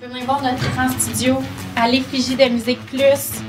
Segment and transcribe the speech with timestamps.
[0.00, 1.38] Tu peux venir voir notre grand studio
[1.76, 3.40] à l'effigie de Musique Plus.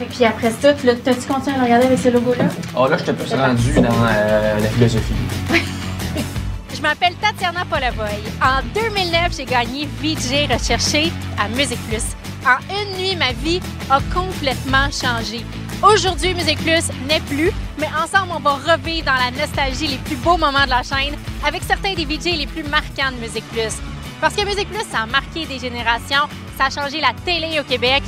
[0.00, 2.44] Et puis après ça, tu- t'as-tu continué à regarder avec ce logo-là?
[2.76, 5.14] Oh là, j'étais plus rendu dans euh, la philosophie.
[6.74, 8.12] Je m'appelle Tatiana Polavoy.
[8.42, 12.04] En 2009, j'ai gagné VJ recherché à Musique Plus.
[12.46, 13.60] En une nuit, ma vie
[13.90, 15.44] a complètement changé.
[15.82, 20.16] Aujourd'hui, Musique Plus n'est plus, mais ensemble, on va revivre dans la nostalgie les plus
[20.16, 21.14] beaux moments de la chaîne
[21.46, 23.74] avec certains des VJ les plus marquants de Musique Plus.
[24.20, 26.24] Parce que Musique Plus, ça a marqué des générations,
[26.56, 28.02] ça a changé la télé au Québec.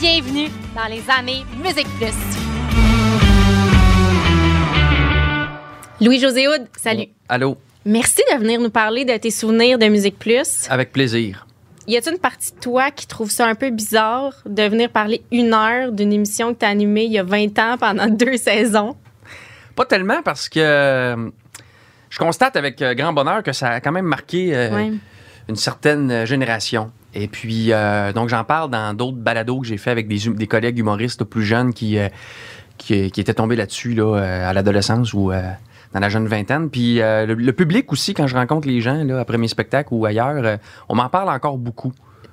[0.00, 2.14] Bienvenue dans les années Musique Plus.
[6.00, 7.06] Louis-José Houd, salut.
[7.28, 10.66] Allô, Merci de venir nous parler de tes souvenirs de Musique Plus.
[10.70, 11.46] avec plaisir.
[11.86, 15.22] Y a-t-il une partie de toi qui trouve ça un peu bizarre de venir parler
[15.30, 18.38] une heure d'une émission que tu as animée il y a 20 ans pendant deux
[18.38, 18.96] saisons?
[19.76, 21.28] Pas tellement parce que euh,
[22.08, 24.92] je constate avec euh, grand bonheur que ça a quand même marqué euh, Ouais.
[25.48, 26.90] Une certaine euh, génération.
[27.14, 30.34] Et puis, euh, donc, j'en parle dans d'autres balados que j'ai fait avec des, hum-
[30.36, 32.08] des collègues humoristes plus jeunes qui, euh,
[32.78, 34.16] qui, qui étaient tombés là-dessus là,
[34.48, 35.42] à l'adolescence ou euh,
[35.92, 36.70] dans la jeune vingtaine.
[36.70, 40.04] Puis, le, le public aussi, quand je rencontre les gens là, après mes spectacles ou
[40.06, 41.92] ailleurs, on m'en parle encore beaucoup.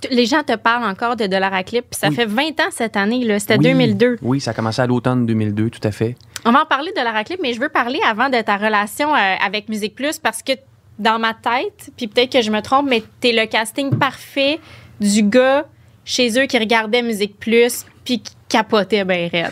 [0.09, 2.16] Les gens te parlent encore de Dollar à Clip, ça Oui.
[2.16, 3.38] fait 20 ans cette année, là.
[3.38, 3.66] C'était Oui.
[3.66, 4.17] 2002.
[4.23, 6.16] Oui, ça a commencé à l'automne 2002, tout à fait.
[6.43, 8.58] On va en parler de Dollar à Clip, mais je veux parler avant de ta
[8.58, 10.53] relation avec Musique Plus parce que
[11.02, 14.59] dans ma tête, puis peut-être que je me trompe, mais t'es le casting parfait
[14.99, 15.66] du gars
[16.05, 19.52] chez eux qui regardait Musique Plus puis qui capotait bien raide.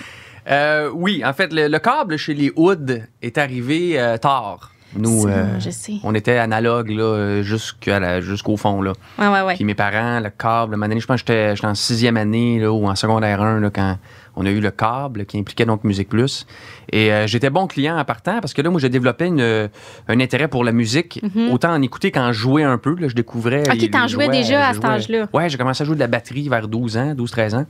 [0.50, 4.72] Euh, oui, en fait, le, le câble chez les Hoods est arrivé euh, tard.
[4.96, 5.94] Nous, euh, je sais.
[6.04, 8.82] on était analogue là, jusqu'à jusqu'au fond.
[8.82, 8.94] Là.
[9.20, 9.56] Ouais, ouais, ouais.
[9.56, 12.88] Puis mes parents, le câble, je pense que j'étais j'étais en sixième année là, ou
[12.88, 13.98] en secondaire 1 là, quand
[14.40, 16.48] on a eu le câble qui impliquait donc Musique Plus.
[16.94, 19.68] Et euh, j'étais bon client en partant parce que là, moi, j'ai développé une, euh,
[20.08, 22.96] un intérêt pour la musique, autant en écouter qu'en jouer un peu.
[22.98, 23.64] Là, je découvrais.
[23.64, 23.74] Mhm.
[23.74, 25.28] Ok, t'en jouais déjà à cet âge-là?
[25.34, 27.66] Ouais, j'ai commencé à jouer de la batterie vers 12 ans, 12-13 ans.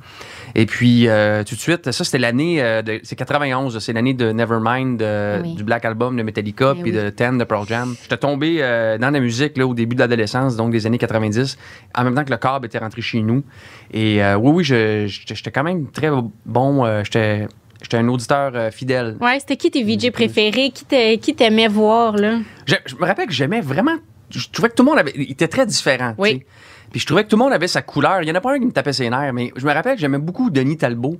[0.53, 2.63] Et puis, euh, tout de suite, ça, c'était l'année,
[3.03, 5.03] c'est 91, c'est l'année de Nevermind,
[5.43, 5.55] Oui.
[5.55, 6.97] du Black Album de Metallica, Eh puis oui.
[6.97, 7.95] de Ten de Pearl Jam.
[8.03, 8.59] J'étais tombé
[9.01, 11.57] dans la musique là, au début de l'adolescence, donc des années 90,
[11.97, 13.43] en même temps que le câble était rentré chez nous.
[13.91, 16.09] Et oui, oui, j'étais quand même très
[16.45, 16.58] bon.
[16.85, 17.47] Euh, j'étais
[17.81, 19.17] j'étais un auditeur euh, fidèle.
[19.21, 20.71] Ouais, c'était qui tes VJ préférés?
[20.71, 22.39] Qui t'a- qui t'aimait voir, là?
[22.65, 23.95] Je, je me rappelle que j'aimais vraiment.
[24.29, 26.13] Je trouvais que tout le monde avait, il était très différent.
[26.17, 26.43] Oui.
[26.91, 28.21] Puis je trouvais que tout le monde avait sa couleur.
[28.21, 29.95] Il y en a pas un qui me tapait ses nerfs, mais je me rappelle
[29.95, 31.17] que j'aimais beaucoup Denis Talbot.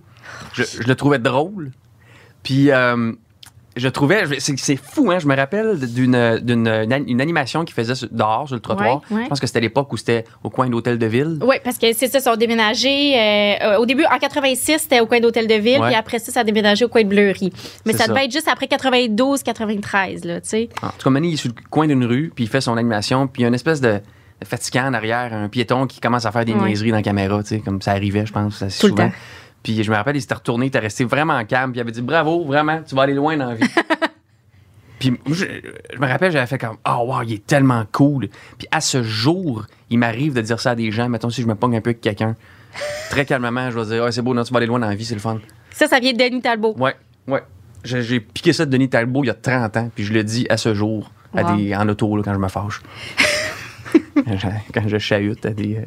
[0.54, 1.72] Je, je le trouvais drôle.
[2.44, 3.14] Puis euh,
[3.80, 4.24] je trouvais.
[4.40, 5.20] C'est fou, hein.
[5.20, 6.68] Je me rappelle d'une d'une
[7.08, 9.02] une animation qu'il faisait dehors, sur le trottoir.
[9.10, 9.24] Ouais, ouais.
[9.24, 11.40] Je pense que c'était l'époque où c'était au coin de l'hôtel de ville.
[11.42, 13.16] Oui, parce que c'est ça, ils sont déménagés.
[13.20, 16.42] euh, au début, en 86, c'était au coin d'Hôtel de Ville, puis après ça, ça
[16.42, 17.52] a déménagé au coin de Bleury.
[17.86, 18.08] Mais ça, ça.
[18.10, 20.70] devait être juste après 92, 93, là, tu sais.
[20.82, 22.78] En tout cas, Manny, il est sur le coin d'une rue, puis il fait son
[22.78, 24.00] animation, puis il y a une espèce de,
[24.44, 27.50] fatigant en arrière, un piéton qui commence à faire des niaiseries dans la caméra, tu
[27.50, 29.10] sais, comme ça arrivait, je pense, assez Tout le souvent.
[29.10, 29.16] temps.
[29.64, 31.92] Puis je me rappelle, il s'était retourné, il était resté vraiment calme, puis il avait
[31.92, 33.68] dit bravo, vraiment, tu vas aller loin dans la vie.
[35.00, 35.46] puis moi, je,
[35.94, 38.30] je me rappelle, j'avais fait comme oh wow, il est tellement cool.
[38.58, 41.48] Puis à ce jour, il m'arrive de dire ça à des gens, mettons si je
[41.48, 42.36] me pogne un peu avec quelqu'un,
[43.10, 44.96] très calmement, je vais dire oh, c'est beau, non, tu vas aller loin dans la
[44.96, 45.40] vie, c'est le fun.
[45.72, 46.76] Ça, ça vient de Denis Talbot.
[46.78, 46.96] Ouais,
[47.28, 47.44] ouais.
[47.84, 50.46] J'ai piqué ça de Denis Talbot il y a 30 ans, puis je le dis
[50.50, 52.82] à ce jour, à des, en auto, là, quand je me fâche.
[54.74, 55.76] quand, je, chahute à des.
[55.78, 55.82] euh,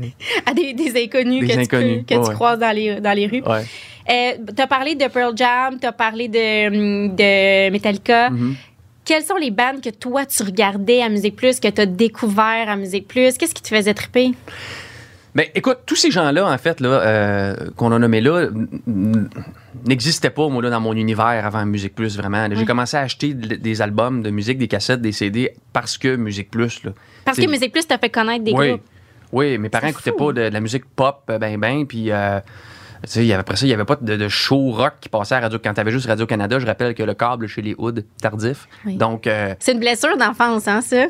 [0.47, 2.35] À des, des inconnus Des que, inconnus, tu, peux- que ouais, tu ouais.
[2.35, 3.43] croises dans les, dans les rues.
[3.47, 3.65] ouais.
[4.11, 8.31] Euh, t'as parlé de Pearl Jam, t'as parlé de, de Metallica.
[8.31, 8.57] Mhm.
[9.05, 12.77] Quelles sont les bandes que toi, tu regardais à Musique Plus, que t'as découvert à
[12.77, 13.37] Musique Plus?
[13.39, 14.33] Qu'est-ce qui te faisait triper?
[15.35, 18.49] Ben, écoute, tous ces gens-là, en fait, là, euh, qu'on a nommés là,
[19.87, 22.47] n'existaient pas, moi, là, dans mon univers avant Musique Plus, vraiment.
[22.55, 26.17] J'ai commencé à acheter de- des albums de musique, des cassettes, des CD, parce que
[26.17, 26.93] Musique Plus, là.
[27.25, 28.69] Parce que Musique Plus t'a fait connaître des oui.
[28.71, 28.83] groupes.
[29.33, 32.11] Oui, mes parents n'écoutaient pas de, de la musique pop, euh, ben, ben, puis.
[32.11, 32.39] euh,
[33.05, 34.93] tu sais, il y avait- après ça, il n'y avait pas de, de show rock
[35.01, 35.59] qui passait à Radio.
[35.65, 38.69] Quand tu avais juste Radio-Canada, je rappelle que le câble chez les Hoods, tardif.
[38.85, 38.97] Oui.
[38.97, 41.07] Donc, euh, C'est une blessure d'enfance, hein, ça?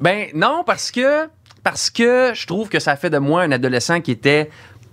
[0.00, 1.28] ben non, parce que
[1.64, 4.50] parce que je trouve que ça fait de moi un adolescent qui était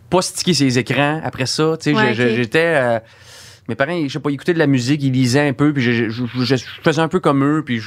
[0.09, 1.75] pas stické ses écrans après ça.
[1.79, 2.73] Tu sais, Ouais, j'étais.
[2.75, 2.99] euh,
[3.67, 5.83] mes parents, je sais pas, ils écoutaient de la musique, ils lisaient un peu, puis
[5.83, 7.79] je, je- je- je faisais un peu comme eux, puis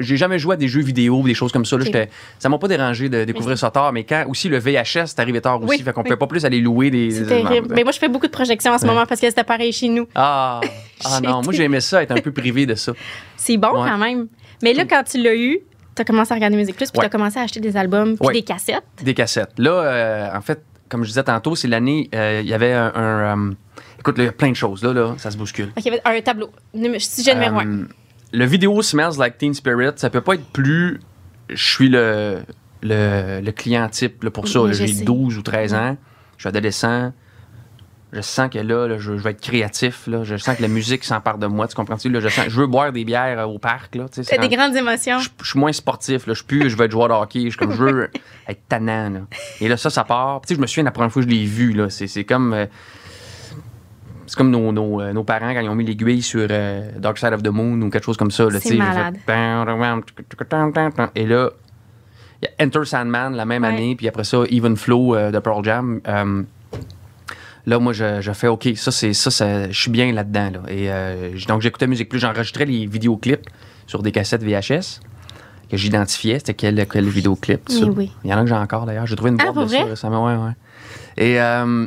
[0.00, 1.76] j'ai jamais joué à des jeux vidéo ou des choses comme ça.
[1.76, 1.86] Là, Ok.
[1.86, 2.08] J'étais-
[2.38, 5.42] ça m'a pas dérangé de découvrir ça tard, mais quand aussi le VHS est arrivé
[5.42, 6.04] tard aussi, Oui, fait qu'on oui.
[6.08, 7.10] pouvait pas plus aller louer des.
[7.10, 7.68] C'est des- terrible.
[7.74, 8.88] Mais moi, je fais beaucoup de projections en ce Ouais.
[8.94, 10.06] moment parce que c'était pareil chez nous.
[10.14, 10.60] Ah,
[11.04, 12.92] ah non, moi j'aimais ça, être un peu privé de ça.
[13.36, 13.90] C'est bon Ouais.
[13.90, 14.28] quand même.
[14.62, 15.58] Mais là, quand tu l'as eu,
[15.94, 17.04] tu as commencé à regarder Musique Plus, puis Ouais.
[17.04, 18.32] tu as commencé à acheter des albums, puis Ouais.
[18.34, 18.84] des cassettes.
[19.02, 19.52] Des cassettes.
[19.58, 22.92] Là, euh, en fait, comme je disais tantôt, c'est l'année, euh, il y avait un.
[22.94, 23.52] un, euh,
[23.98, 25.68] écoute, il y a plein de choses, là, là, ça se bouscule.
[25.76, 26.50] Ok, il y avait un tableau.
[26.98, 27.86] Sujet numéro un.
[28.32, 31.00] Le vidéo Smells Like Teen Spirit, ça peut pas être plus.
[31.50, 32.40] Je suis le.
[32.82, 34.60] le, le client type là, pour ça.
[34.72, 35.04] J'ai sais.
[35.04, 35.96] 12 ou 13 ans,
[36.36, 37.12] je suis adolescent.
[38.14, 40.06] Je sens que là, là, je, je vais être créatif.
[40.06, 40.22] Là.
[40.24, 41.66] Je sens que la musique s'empare de moi.
[41.68, 42.08] Tu comprends-tu?
[42.08, 43.94] Là, je, sens, je veux boire des bières euh, au parc.
[43.96, 45.18] Là, c'est des grandes émotions.
[45.18, 46.26] je, je suis moins sportif.
[46.26, 46.32] Là.
[46.32, 47.50] Je suis plus, je veux être joueur de hockey.
[47.50, 48.10] Je, comme, je veux
[48.48, 49.10] être tannant.
[49.10, 49.20] Là.
[49.60, 50.40] Et là, ça, ça part.
[50.42, 51.72] Tu sais, je me souviens la première fois que je l'ai vu.
[51.72, 51.90] Là.
[51.90, 52.52] C'est, comme.
[52.54, 52.66] euh,
[54.26, 57.18] c'est comme nos, nos, euh, nos parents quand ils ont mis l'aiguille sur euh, Dark
[57.18, 58.46] Side of the Moon ou quelque chose comme ça.
[58.60, 59.16] C'est malade.
[59.26, 61.50] fait- Et là,
[62.42, 63.68] il y a Enter Sandman la même Ouais.
[63.68, 66.00] année, puis après ça, Even Flow euh, de Pearl Jam.
[67.66, 70.50] Là, moi, je, je fais OK, ça, c'est ça, ça- je suis bien là-dedans.
[70.52, 70.60] Là.
[70.68, 73.46] Et euh, donc, j'écoutais Musique Plus, j'enregistrais les vidéoclips
[73.86, 75.00] sur des cassettes VHS
[75.70, 77.62] que j'identifiais, c'était quel, quel vidéoclip.
[77.70, 78.12] Oui, oui.
[78.22, 79.06] Il y en a que j'ai encore d'ailleurs.
[79.06, 79.82] J'ai trouvé une Ah, boîte vrai?
[79.84, 80.26] récemment.
[80.26, 80.52] Ouais, ouais.
[81.16, 81.86] Et euh,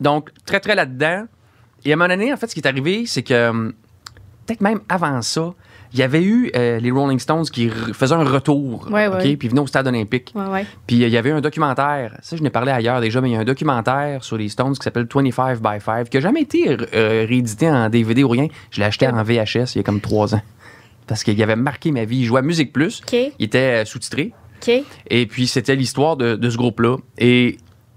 [0.00, 1.24] donc, très, très là-dedans.
[1.86, 3.72] Et à un moment donné, en fait, ce qui est arrivé, c'est que
[4.46, 5.54] peut-être même avant ça,
[5.92, 8.86] il y avait eu euh, les Rolling Stones qui faisaient un retour.
[8.90, 9.36] Ouais, ouais.
[9.36, 10.32] Puis venaient au stade olympique.
[10.34, 10.64] Ouais.
[10.86, 13.32] Puis euh, il y avait un documentaire, ça je n'ai parlé ailleurs déjà, mais il
[13.32, 16.42] y a un documentaire sur les Stones qui s'appelle 25 by 5, qui n'a jamais
[16.42, 18.46] été euh, réédité en DVD ou rien.
[18.70, 20.42] Je l'ai acheté en VHS il y a comme trois ans.
[21.06, 22.18] Parce qu'il avait marqué ma vie.
[22.18, 23.00] Il jouait à Musique Plus.
[23.02, 24.32] OK, Il était sous-titré.
[25.08, 26.98] Et puis c'était l'histoire de, de ce groupe-là.
[27.18, 27.56] Et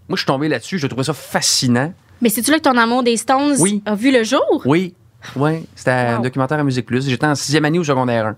[0.09, 1.93] moi je suis tombé là-dessus, je trouvais ça fascinant.
[2.21, 3.81] Mais c'est-tu là que ton amour des Stones Oui.
[3.85, 4.61] a vu le jour?
[4.65, 4.93] Oui,
[5.35, 5.65] oui.
[5.75, 7.07] C'était un documentaire à Musique Plus.
[7.07, 8.35] J'étais en sixième année au secondaire 1.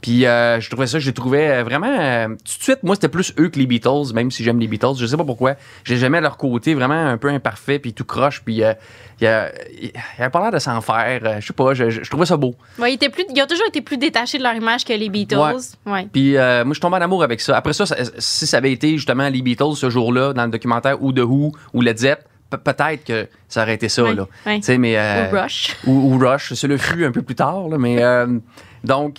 [0.00, 1.86] Puis euh, je trouvais ça, je les trouvais euh, vraiment.
[1.86, 4.66] euh, tout de suite, moi, c'était plus eux que les Beatles, même si j'aime les
[4.66, 4.96] Beatles.
[4.96, 5.54] Je sais pas pourquoi.
[5.84, 8.74] J'ai jamais leur côté vraiment un peu imparfait, puis tout croche, puis euh,
[9.20, 11.40] il y a- il y avait pas l'air de s'en faire.
[11.40, 12.56] je sais pas, je, je- je trouvais ça beau.
[12.80, 15.08] Ouais, ils, étaient plus, ils ont toujours été plus détachés de leur image que les
[15.08, 15.36] Beatles.
[15.86, 16.08] Ouais.
[16.12, 17.56] Puis moi, je tombe en amour avec ça.
[17.56, 21.00] Après ça, ça- si ça avait été justement les Beatles ce jour-là, dans le documentaire,
[21.00, 22.24] ou The Who, ou Led Zepp,
[22.58, 24.26] peut-être que ça aurait été ça, Ouais, là.
[24.78, 24.96] mais.
[24.98, 25.76] euh, Ou Rush.
[25.86, 28.26] ou, ou Rush, c'est le fut un peu plus tard, là, mais euh,
[28.84, 29.18] donc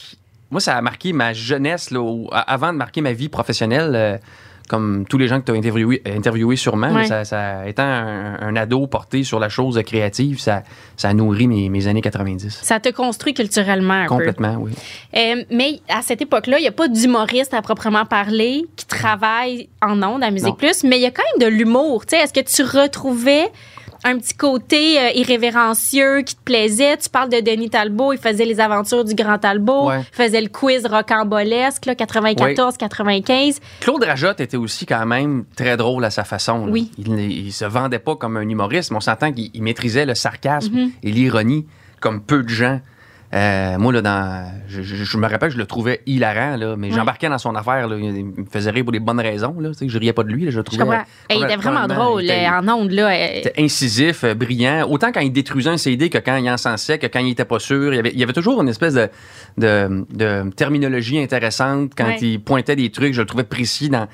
[0.51, 1.99] moi ça a marqué ma jeunesse là,
[2.47, 4.19] avant de marquer ma vie professionnelle.
[4.73, 7.05] Comme tous les gens que tu as interviewés interviewé sûrement, Ouais.
[7.05, 10.63] ça, ça, étant un, un ado porté sur la chose créative, ça,
[10.97, 12.59] ça a nourri mes, mes années 90.
[12.63, 14.15] Ça te construit culturellement un peu.
[14.15, 14.71] Complètement, oui.
[15.15, 19.69] Euh, mais à cette époque-là, il n'y a pas d'humoriste à proprement parler qui travaille
[19.81, 20.55] en ondes à Musique Non.
[20.55, 22.05] Plus, mais il y a quand même de l'humour.
[22.07, 23.51] Tu sais, Est-ce que tu retrouvais
[24.05, 26.97] un petit côté euh, irrévérencieux qui te plaisait?
[26.97, 29.99] Tu parles de Denis Talbot, il faisait les aventures du Grand Talbot, Ouais.
[30.01, 33.59] il faisait le quiz rocambolesque, là, 94-95.
[33.79, 36.65] Claude Rajotte était aussi quand même très drôle à sa façon.
[36.65, 36.71] là.
[36.71, 36.91] Oui.
[36.97, 40.15] Il, il se vendait pas comme un humoriste, mais on s'entend qu'il il maîtrisait le
[40.15, 40.91] sarcasme Mhm.
[41.03, 41.65] et l'ironie
[41.99, 42.79] comme peu de gens.
[43.33, 46.89] Euh, moi, là, dans, je, je- je me rappelle, je le trouvais hilarant, là, mais
[46.89, 46.93] Ouais.
[46.95, 47.87] j'embarquais dans son affaire.
[47.87, 49.55] Là, il me faisait rire pour les bonnes raisons.
[49.59, 50.45] Là, je riais pas de lui.
[50.45, 50.83] là, je le trouvais.
[51.29, 52.91] Hey, il était vraiment drôle était- en ondes.
[52.91, 54.87] Là, euh, il était incisif, euh, brillant.
[54.87, 57.57] Autant quand il détruisait un CD que quand il encensait, que quand il était pas
[57.59, 57.91] sûr.
[57.93, 59.09] Il y avait, il y avait toujours une espèce de,
[59.57, 62.17] de, de terminologie intéressante quand Ouais.
[62.21, 63.13] il pointait des trucs.
[63.15, 64.07] Je le trouvais précis dans,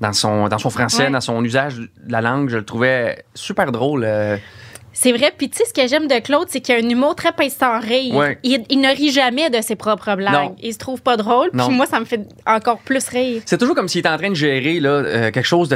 [0.00, 1.10] dans, son, dans son français, Ouais.
[1.10, 2.48] dans son usage de la langue.
[2.48, 4.04] Je le trouvais super drôle.
[4.06, 4.38] euh.
[4.94, 5.32] C'est vrai.
[5.36, 7.54] Puis tu sais, ce que j'aime de Claude, c'est qu'il a un humour très pince
[7.56, 8.14] sans rire.
[8.14, 8.38] Ouais.
[8.42, 10.32] Il, il ne rit jamais de ses propres blagues.
[10.34, 10.56] Non.
[10.62, 11.50] Il se trouve pas drôle.
[11.50, 13.42] Puis moi, ça me fait encore plus rire.
[13.46, 15.68] C'est toujours comme s'il était en train de gérer là, euh, quelque chose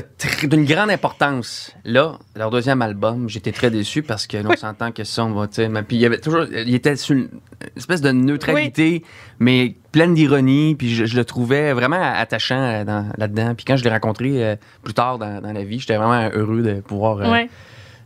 [0.43, 1.73] d'une grande importance.
[1.85, 5.33] Là, leur deuxième album, j'étais très déçu parce que là, on s'entend que ça, on
[5.33, 7.29] va, mais puis il y avait toujours, il était sur une
[7.77, 9.03] espèce de neutralité,
[9.39, 13.55] mais pleine d'ironie, puis je, je le trouvais vraiment attachant euh, dans- là-dedans.
[13.55, 16.63] Puis quand je l'ai rencontré euh, plus tard dans, dans la vie, j'étais vraiment heureux
[16.63, 17.49] de pouvoir, euh, Ouais.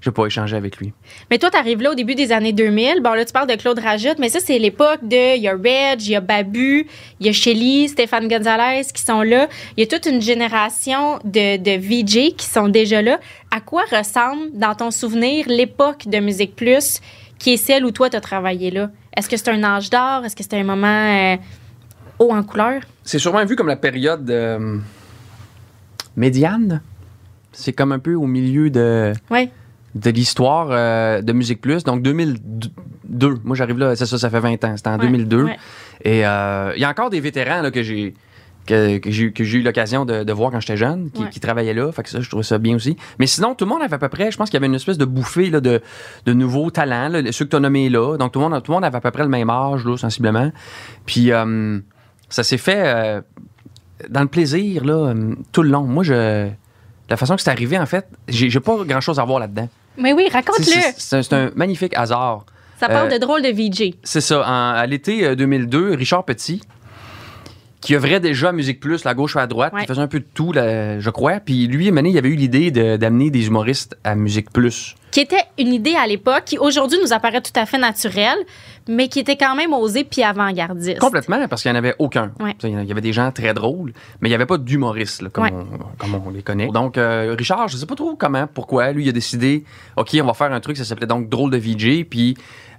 [0.01, 0.93] Je pas, échanger avec lui.
[1.31, 3.03] Mais toi, tu arrives là au début des années 2000.
[3.03, 5.37] Bon, là, tu parles de Claude Rajotte, mais ça, c'est l'époque de.
[5.37, 6.87] Il y a Reg, il y a Babu,
[7.21, 9.49] il y a Shelly, Stéphane Gonzalez qui sont là.
[9.77, 13.21] Il y a toute une génération de, de VJ qui sont déjà là.
[13.51, 17.01] À quoi ressemble, dans ton souvenir, l'époque de Musique Plus
[17.39, 18.91] qui est celle où toi, tu as travaillé là?
[19.17, 20.25] Est-ce que c'est un âge d'or?
[20.25, 21.37] Est-ce que c'est un moment euh,
[22.19, 22.83] haut en couleur?
[23.03, 24.79] C'est sûrement vu comme la période euh,
[26.17, 26.83] médiane.
[27.53, 29.13] C'est comme un peu au milieu de.
[29.31, 29.51] Oui.
[29.95, 31.85] De l'histoire euh, de Musique Plus.
[31.85, 32.71] Donc 2002.
[33.45, 34.77] Moi, j'arrive là, c'est ça, ça fait 20 ans.
[34.77, 35.45] C'était en Ouais, 2002.
[35.45, 35.57] ouais.
[36.05, 38.15] Et euh, il y a encore des vétérans là, que j'ai
[38.67, 41.29] que, que j'ai que j'ai eu l'occasion de, de voir quand j'étais jeune, qui, Ouais.
[41.31, 41.91] qui travaillaient là.
[41.93, 42.97] Fait que ça, je trouvais ça bien aussi.
[43.19, 44.75] Mais sinon, tout le monde avait à peu près, je pense qu'il y avait une
[44.75, 45.81] espèce de bouffée là, de,
[46.27, 48.17] de nouveaux talents, là, ceux que tu as nommés là.
[48.17, 49.97] Donc tout le, monde, tout le monde avait à peu près le même âge, là,
[49.97, 50.53] sensiblement.
[51.07, 51.81] Puis euh,
[52.29, 53.21] ça s'est fait euh,
[54.09, 55.15] dans le plaisir, là,
[55.53, 55.83] tout le long.
[55.85, 56.49] Moi, je.
[57.09, 59.69] La façon que c'est arrivé, en fait, j'ai j'ai pas grand chose à voir là-dedans.
[60.01, 60.65] Mais oui, raconte-le.
[60.97, 62.45] C'est un, magnifique hasard.
[62.79, 63.95] Ça parle euh, de drôle de VJ.
[64.03, 64.41] C'est ça.
[64.41, 66.63] En- à l'été euh, 2002, Richard Petit,
[67.81, 69.83] qui œuvrait déjà à Musique Plus, la gauche ou à droite, Ouais.
[69.83, 71.41] qui faisait un peu de tout, là, je crois.
[71.41, 74.95] Puis lui, donné, il avait eu l'idée de- d'amener des humoristes à Musique Plus.
[75.11, 78.39] qui était une idée à l'époque, qui aujourd'hui nous apparaît tout à fait naturelle,
[78.91, 80.99] mais qui était quand même osée puis avant-gardiste.
[80.99, 82.33] Complètement, parce qu'il n'y en avait aucun.
[82.41, 82.55] Ouais.
[82.65, 85.53] Il y avait des gens très drôles, mais il n'y avait pas d'humoristes, comme, Ouais.
[85.55, 86.69] on, comme on les connaît.
[86.69, 89.65] Donc, euh, Richard, je ne sais pas trop comment, pourquoi, lui, il a décidé,
[89.97, 92.37] OK, on va faire un truc, ça s'appelait donc Drôle de VJ, puis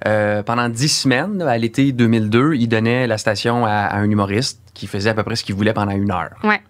[0.08, 4.60] euh, pendant dix semaines, à l'été 2002, il donnait la station à, à un humoriste
[4.74, 6.32] qui faisait à peu près ce qu'il voulait pendant une heure.
[6.44, 6.62] Ouais.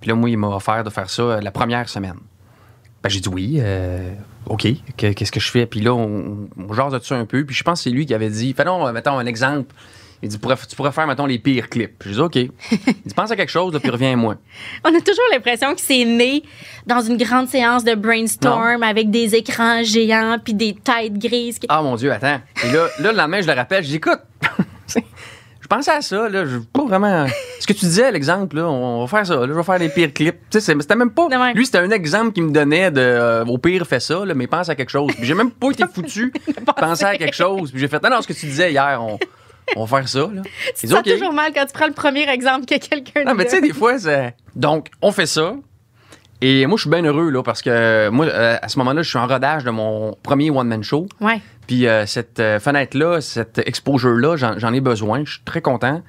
[0.00, 2.16] Puis là, moi, il m'a offert de faire ça euh, la première semaine.
[3.02, 4.12] Ben, j'ai dit oui, euh,
[4.46, 4.66] OK,
[4.96, 5.66] que- qu'est-ce que je fais?
[5.66, 7.44] Puis là, on, on jase de ça un peu.
[7.44, 9.74] Puis je pense que c'est lui qui avait dit, fais donc, mettons un exemple.
[10.22, 12.02] Il dit, tu pourrais faire, mettons, les pires clips.
[12.04, 12.36] J'ai dit, OK.
[12.36, 12.48] Il
[13.06, 14.36] dit, pense à quelque chose, là, puis reviens-moi.
[14.84, 16.42] On a toujours l'impression que c'est né
[16.86, 21.58] dans une grande séance de brainstorm avec des écrans géants puis des têtes grises.
[21.70, 22.40] Ah, mon Dieu, attends.
[22.64, 24.29] Et là, là le lendemain, je le rappelle, je dis, écoute, je
[25.70, 27.26] pensais à ça, là, je pas vraiment.
[27.60, 29.88] Ce que tu disais, l'exemple, là, on va faire ça, là, je vais faire les
[29.88, 30.36] pires clips.
[30.50, 31.28] Tu sais, c'était même pas.
[31.54, 34.46] Lui, c'était un exemple qui me donnait de, euh, au pire, fais ça, là, mais
[34.46, 35.12] pense à quelque chose.
[35.14, 36.32] Puis j'ai même pas été foutu,
[36.76, 37.70] penser à quelque chose.
[37.70, 39.18] Puis j'ai fait, non, non, ce que tu disais hier, on,
[39.76, 40.42] on va faire ça, là.
[40.78, 43.50] Tu te toujours mal quand tu prends le premier exemple que quelqu'un Non, mais tu
[43.52, 44.34] sais, des fois, c'est.
[44.56, 45.54] Donc, on fait ça.
[46.42, 49.08] Et moi, je suis bien heureux, là, parce que moi, euh, à ce moment-là, je
[49.10, 51.06] suis en rodage de mon premier one-man show.
[51.20, 51.40] Ouais.
[51.70, 55.22] Puis euh, cette euh, fenêtre-là, cette exposure-là, j'en, ai besoin.
[55.24, 56.02] Je suis très content.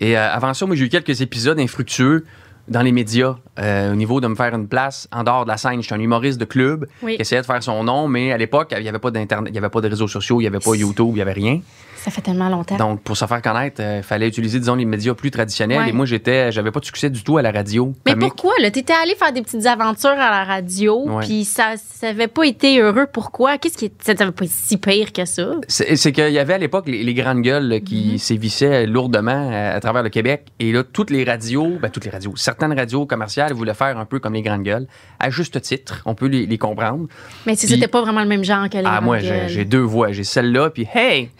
[0.00, 2.24] Et euh, avant ça, moi, j'ai eu quelques épisodes infructueux
[2.66, 5.80] dans les médias au niveau de me faire une place en dehors de la scène.
[5.82, 7.14] J'étais un humoriste de club Oui.
[7.14, 9.52] qui essayait de faire son nom, mais à l'époque, il n'y avait pas d'internet, il
[9.52, 11.60] n'y avait pas de réseaux sociaux, il n'y avait pas YouTube, il n'y avait rien.
[12.04, 12.76] Ça fait tellement longtemps.
[12.76, 15.78] Donc, pour se faire connaître, il fallait utiliser, disons, les médias plus traditionnels.
[15.78, 15.88] Ouais.
[15.88, 17.94] Et moi, j'étais, j'avais pas de succès du tout à la radio.
[18.04, 18.28] mais comique.
[18.34, 18.52] pourquoi?
[18.60, 22.44] Là, t'étais allé faire des petites aventures à la radio, puis ça ça avait pas
[22.44, 23.06] été heureux.
[23.10, 23.56] Pourquoi?
[23.56, 23.90] Qu'est-ce qui...
[24.02, 25.52] Ça n'avait pas été si pire que ça?
[25.68, 29.70] C'est qu'il y avait à l'époque les, les grandes gueules là, qui sévissaient lourdement à,
[29.70, 30.42] à travers le Québec.
[30.60, 34.04] Et là, toutes les radios, ben, toutes les radios, certaines radios commerciales voulaient faire un
[34.04, 34.86] peu comme les grandes gueules.
[35.20, 37.06] À juste titre, on peut les, les comprendre.
[37.46, 39.48] Mais si c'était pas vraiment le même genre que les Ah, moi, grandes j'ai gueules.
[39.48, 40.12] j'ai deux voix.
[40.12, 41.30] J'ai celle-là, puis hey!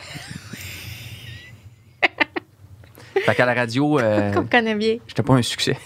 [3.25, 4.97] Fait qu'à la radio, euh, Qu'on connaît bien.
[5.07, 5.77] j'étais pas un succès.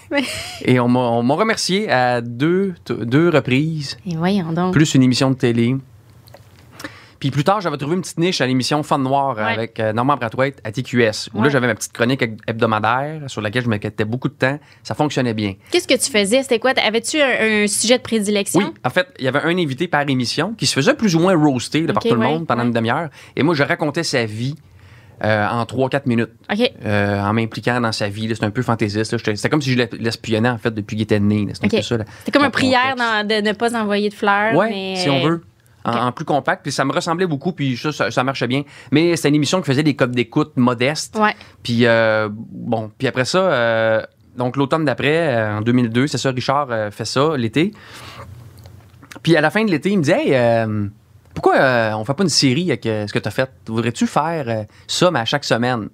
[0.63, 4.73] Et on m'a remercié à deux, deux reprises Et voyons donc.
[4.73, 5.75] plus une émission de télé.
[7.19, 9.43] Puis plus tard, j'avais trouvé une petite niche à l'émission Fun Noir Ouais.
[9.43, 13.41] avec euh, Normand Brathwaite à TQS, où là, j'avais ma petite chronique heb- hebdomadaire sur
[13.41, 14.57] laquelle je me quittais beaucoup de temps.
[14.83, 15.55] Ça fonctionnait bien.
[15.69, 16.43] Qu'est-ce que tu faisais?
[16.43, 16.71] C'était quoi?
[16.81, 18.61] Avais-tu un, un sujet de prédilection?
[18.61, 21.19] Oui, en fait, il y avait un invité par émission qui se faisait plus ou
[21.19, 23.09] moins roaster là, par Ok, tout le monde pendant une demi-heure.
[23.35, 24.55] Et moi, je racontais sa vie
[25.23, 26.29] euh, en 3-4 minutes,
[26.85, 28.27] euh, en m'impliquant dans sa vie.
[28.29, 29.17] C'était un peu fantaisiste.
[29.17, 31.47] C'était comme si je l'es- l'espionnais, en fait, depuis qu'il était né.
[31.53, 34.53] C'était comme une prière dans- de ne pas envoyer de fleurs.
[34.69, 34.95] Mais...
[34.97, 35.41] si on veut.
[35.85, 38.63] En, plus compact, puis ça me ressemblait beaucoup, puis ça, ça, ça marchait bien.
[38.91, 41.17] Mais c'était une émission qui faisait des codes d'écoute modestes.
[41.17, 41.33] Ouais.
[41.63, 44.01] Puis euh, bon, puis après ça, euh,
[44.37, 47.71] donc l'automne d'après, en 2002, c'est ça, Richard fait ça l'été.
[49.23, 50.33] Puis à la fin de l'été, il me dit, hey,
[51.41, 53.49] pourquoi euh, on fait pas une série avec euh, ce que tu as fait?
[53.67, 55.87] Voudrais-tu faire euh, ça, mais à chaque semaine?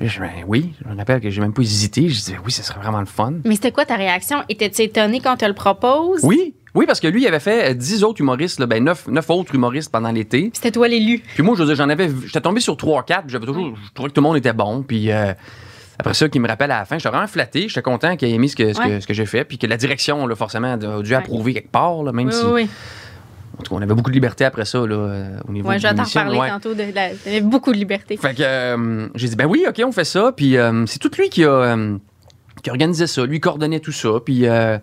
[0.00, 2.08] Je dis, ben oui, je me rappelle que j'ai même pas hésité.
[2.08, 3.32] Je dis, oui, ce serait vraiment le fun.
[3.44, 4.44] Mais c'était quoi ta réaction?
[4.48, 6.20] Étais-tu étonné quand on te le propose?
[6.22, 9.08] Oui, oui, parce que lui, il avait fait euh, 10 autres humoristes, là, ben 9,
[9.30, 10.50] autres humoristes pendant l'été.
[10.52, 11.20] C'était toi l'élu.
[11.34, 13.92] Puis moi, je veux dire, j'en avais, j'étais tombé sur 3 4, j'avais toujours, je
[13.94, 15.32] trouvais que tout le monde était bon, puis euh,
[15.98, 18.32] après ça, qu'il me rappelle à la fin, j'étais vraiment flatté, j'étais content qu'il ait
[18.34, 19.00] aimé ce que, ce que, Ouais.
[19.00, 21.14] ce que j'ai fait, puis que la direction, là, forcément, a dû Ouais.
[21.16, 22.68] approuver quelque part, là, même Oui, si, oui, oui.
[23.58, 25.76] En tout cas, on avait beaucoup de liberté après ça, là, euh, au niveau Ouais,
[25.76, 26.48] de je vais t'en reparler ouais.
[26.48, 26.74] tantôt.
[26.74, 27.10] De la...
[27.10, 28.16] T'avais beaucoup de liberté.
[28.16, 30.32] Fait que euh, j'ai dit, ben oui, OK, on fait ça.
[30.36, 31.76] Puis euh, c'est tout lui qui a,
[32.62, 33.26] qui organisait ça.
[33.26, 34.10] Lui coordonnait tout ça.
[34.24, 34.80] Puis ça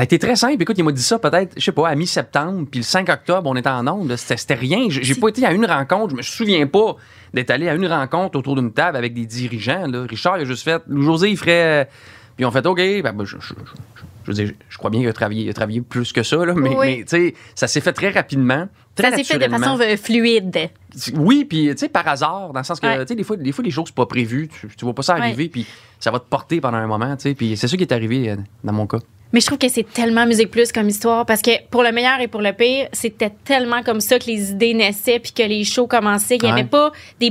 [0.00, 0.62] a été très simple.
[0.62, 2.66] Écoute, il m'a dit ça peut-être, je sais pas, à mi-septembre.
[2.70, 4.14] Puis le 5 octobre, on était en onde.
[4.16, 4.86] C'était rien.
[4.88, 6.10] J'ai j'ai pas été à une rencontre.
[6.10, 6.96] Je me souviens pas
[7.34, 9.86] d'être allé à une rencontre autour d'une table avec des dirigeants.
[9.86, 10.04] Là.
[10.08, 10.82] Richard, il a juste fait.
[10.90, 11.88] José, il ferait.
[12.36, 12.76] Puis on fait OK.
[12.78, 15.50] Ben, ben, je, je- je- je veux dire, je crois bien qu'il a travaillé, il
[15.50, 16.44] a travaillé plus que ça.
[16.44, 16.76] Là, mais, Oui.
[16.78, 18.68] mais, tu sais, ça s'est fait très rapidement.
[18.94, 20.70] Très Ça s'est fait de façon euh, fluide.
[21.14, 22.98] Oui, puis tu sais, par hasard, dans le sens que, Ouais.
[23.00, 25.02] tu sais, des fois, des fois, les choses sont pas prévues, tu, tu vois pas
[25.02, 25.66] ça arriver, puis
[25.98, 28.30] ça va te porter pendant un moment, tu sais, puis c'est ça qui est arrivé
[28.30, 28.98] euh, dans mon cas.
[29.32, 32.20] Mais je trouve que c'est tellement Musique Plus comme histoire parce que pour le meilleur
[32.20, 35.64] et pour le pire, c'était tellement comme ça que les idées naissaient puis que les
[35.64, 36.36] shows commençaient.
[36.36, 36.66] Il n'y avait Ouais.
[36.66, 37.30] pas des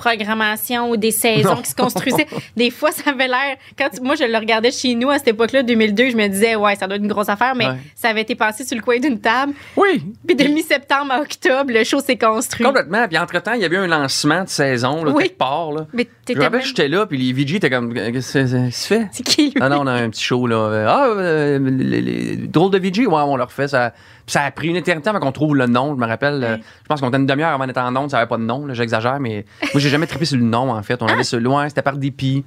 [0.00, 1.62] pré-programmations ou des saisons Non.
[1.62, 2.26] qui se construisaient.
[2.56, 3.56] des fois, ça avait l'air.
[3.78, 6.56] Quand tu- moi, je le regardais chez nous à cette époque-là, 2002, je me disais,
[6.56, 7.76] ouais, ça doit être une grosse affaire, mais Ouais.
[7.94, 9.52] ça avait été passé sur le coin d'une table.
[9.76, 10.02] Oui!
[10.26, 12.64] Puis de mi-septembre à octobre, le show s'est construit.
[12.64, 13.06] Complètement.
[13.08, 15.24] Puis entre-temps, il y avait eu un lancement de saison, là, Oui.
[15.24, 15.86] quelque part, là.
[15.92, 18.86] Mais Je me rappelle, même- j'étais là, puis les VJ étaient comme, qu'est-ce que c'est-
[18.88, 19.08] fait?
[19.12, 19.54] C'est qui, lui?
[19.60, 20.86] Ah non, on a un petit show, là.
[20.88, 23.92] Ah, euh, les, les- drôle de VJ, ouais, on leur fait ça.
[24.26, 25.94] Ça a pris une éternité avant qu'on trouve le nom.
[25.94, 28.18] Je me rappelle, euh, je pense qu'on était une demi-heure avant d'être en nom, ça
[28.18, 29.44] avait pas de nom, j'exagère, mais
[29.74, 31.02] moi, j'ai jamais trippé sur le nom, en fait.
[31.02, 32.44] On avait ce loin, c'était par dépit.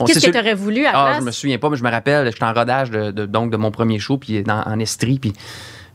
[0.00, 1.20] Qu'est-ce que sur- tu aurais voulu à Ah, place?
[1.20, 3.56] je me souviens pas, mais je me rappelle, j'étais en rodage de, de- donc de
[3.56, 5.32] mon premier show, puis dans- en Estrie, puis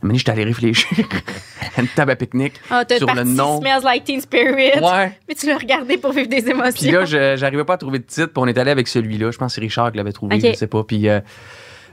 [0.02, 0.88] moment, j'étais allé réfléchir
[1.76, 3.60] à une table à pique-nique Ah, sur le nom.
[3.60, 4.80] Smells Like Teen Spirit.
[4.82, 5.12] Ouais.
[5.28, 6.72] Puis tu l'as regardé pour vivre des émotions.
[6.82, 9.32] Puis là, je- j'arrivais pas à trouver de titre, puis on est allé avec celui-là.
[9.32, 10.46] Je pense que c'est Richard qui l'avait trouvé, Ok.
[10.46, 10.86] je sais pas.
[10.86, 11.20] Puis, euh,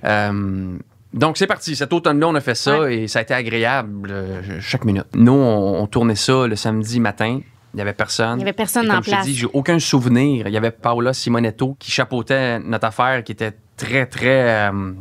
[0.07, 0.77] euh,
[1.13, 1.75] donc, c'est parti.
[1.77, 5.07] Cet automne-là, on a fait ça et ça a été agréable euh, chaque minute.
[5.15, 7.41] Nous, on, on tournait ça le samedi matin.
[7.75, 8.39] Il y avait personne.
[8.39, 9.27] Il y avait personne Et en comme je te place.
[9.27, 10.47] dis, j'ai aucun souvenir.
[10.47, 14.93] Il y avait Paola Simonetto qui chapeautait notre affaire, qui était très, très, euh,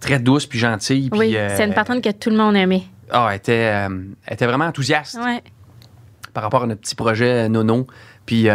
[0.00, 1.10] très douce puis gentille.
[1.10, 2.82] Puis, oui, c'est une patronne que tout le monde aimait.
[3.10, 5.42] Ah, elle était, elle était vraiment enthousiaste Ouais.
[6.32, 7.86] par rapport à notre petit projet Nono.
[8.26, 8.48] Puis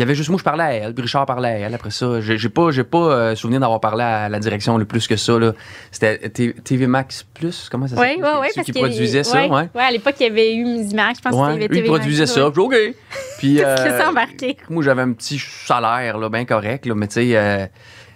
[0.00, 1.74] il y avait juste moi, je parlais à elle, puis Richard parlait à elle.
[1.74, 4.86] Après ça, j'ai j'ai pas, j'ai pas euh, souvenir d'avoir parlé à la direction le
[4.86, 5.38] plus que ça.
[5.38, 5.52] là.
[5.90, 8.24] C'était T- TV Max Plus, comment ça Oui, s'appelle?
[8.24, 8.46] oui, oui.
[8.48, 9.68] Ceux parce qui produisaient ça, ouais.
[9.74, 11.18] Ouais, à l'époque, il y avait eu Musimax.
[11.18, 12.46] Je pense Ouais, qu'il y avait lui, il TV produisait Max, ça.
[12.48, 12.52] ouais.
[12.52, 12.94] Puis OK.
[13.38, 14.56] Puis Tu te euh, laissais embarquer.
[14.70, 17.66] moi, j'avais un petit salaire, là, bien correct, là, mais tu sais, euh,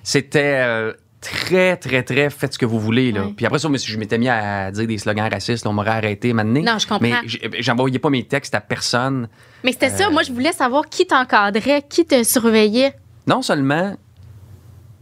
[0.03, 0.93] c'était euh,
[1.25, 3.11] très, très, très faites ce que vous voulez.
[3.11, 3.23] Là.
[3.37, 5.91] Puis après ça, si je m'étais mis à dire des slogans racistes, là, on m'aurait
[5.91, 6.61] arrêté maintenant.
[6.63, 7.01] Non, je comprends.
[7.03, 9.29] Mais j'ai- j'envoyais pas mes textes à personne.
[9.65, 10.07] Mais c'était ça.
[10.07, 12.95] Euh, Moi, je voulais savoir qui t'encadrait, qui te surveillait.
[13.27, 13.97] non seulement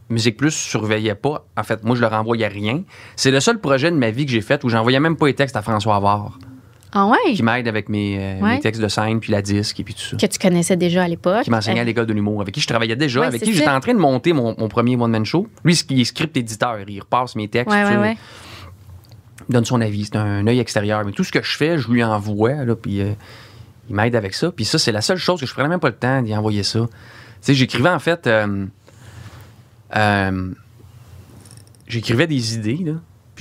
[0.09, 2.83] Musique Plus surveillait pas, en fait, moi je leur envoyais rien.
[3.17, 5.35] C'est le seul projet de ma vie que j'ai fait où j'envoyais même pas les
[5.35, 6.39] textes à François Avard,
[6.95, 7.35] Ah ouais?
[7.35, 8.55] qui m'aide avec mes, euh, Ouais.
[8.57, 10.17] mes textes de scène, puis la disque, et puis tout ça.
[10.17, 11.43] Que tu connaissais déjà à l'époque.
[11.45, 13.53] Qui m'enseignait à Euh, l'école de l'humour, avec qui je travaillais déjà, Ouais, avec qui
[13.55, 15.49] j'étais en train de monter mon, mon premier one-man show.
[15.65, 18.17] Lui, il est script éditeur, il repasse mes textes, Ouais, ouais,
[19.49, 21.05] il donne son avis, c'est un œil extérieur.
[21.05, 23.13] Mais tout ce que je fais, je lui envoie, là, puis euh,
[23.89, 24.53] il m'aide avec ça.
[24.53, 26.63] Puis ça, c'est la seule chose que je prenais même pas le temps d'y envoyer
[26.63, 26.81] ça.
[26.81, 26.87] Tu
[27.41, 28.27] sais, j'écrivais en fait.
[28.27, 28.67] euh,
[31.89, 32.93] j'écrivais des idées, là.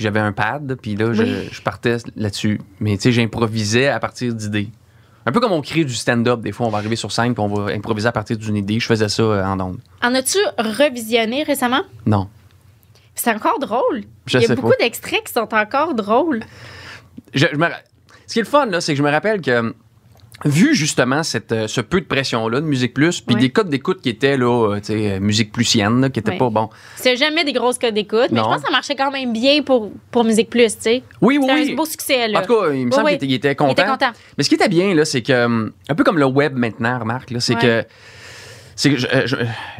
[0.02, 1.48] J'avais un pad, puis là, je, Oui.
[1.50, 2.60] je partais là-dessus.
[2.80, 4.68] Mais tu sais, j'improvisais à partir d'idées.
[5.24, 6.40] Un peu comme on crée du stand-up.
[6.40, 8.80] Des fois, on va arriver sur scène, puis on va improviser à partir d'une idée.
[8.80, 9.78] Je faisais ça euh, en ondes.
[10.02, 11.82] En as-tu revisionné récemment?
[12.06, 12.28] Non.
[13.14, 14.02] C'est encore drôle.
[14.26, 16.40] Je Il y a beaucoup d'extraits qui sont encore drôles.
[17.34, 17.66] Je- je me
[18.26, 19.74] Ce qui est le fun, là, c'est que je me rappelle que,
[20.44, 23.40] vu justement cette, euh, ce peu de pression-là de Musique Plus, puis Ouais.
[23.40, 26.32] des codes d'écoute qui étaient, là, euh, tu sais, euh, Musique Plusienne, là, qui étaient
[26.32, 26.38] Ouais.
[26.38, 26.68] pas bon.
[26.96, 29.62] C'est jamais des grosses codes d'écoute, mais je pense que ça marchait quand même bien
[29.62, 31.02] pour, pour Musique Plus, tu sais.
[31.20, 31.72] Oui, oui, C'était oui.
[31.72, 32.40] un beau succès, là.
[32.40, 33.18] En tout cas, il me Oui, semble oui.
[33.18, 33.72] qu'il était, était Il content.
[33.72, 34.10] était content.
[34.36, 36.98] Mais ce qui était bien, là, c'est que, hum, un peu comme le web maintenant,
[36.98, 37.60] remarque, là, c'est Ouais.
[37.60, 37.84] que.
[38.74, 38.96] C'est que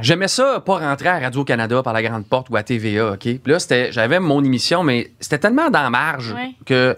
[0.00, 3.20] j'aimais ça, pas rentrer à Radio-Canada par la grande porte ou à TVA, OK?
[3.20, 6.34] Puis là, c'était- j'avais mon émission, mais c'était tellement dans la marge
[6.66, 6.94] que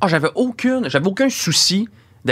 [0.00, 1.86] ah, j'avais aucune, j'avais aucun souci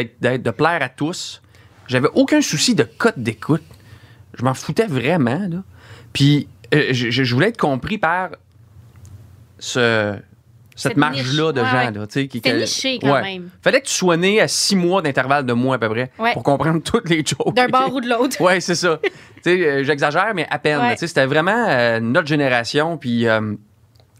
[0.04, 1.42] de plaire à tous.
[1.88, 3.62] J'avais aucun souci de cote d'écoute.
[4.38, 5.62] Je m'en foutais vraiment, là.
[6.12, 8.30] Puis euh, je, voulais être compris par
[9.58, 10.14] ce,
[10.74, 13.22] cette, Cette marge-là de Ouais, gens, là, qui niché quand Ouais.
[13.22, 13.48] même.
[13.62, 16.32] Fallait que tu sois né à six mois d'intervalle de moi à peu près Ouais.
[16.32, 17.54] pour comprendre toutes les jokes.
[17.54, 18.40] D'un bord ou de l'autre.
[18.40, 18.98] Ouais, c'est ça.
[19.46, 20.80] euh, j'exagère, mais à peine.
[20.96, 22.98] C'était vraiment euh, notre génération.
[22.98, 23.26] Puis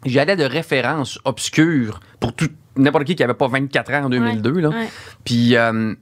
[0.05, 4.51] j'allais de références obscures pour tout n'importe qui qui avait pas 24 ans en 2002.
[4.61, 4.69] Là.
[4.71, 4.89] Ouais.
[5.25, 5.95] Puis euh,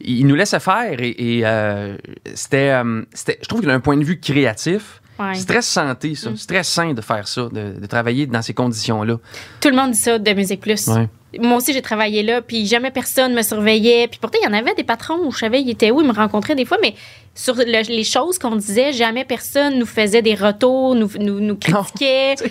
[0.00, 1.96] il nous laissait faire et, et, euh,
[2.34, 5.34] c'était, euh, c'était, je trouve que d'un point de vue créatif, Ouais.
[5.34, 8.54] c'est très santé ça, c'est très sain de faire ça, de, de travailler dans ces
[8.54, 9.16] conditions-là.
[9.60, 10.88] Tout le monde dit ça de Musique Plus.
[11.40, 14.06] Moi aussi, j'ai travaillé là, puis jamais personne me surveillait.
[14.06, 16.06] Puis pourtant, il y en avait des patrons où je savais ils étaient où, ils
[16.06, 16.94] me rencontraient des fois, mais
[17.34, 21.56] sur le- les choses qu'on disait, jamais personne nous faisait des retours, nous, nous, nous
[21.56, 22.36] critiquait.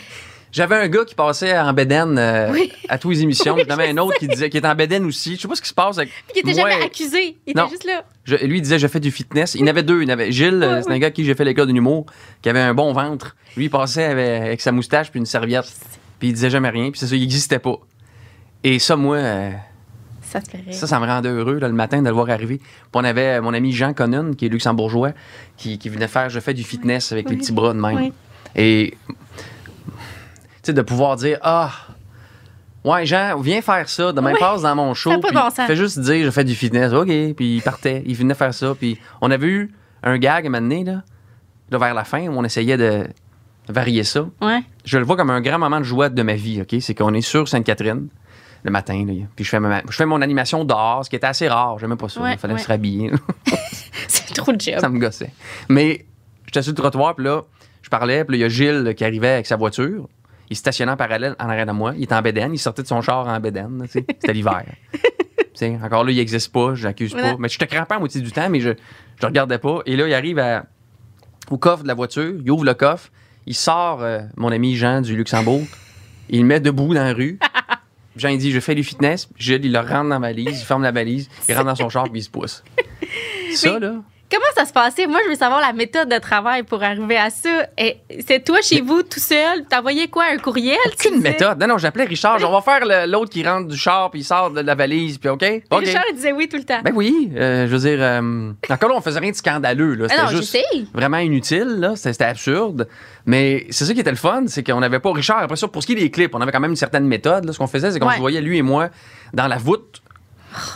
[0.51, 2.71] J'avais un gars qui passait en bédaine euh, Oui.
[2.89, 3.53] à tous les émissions.
[3.55, 5.35] Oui, J'en avais un autre qui disait qui était en bédaine aussi.
[5.35, 7.37] Je sais pas ce qui se passe avec Puis qui était moi jamais accusé.
[7.45, 7.67] Il était Non.
[7.69, 8.03] juste là.
[8.23, 9.55] Je- lui, il disait, je fais du fitness.
[9.55, 10.01] Il y en avait deux.
[10.01, 11.73] Il y en avait Gilles, euh, c'est un gars à qui j'ai fait l'école de
[11.73, 12.05] l'humour,
[12.41, 13.35] qui avait un bon ventre.
[13.57, 15.65] Lui, il passait avec, avec sa moustache puis une serviette.
[16.19, 16.91] Puis il disait jamais rien.
[16.91, 17.75] Puis c'est ça, il n'existait pas.
[18.63, 19.51] Et ça, moi, euh,
[20.23, 22.57] Ça te ça, ça me rendait heureux là, le matin de le voir arriver.
[22.57, 25.11] Puis on avait mon ami Jean Connon, qui est luxembourgeois,
[25.57, 28.11] qui, qui venait faire Je fais du fitness avec les petits bras de même.
[28.55, 28.93] Et,
[30.67, 31.71] sais, de pouvoir dire, ah,
[32.83, 34.11] ouais, Jean, viens faire ça.
[34.13, 34.39] Demain, Ouais.
[34.39, 35.11] passe dans mon show.
[35.11, 35.71] Ça pas bon sens.
[35.73, 36.93] Juste dire, je fais du fitness.
[36.93, 37.07] OK.
[37.35, 38.03] Puis il partait.
[38.05, 38.73] Il venait faire ça.
[38.75, 39.71] Puis on avait eu
[40.03, 41.01] un gag à un moment donné, là,
[41.71, 43.07] là, vers la fin, où on essayait de
[43.67, 44.25] varier ça.
[44.41, 44.61] Ouais.
[44.85, 46.75] Je le vois comme un grand moment de joie de ma vie, OK?
[46.81, 48.07] C'est qu'on est sur Sainte-Catherine
[48.63, 51.27] le matin, là, puis je fais, ma- je fais mon animation dehors, ce qui était
[51.27, 51.77] assez rare.
[51.79, 52.21] J'aimais pas ça.
[52.21, 52.59] Ouais, Il fallait ouais.
[52.59, 53.11] se rhabiller.
[54.07, 54.79] C'est trop de job.
[54.79, 55.31] ça me gossait.
[55.69, 56.05] Mais
[56.45, 57.43] j'étais sur le trottoir, puis là,
[57.81, 60.07] je parlais, puis il y a Gilles qui arrivait avec sa voiture.
[60.49, 61.93] Il stationnait en parallèle en arrière de moi.
[61.97, 62.53] Il était en bédaine.
[62.53, 63.85] Il sortait de son char en bédaine.
[63.89, 64.63] C'était l'hiver.
[65.83, 66.75] Encore là, il n'existe pas.
[66.75, 67.19] J'accuse pas.
[67.21, 67.35] Voilà.
[67.39, 68.69] Mais je te crampais à moitié du temps, mais je
[69.19, 69.79] je regardais pas.
[69.87, 70.65] Et là, il arrive à-
[71.49, 72.35] au coffre de la voiture.
[72.43, 73.09] Il ouvre le coffre.
[73.47, 75.63] Il sort euh, mon ami Jean du Luxembourg.
[76.29, 77.39] Il le met debout dans la rue.
[78.15, 79.27] Jean, il dit Je fais du fitness.
[79.37, 80.59] Gilles, il le rentre dans la valise.
[80.61, 81.27] Il ferme la valise.
[81.49, 82.63] Il rentre dans son char, puis il se pousse.
[83.53, 83.95] Ça, là.
[84.29, 85.07] Comment ça se passait?
[85.07, 87.67] Moi, je veux savoir la méthode de travail pour arriver à ça.
[87.77, 90.77] Et c'est toi chez vous, tout seul, t'envoyais quoi, un courriel?
[90.85, 91.57] Aucune méthode.
[91.61, 92.37] Non, non, j'appelais Richard.
[92.43, 95.29] On va faire l'autre qui rentre du char puis il sort de la valise, puis
[95.29, 95.45] OK?
[95.71, 96.81] Richard, il disait oui tout le temps.
[96.83, 99.93] Ben oui, euh, je veux dire, euh, encore là, on faisait rien de scandaleux.
[99.93, 100.07] Là.
[100.09, 100.57] Ah C'était juste
[100.93, 101.77] vraiment inutile.
[101.79, 101.95] là.
[101.95, 102.87] C'était c'était absurde.
[103.25, 105.39] Mais c'est ça qui était le fun, c'est qu'on n'avait pas Richard.
[105.39, 107.45] Après ça, pour ce qui est des clips, on avait quand même une certaine méthode.
[107.45, 107.53] là.
[107.53, 108.15] Ce qu'on faisait, c'est qu'on Ouais.
[108.15, 108.89] se voyait, lui et moi,
[109.33, 110.01] dans la voûte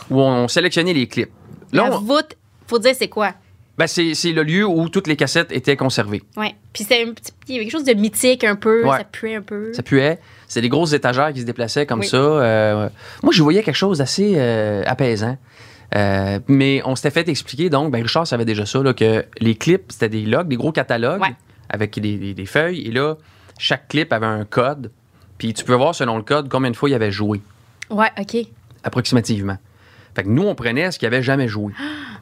[0.09, 1.31] où on sélectionnait les clips.
[1.73, 2.37] Là, la on- voûte,
[2.67, 3.33] faut dire c'est quoi?
[3.81, 6.21] Ben, c'est c'est le lieu où toutes les cassettes étaient conservées.
[6.37, 6.53] Ouais.
[6.71, 8.97] Puis c'est un petit, il y avait quelque chose de mythique un peu, Ouais.
[8.99, 9.73] ça puait un peu.
[9.73, 10.19] Ça puait.
[10.47, 12.07] C'est des grosses étagères qui se déplaçaient comme Oui.
[12.07, 12.17] ça.
[12.17, 12.89] Euh,
[13.23, 15.35] moi, je voyais quelque chose d'assez euh, apaisant.
[15.95, 19.55] Euh, mais on s'était fait expliquer, donc, ben Richard savait déjà ça, là, que les
[19.55, 21.33] clips, c'était des logs, des gros catalogues Ouais.
[21.69, 22.81] avec des, des- des feuilles.
[22.87, 23.15] Et là,
[23.57, 24.91] chaque clip avait un code.
[25.39, 27.41] Puis tu peux voir selon le code combien de fois il avait joué,
[27.89, 28.37] Ouais, OK.
[28.83, 29.57] approximativement.
[30.15, 31.73] Fait que nous, on prenait ce qu'il avait jamais joué.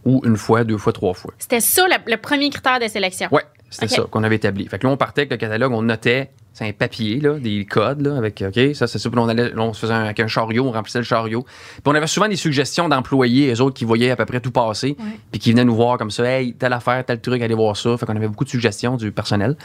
[0.06, 1.34] Ou une fois, deux fois, trois fois.
[1.38, 3.28] C'était ça le, le premier critère de sélection.
[3.32, 4.68] Ouais, c'était ça qu'on avait établi.
[4.68, 7.64] Fait que là, on partait avec le catalogue, on notait, c'est un papier, là, des
[7.66, 9.10] codes, là, avec, OK, ça, c'est ça.
[9.10, 11.44] Puis on, allait, on se faisait un, avec un chariot, on remplissait le chariot.
[11.44, 14.52] Puis on avait souvent des suggestions d'employés, eux autres, qui voyaient à peu près tout
[14.52, 15.06] passer, Ouais.
[15.32, 17.96] puis qui venaient nous voir comme ça, hey, telle affaire, tel truc, allez voir ça.
[17.98, 19.56] Fait qu'on avait beaucoup de suggestions du personnel.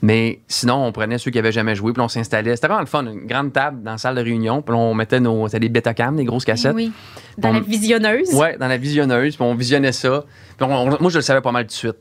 [0.00, 2.54] Mais sinon, on prenait ceux qui avaient jamais joué, puis on s'installait.
[2.54, 5.20] C'était vraiment le fun, une grande table dans la salle de réunion, puis on mettait
[5.20, 6.74] nos, c'était des Betacam, des grosses cassettes.
[6.74, 6.92] Oui.
[7.36, 8.32] Dans On- la visionneuse.
[8.34, 10.24] Ouais, dans la visionneuse, puis on visionnait ça.
[10.56, 11.96] Puis on- moi, je le savais pas mal tout de suite,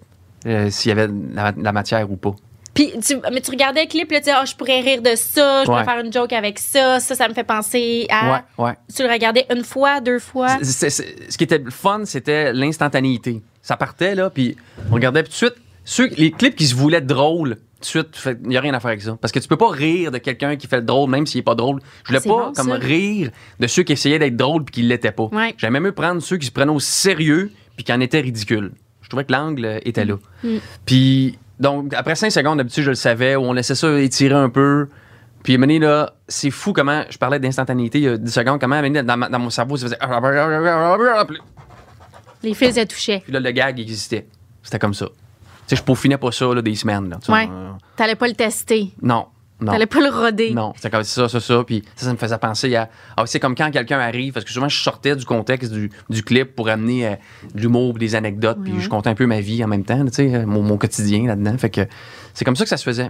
[0.47, 2.33] euh, s'il y avait de la, la matière ou pas.
[2.73, 5.15] Puis tu, mais tu regardais le clip, là, tu disais, Ah, je pourrais rire de
[5.15, 5.81] ça, je Ouais.
[5.81, 8.43] pourrais faire une joke avec ça, ça, ça me fait penser à.
[8.59, 8.73] Ouais, ouais.
[8.95, 10.57] Tu le regardais une fois, deux fois?
[10.63, 13.41] Ce qui était fun, c'était l'instantanéité.
[13.63, 14.55] Ça partait, là, puis
[14.91, 15.55] on regardait, puis tout de suite,
[15.85, 18.79] ceux, les clips qui se voulaient drôles, tout de suite, il n'y a rien à
[18.79, 19.17] faire avec ça.
[19.19, 21.43] Parce que tu peux pas rire de quelqu'un qui fait le drôle, même s'il est
[21.43, 21.79] pas drôle.
[22.03, 22.75] Je voulais pas bon, comme ça.
[22.75, 23.29] rire
[23.59, 25.25] de ceux qui essayaient d'être drôles puis qui l'étaient pas.
[25.31, 25.53] Ouais.
[25.57, 28.71] J'aimais mieux prendre ceux qui se prenaient au sérieux puis qui en étaient ridicules.
[29.07, 30.15] Je trouvais que l'angle était là.
[30.43, 30.57] Mm.
[30.85, 34.49] Puis, donc, après cinq secondes, d'habitude, je le savais, où on laissait ça étirer un
[34.49, 34.89] peu.
[35.43, 38.17] Puis, à un moment donné, là, c'est fou comment, je parlais d'instantanéité il y a
[38.17, 39.97] 10 secondes, comment, à un moment donné, dans, ma- dans mon cerveau, ça faisait.
[41.25, 43.23] Puis Les fils se touchaient.
[43.29, 44.27] là, le gag existait.
[44.61, 45.05] C'était comme ça.
[45.07, 45.13] Tu
[45.67, 47.17] sais, je peaufinais pas ça, là, des semaines, là.
[47.23, 47.47] tu Ouais.
[47.49, 48.91] euh, T'allais pas le tester.
[49.01, 49.27] non.
[49.65, 50.51] T'allais pas le roder.
[50.53, 51.63] Non, c'était comme ça, ça, ça.
[51.65, 52.89] Puis ça, ça me faisait penser à.
[53.15, 56.23] Ah, c'est comme quand quelqu'un arrive, parce que souvent, je sortais du contexte du, du
[56.23, 57.15] clip pour amener euh,
[57.55, 60.11] de l'humour, des anecdotes, puis je comptais un peu ma vie en même temps, tu
[60.13, 61.57] sais, mon, mon quotidien là-dedans.
[61.57, 61.81] Fait que
[62.35, 63.09] c'est comme ça que ça se faisait.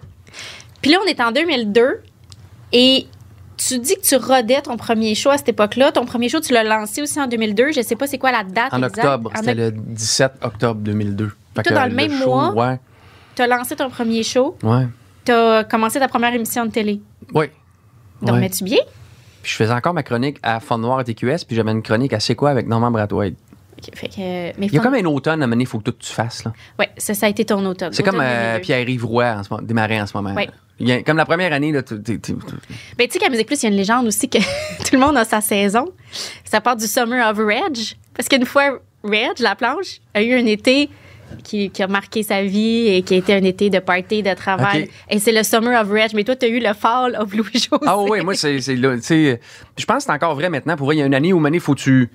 [0.82, 2.02] Puis là, on est en 2002
[2.72, 3.08] et
[3.58, 5.92] tu dis que tu rodais ton premier show à cette époque-là.
[5.92, 7.72] Ton premier show, tu l'as lancé aussi en 2002.
[7.72, 9.00] Je sais pas c'est quoi la date En exacte.
[9.00, 11.32] octobre, c'était le 17 octobre 2002.
[11.56, 12.52] Fait que, dans le même show, mois?
[12.54, 12.80] Ouais,
[13.36, 14.58] T'as lancé ton premier show.
[14.64, 14.88] ouais,
[15.28, 17.02] T'as commencé ta première émission de télé.
[17.34, 17.52] Ouais.
[18.22, 18.80] mets-tu bien?
[19.44, 22.14] Puis je faisais encore ma chronique à Fond Noir et TQS, puis j'avais une chronique
[22.14, 23.36] à C'est quoi avec Norman Brathwaite.
[23.78, 24.20] Ok, fait que,
[24.60, 26.44] mais Il y a comme un automne à mener, il faut que tout tu fasses.
[26.46, 26.54] Là.
[26.80, 27.94] Ouais, ça, ça a été ton automne.
[27.94, 28.62] C'est comme euh, 2002.
[28.62, 30.34] Pierre-Yves Roy en ce moment, démarré en ce moment.
[30.34, 30.50] Ouais.
[30.80, 32.40] Il y a- comme la première année, là, tu- tu- tu- tu-
[32.98, 34.38] Ben, tu sais qu'à Musique Plus, il y a une légende aussi que
[34.84, 35.86] tout le monde a sa saison.
[36.44, 37.78] Ça part du Summer of Reg.
[38.16, 40.90] Parce qu'une fois, Reg, la planche, a eu un été
[41.44, 44.34] qui, qui a marqué sa vie et qui a été un été de party, de
[44.34, 44.90] travail.
[45.10, 46.12] Et c'est le Summer of Reg.
[46.14, 47.86] Mais toi, tu as eu le Fall of Louis José.
[47.86, 50.76] Ah oui, moi, c'est je pense que c'est encore vrai maintenant.
[50.76, 52.10] Pour vrai, il y a une année où, année, faut que tu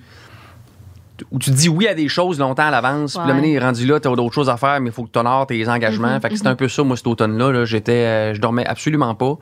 [1.31, 3.99] où tu dis oui à des choses longtemps à l'avance, puis la année rendu là,
[3.99, 6.13] tu as d'autres choses à faire, mais il faut que tu honores tes engagements.
[6.15, 7.51] Mhm, fait que c'était un peu ça, moi, cet automne-là.
[7.51, 7.65] là.
[7.65, 9.37] J'étais, euh, je dormais absolument pas.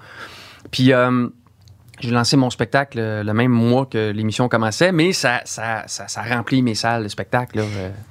[0.70, 1.28] Puis euh,
[2.00, 6.08] j'ai lancé mon spectacle euh, le même mois que l'émission commençait, mais ça, ça, ça,
[6.08, 7.58] ça remplit mes salles, le spectacle.
[7.58, 7.64] Là.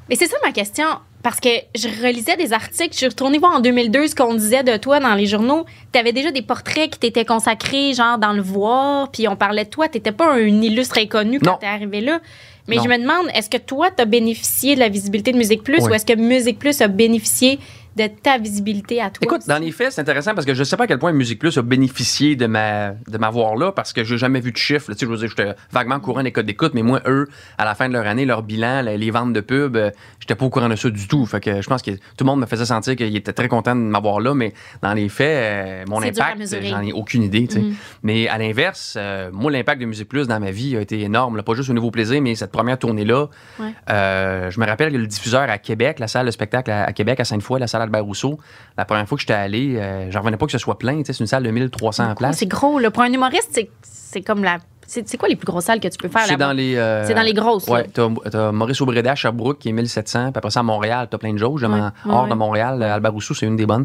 [0.08, 0.86] Mais c'est ça ma question.
[1.22, 4.62] Parce que je relisais des articles, je suis retournée voir en 2002 ce qu'on disait
[4.62, 5.66] de toi dans les journaux.
[5.92, 9.64] Tu avais déjà des portraits qui t'étaient consacrés, genre dans le voir, puis on parlait
[9.64, 9.88] de toi.
[9.88, 12.20] Tu pas un illustre inconnu quand tu es arrivé là.
[12.68, 12.84] Mais Non.
[12.84, 15.78] je me demande, est-ce que toi, tu as bénéficié de la visibilité de Musique Plus
[15.82, 15.90] Oui.
[15.90, 17.58] ou est-ce que Musique Plus a bénéficié
[18.08, 19.18] de ta visibilité à toi?
[19.22, 21.38] Écoute, dans les faits, c'est intéressant parce que je sais pas à quel point Musique
[21.38, 24.92] Plus a bénéficié de ma de m'avoir là parce que j'ai jamais vu de chiffres.
[24.92, 27.64] Tu sais, je veux dire, j'étais vaguement courant des codes d'écoute, mais moi, eux, à
[27.64, 30.50] la fin de leur année, leur bilan, les ventes de pub, euh, j'étais pas au
[30.50, 31.26] courant de ça du tout.
[31.26, 33.74] Fait que je pense que tout le monde me faisait sentir qu'il était très content
[33.74, 37.46] de m'avoir là, mais dans les faits, euh, mon à impact, j'en ai aucune idée.
[37.46, 37.60] tu sais.
[37.60, 37.74] Mhm.
[38.02, 41.36] Mais à l'inverse, euh, moi, l'impact de Musique Plus dans ma vie a été énorme.
[41.36, 41.42] là.
[41.42, 43.26] pas juste au niveau plaisir, mais cette première tournée-là,
[43.58, 43.74] Ouais.
[43.90, 46.92] euh, je me rappelle que le diffuseur à Québec, la salle de spectacle à, à
[46.92, 48.38] Québec, à Sainte-Foy, la salle Albert Rousseau,
[48.78, 51.02] la première fois que j'étais allé, euh, j'en revenais pas que ce soit plein.
[51.02, 52.38] tu C'est une salle de 1300 places.
[52.38, 52.90] C'est gros, là.
[52.90, 53.50] Pour un humoriste,
[53.82, 54.58] c'est- comme la.
[54.86, 56.74] C'est quoi les plus grosses salles que tu peux faire C'est dans les.
[56.76, 57.68] euh, C'est dans les grosses.
[57.68, 60.32] Ouais, t'as, t'as Maurice Aubréda à Sherbrooke qui est 1700.
[60.32, 61.62] Puis après ça, à Montréal, t'as plein de jauges.
[61.62, 62.30] Ouais, ouais, hors ouais.
[62.30, 63.84] de Montréal, euh, Albert Rousseau, c'est une des bonnes.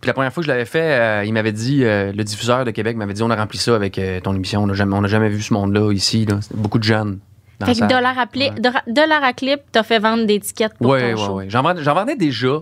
[0.00, 2.64] Puis la première fois que je l'avais fait, euh, il m'avait dit, euh, le diffuseur
[2.64, 4.62] de Québec m'avait dit, on a rempli ça avec ton émission.
[4.62, 6.24] On n'a jamais, on a jamais vu ce monde-là ici.
[6.24, 6.40] Là.
[6.54, 7.18] Beaucoup de jeunes.
[7.60, 8.50] dans Fait que dollar à, ouais.
[8.88, 11.38] dollar à clip, t'as fait vendre des tickets pour Oui, ton oui, show.
[11.40, 11.44] oui.
[11.48, 12.54] J'en vendais, j'en vendais déjà,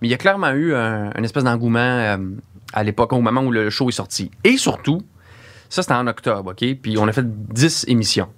[0.00, 2.16] mais il y a clairement eu un, une espèce d'engouement euh,
[2.72, 4.30] à l'époque, au moment où le show est sorti.
[4.44, 5.00] Et surtout,
[5.68, 6.64] ça, c'était en octobre, OK?
[6.82, 8.28] Puis on a fait 10 émissions.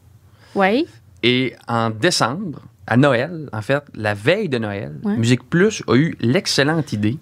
[0.54, 0.86] Oui.
[1.22, 5.16] Et en décembre, à Noël, en fait, la veille de Noël, Ouais.
[5.16, 7.18] Musique Plus a eu l'excellente idée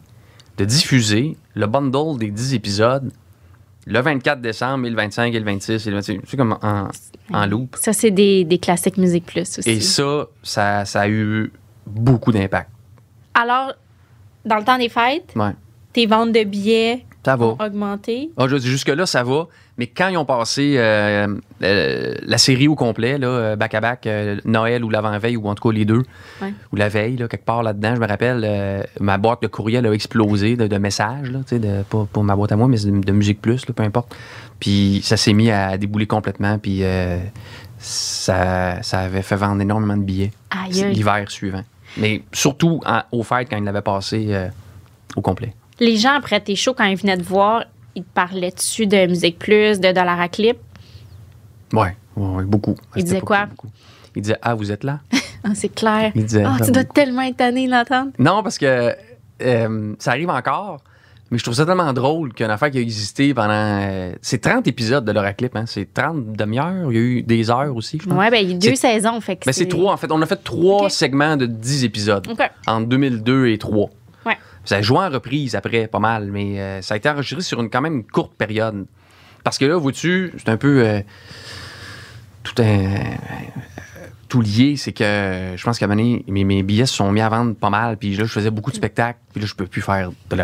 [0.59, 3.12] de diffuser le bundle des 10 épisodes
[3.88, 6.20] le 24 décembre et le 25 et le 26 et le 26.
[6.27, 6.88] C'est comme en,
[7.33, 7.77] en loop.
[7.81, 9.70] Ça, c'est des, des classiques Musique Plus aussi.
[9.70, 11.53] Et ça, ça, ça a eu
[11.87, 12.68] beaucoup d'impact.
[13.35, 13.75] Alors,
[14.46, 15.52] dans le temps des fêtes, Ouais.
[15.92, 17.46] tes ventes de billets Ça va.
[17.46, 18.30] ont augmenté.
[18.37, 19.46] Ah, jusque-là, ça va.
[19.78, 21.26] Mais quand ils ont passé euh,
[21.62, 25.74] euh, la série au complet, euh, back-à-back, euh, Noël ou l'avant-veille, ou en tout cas
[25.74, 26.02] les deux,
[26.40, 26.54] Ouais.
[26.72, 29.92] ou la veille, là, quelque part là-dedans, je me rappelle, ma boîte de courriel a
[29.92, 33.12] explosé de, de messages, là, de, pas, pas ma boîte à moi, mais de, de
[33.12, 34.14] Musique Plus, là, peu importe.
[34.61, 37.18] Puis ça s'est mis à débouler complètement, puis euh,
[37.78, 40.30] ça, ça avait fait vendre énormément de billets
[40.70, 41.64] l'hiver suivant.
[41.96, 44.48] Mais surtout en- au fêtes, quand ils l'avaient passé euh,
[45.16, 45.54] au complet.
[45.80, 49.06] Les gens, après tes shows, quand ils venaient te voir, ils te parlaient dessus de
[49.06, 50.59] Musique Plus, de Dollar à clip?
[51.72, 52.74] Ouais, beaucoup.
[52.96, 53.46] Il disait beaucoup, quoi?
[53.46, 53.68] beaucoup.
[54.14, 55.00] Il disait Ah, vous êtes là
[55.44, 56.12] Ah, c'est clair.
[56.14, 58.11] Il disait Ah, ça tu dois tellement être tanné de l'entendre.
[58.18, 58.94] Non, parce que
[59.42, 60.80] euh, ça arrive encore,
[61.30, 63.52] mais je trouve ça tellement drôle qu'une affaire qui a existé pendant.
[63.52, 65.64] euh, c'est 30 épisodes de l'Oraclip, hein.
[65.66, 66.92] C'est 30 demi-heures.
[66.92, 68.18] Il y a eu des heures aussi, je pense.
[68.18, 69.20] Ouais, ben, il y a deux saisons.
[69.20, 70.10] Fait que Mais c'est trois, en fait.
[70.12, 72.50] On a fait trois segments de 10 épisodes OK.
[72.66, 73.90] entre 2002 et 3.
[74.24, 74.36] Ouais.
[74.64, 77.60] Ça a joué en reprise après, pas mal, mais euh, ça a été enregistré sur
[77.60, 78.86] une quand même courte période.
[79.44, 81.00] Parce que là, vois-tu, c'est un peu euh,
[82.42, 82.84] tout un.
[84.28, 87.10] Tout lié, c'est que je pense qu'à un moment donné, mes, mes billets se sont
[87.12, 89.54] mis à vendre pas mal, puis là, je faisais beaucoup de spectacles, puis là, je
[89.54, 90.36] peux plus faire de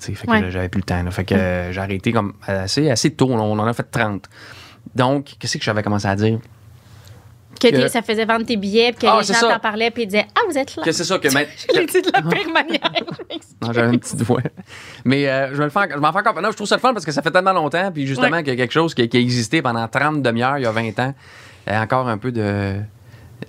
[0.00, 0.14] sais.
[0.14, 0.50] Fait que Ouais.
[0.50, 1.10] j'avais plus le temps, là.
[1.10, 3.42] Fait que euh, j'ai arrêté comme assez, assez tôt, là.
[3.42, 4.24] on en a fait 30.
[4.94, 6.38] Donc, qu'est-ce que j'avais commencé à dire?
[7.58, 10.06] Que, ça faisait vendre tes billets, puis que Ah, les gens t'en parlaient, puis ils
[10.06, 10.82] disaient Ah, vous êtes là.
[10.82, 11.54] Que c'est ça que maintenant.
[11.74, 12.90] Je l'ai dit de la pire manière.
[13.62, 14.42] Non, j'avais une petite voix.
[15.06, 16.40] Mais euh, je me le fais, encore- je m'en fais encore.
[16.42, 17.90] Non, je trouve ça le fun parce que ça fait tellement longtemps.
[17.92, 18.42] Puis justement, Ouais.
[18.42, 20.70] qu'il y a quelque chose qui, qui a existé pendant 30 demi-heures, il y a
[20.70, 21.14] 20 ans.
[21.68, 22.74] euh, encore un peu de.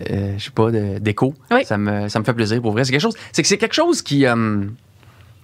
[0.09, 1.33] Euh, je sais pas, d'écho.
[1.51, 1.65] Oui.
[1.65, 2.83] Ça, me, ça me fait plaisir pour vrai.
[2.83, 3.15] C'est quelque chose.
[3.31, 4.63] C'est que c'est quelque chose qui, euh,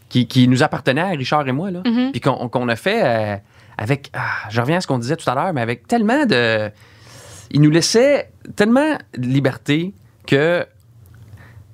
[0.10, 1.82] qui, qui nous appartenait à Richard et moi, là.
[1.86, 2.12] Mhm.
[2.12, 3.36] Puis qu'on qu'on a fait euh,
[3.77, 4.10] avec.
[4.13, 6.69] ah, je reviens à ce qu'on disait tout à l'heure, mais avec tellement de.
[7.51, 9.93] Il nous laissait tellement de liberté
[10.25, 10.65] que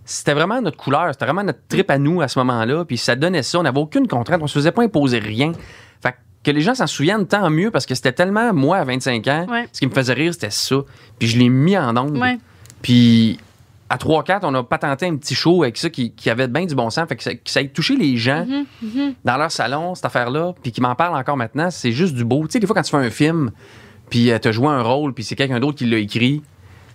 [0.05, 3.15] c'était vraiment notre couleur, c'était vraiment notre trip à nous à ce moment-là, puis ça
[3.15, 5.51] donnait ça, on n'avait aucune contrainte, on se faisait pas imposer rien.
[6.01, 9.27] Fait que les gens s'en souviennent tant mieux parce que c'était tellement moi à 25
[9.27, 9.67] ans, Ouais.
[9.71, 10.77] ce qui me faisait rire c'était ça.
[11.19, 11.95] Puis je l'ai mis en.
[12.19, 12.39] Ouais.
[12.82, 13.39] Puis
[13.89, 16.76] à 3-4, on a patenté un petit show avec ça qui, qui avait bien du
[16.76, 19.13] bon sens, fait que ça, que ça ait touché les gens Mhm, mhm.
[19.26, 22.46] dans leur salon, cette affaire-là, puis qui m'en parlent encore maintenant, c'est juste du beau.
[22.46, 23.52] Tu sais, des fois, quand tu fais un film,
[24.10, 26.44] puis tu as joué un rôle, puis c'est quelqu'un d'autre qui l'a écrit,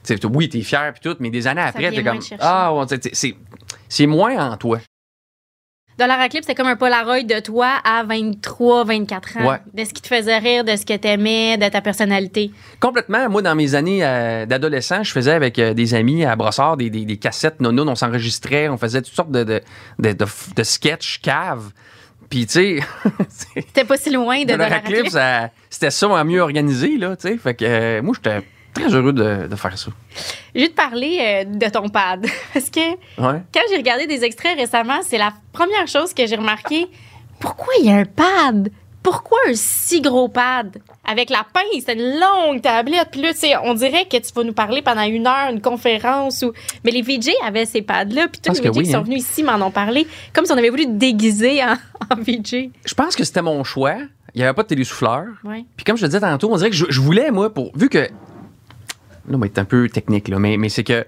[0.05, 2.21] tu sais, oui, t'es fier, puis tout, mais des années après, t'es comme.
[2.41, 2.73] Ah,
[3.89, 4.79] c'est moins en toi.
[5.99, 9.51] Dollar clip, c'est comme un Polaroid de toi à 23, 24 ans.
[9.51, 9.57] Ouais.
[9.73, 12.51] De ce qui te faisait rire, de ce que t'aimais, de ta personnalité.
[12.81, 13.29] Complètement.
[13.29, 16.91] Moi, dans mes années euh, d'adolescent, je faisais avec euh, des amis à Brossard des,
[16.91, 19.61] des, des cassettes non on s'enregistrait, on faisait toutes sortes de, de,
[19.99, 20.27] de, de,
[20.57, 21.71] de sketchs caves.
[22.29, 25.07] Puis, tu sais, T'es pas si loin de Dollar Clip,
[25.71, 27.37] c'était ça mieux organisé, là, tu sais.
[27.37, 28.43] Fait que euh, moi, j'étais
[28.75, 29.91] très heureux de, de faire ça.
[30.55, 32.27] Je vais te parler euh, de ton pad.
[32.53, 32.81] Parce que
[33.21, 33.41] Ouais.
[33.55, 36.87] quand j'ai regardé des extraits récemment, c'est la première chose que j'ai remarqué.
[37.41, 38.71] Pourquoi il y a un pad?
[39.03, 40.79] Pourquoi un si gros pad?
[41.07, 43.09] Avec la pince, c'est une longue tablette.
[43.13, 45.61] Puis là, tu sais, on dirait que tu vas nous parler pendant une heure, une
[45.61, 46.41] conférence.
[46.43, 46.53] Ou...
[46.85, 48.29] Mais les VJ avaient ces pads-là.
[48.29, 49.03] Puis tous les VJ oui, qui sont hein.
[49.03, 50.07] venus ici m'en ont parlé.
[50.33, 51.75] Comme si on avait voulu te déguiser en,
[52.11, 52.71] en VJ.
[52.87, 53.97] Je pense que c'était mon choix.
[54.35, 55.27] Il n'y avait pas de télésouffleur.
[55.45, 55.67] Ouais.
[55.77, 57.77] Puis comme je te disais tantôt, on dirait que je, je voulais, moi, pour.
[57.77, 58.09] Vu que.
[59.29, 61.05] Là, on va être un peu technique, là, mais, mais c'est que.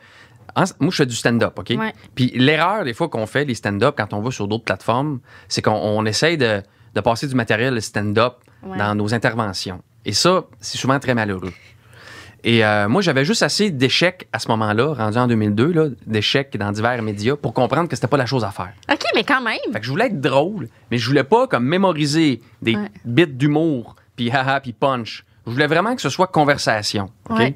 [0.81, 1.75] moi, je fais du stand-up, OK?
[1.79, 1.93] Ouais.
[2.15, 5.63] Puis l'erreur, des fois, qu'on fait, les stand-up, quand on va sur d'autres plateformes, c'est
[5.63, 6.63] qu'on on essaye de,
[6.95, 8.79] de passer du matériel stand-up Ouais.
[8.79, 9.81] dans nos interventions.
[10.07, 11.53] Et ça, c'est souvent très malheureux.
[12.43, 16.57] Et euh, moi, j'avais juste assez d'échecs à ce moment-là, rendu en 2002, là, d'échecs
[16.57, 18.73] dans divers médias, pour comprendre que c'était pas la chose à faire.
[18.91, 19.59] OK, mais quand même.
[19.73, 22.89] Fait que je voulais être drôle, mais je voulais pas comme mémoriser des Ouais.
[23.05, 25.25] bits d'humour, puis haha, puis punch.
[25.47, 27.11] Je voulais vraiment que ce soit conversation.
[27.29, 27.55] OK?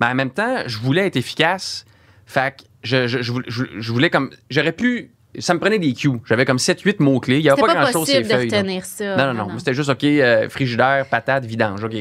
[0.00, 1.84] Mais en même temps, je voulais être efficace.
[2.26, 4.30] Fait que je, je- je voulais- je- je voulais comme.
[4.48, 5.10] J'aurais pu.
[5.38, 6.10] Ça me prenait des cues.
[6.26, 7.38] J'avais comme 7-8 mots-clés.
[7.38, 8.48] Il n'y avait pas, pas grand-chose ces de feuilles.
[8.48, 8.58] là.
[8.58, 9.16] retenir ça.
[9.16, 9.58] Non, non, non.
[9.58, 11.84] C'était juste, OK, euh, frigidaire, patate, vidange.
[11.84, 11.94] OK.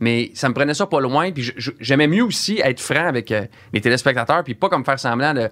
[0.00, 1.32] Mais ça me prenait ça pas loin.
[1.32, 5.32] Puis j'aimais mieux aussi être franc avec euh, les téléspectateurs, puis pas comme faire semblant
[5.32, 5.48] de,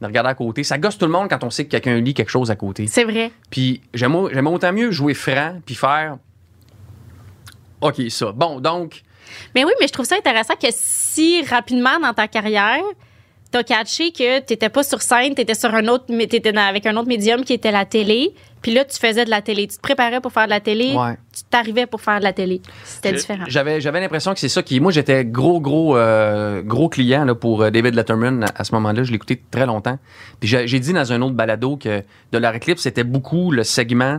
[0.00, 0.62] de regarder à côté.
[0.62, 2.86] Ça gosse tout le monde quand on sait que quelqu'un lit quelque chose à côté.
[2.86, 3.32] C'est vrai.
[3.50, 6.18] Puis j'aime autant mieux jouer franc, puis faire
[7.80, 8.32] OK, ça.
[8.32, 9.02] Bon, donc,
[9.54, 12.82] Mais oui, mais je trouve ça intéressant que si rapidement dans ta carrière,
[13.50, 16.96] t'as catché que t'étais pas sur scène, t'étais sur un autre, t'étais dans- avec un
[16.96, 19.80] autre médium qui était la télé, puis là tu faisais de la télé, tu te
[19.80, 21.14] préparais pour faire de la télé, Ouais.
[21.32, 22.60] tu t'arrivais pour faire de la télé.
[22.84, 23.44] C'était différent.
[23.46, 24.80] J'avais, j'avais l'impression que c'est ça qui.
[24.80, 28.74] Moi, j'étais gros, gros, euh, gros client là, pour euh, David Letterman à, à ce
[28.74, 29.04] moment-là.
[29.04, 29.98] Je l'écoutais très longtemps.
[30.40, 34.18] Puis j'ai, dit dans un autre balado que de leur Eclipse, c'était beaucoup le segment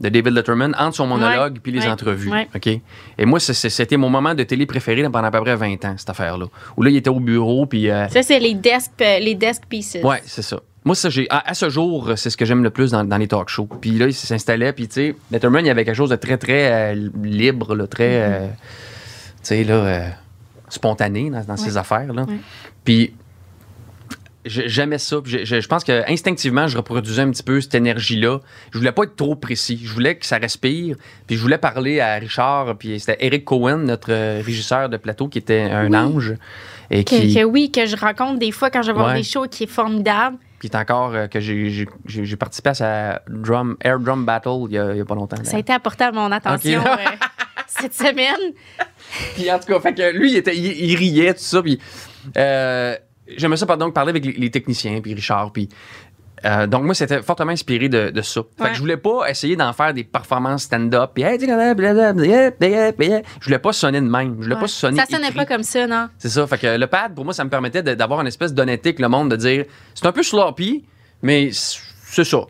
[0.00, 2.30] de David Letterman entre son monologue puis les entrevues.
[2.54, 2.66] OK?
[2.66, 6.08] Et moi, c'était mon moment de télé préféré pendant à peu près 20 ans, cette
[6.10, 6.46] affaire-là.
[6.76, 7.90] Où là, il était au bureau, puis.
[7.90, 9.98] euh, Ça, c'est les desk, euh, les desk pieces.
[10.02, 10.60] Ouais, c'est ça.
[10.82, 13.18] Moi, ça, j'ai, à, à ce jour, c'est ce que j'aime le plus dans, dans
[13.18, 13.68] les talk shows.
[13.80, 16.38] Puis là, il s'installait, puis tu sais, Letterman, il y avait quelque chose de très,
[16.38, 18.32] très euh, libre, là, très, Mm-hmm.
[18.32, 18.54] euh, tu
[19.42, 20.08] sais, là, euh,
[20.70, 22.22] spontané dans, dans ses affaires, là.
[22.22, 22.36] Ouais.
[22.84, 23.12] Puis
[24.44, 25.16] j'aimais ça.
[25.24, 28.40] J'ai- Je, je pense que instinctivement, je reproduisais un petit peu cette énergie-là.
[28.72, 29.80] Je voulais pas être trop précis.
[29.84, 30.96] Je voulais que ça respire.
[31.26, 32.76] Puis je voulais parler à Richard.
[32.78, 35.96] Puis c'était Eric Cohen, notre euh, régisseur de plateau, qui était un Oui.
[35.96, 36.34] ange.
[36.90, 39.18] Et Que, qui, que oui, que je rencontre des fois quand je vais voir Ouais.
[39.18, 40.36] des shows qui est formidable.
[40.58, 41.86] Puis encore euh, que j'ai-
[42.38, 45.36] participé à sa drum, Air Drum Battle il y a, il y a pas longtemps.
[45.42, 46.96] Ça a été apporté à mon attention euh,
[47.66, 48.52] cette semaine.
[49.36, 51.62] Puis en tout cas, fait que lui, il, était, il, il riait, tout ça.
[51.62, 51.78] Puis
[53.36, 55.52] j'aimais ça, pardon, parler avec les, les techniciens, puis Richard.
[55.52, 55.68] Puis
[56.44, 58.40] euh, donc moi, c'était fortement inspiré de, de ça.
[58.56, 58.68] Fait Ouais.
[58.70, 61.10] que je voulais pas essayer d'en faire des performances stand-up.
[61.14, 61.44] Puis hey, je
[63.44, 64.36] voulais pas sonner de même.
[64.38, 64.60] Je voulais Ouais.
[64.62, 65.36] pas sonner Ça sonnait écrit.
[65.36, 66.08] pas comme ça, non?
[66.18, 66.46] C'est ça.
[66.46, 69.08] Fait que le pad, pour moi, ça me permettait d'avoir une espèce d'honnêteté avec le
[69.08, 69.64] monde, de dire
[69.94, 70.84] c'est un peu sloppy,
[71.22, 71.50] mais
[72.10, 72.40] c'est ça.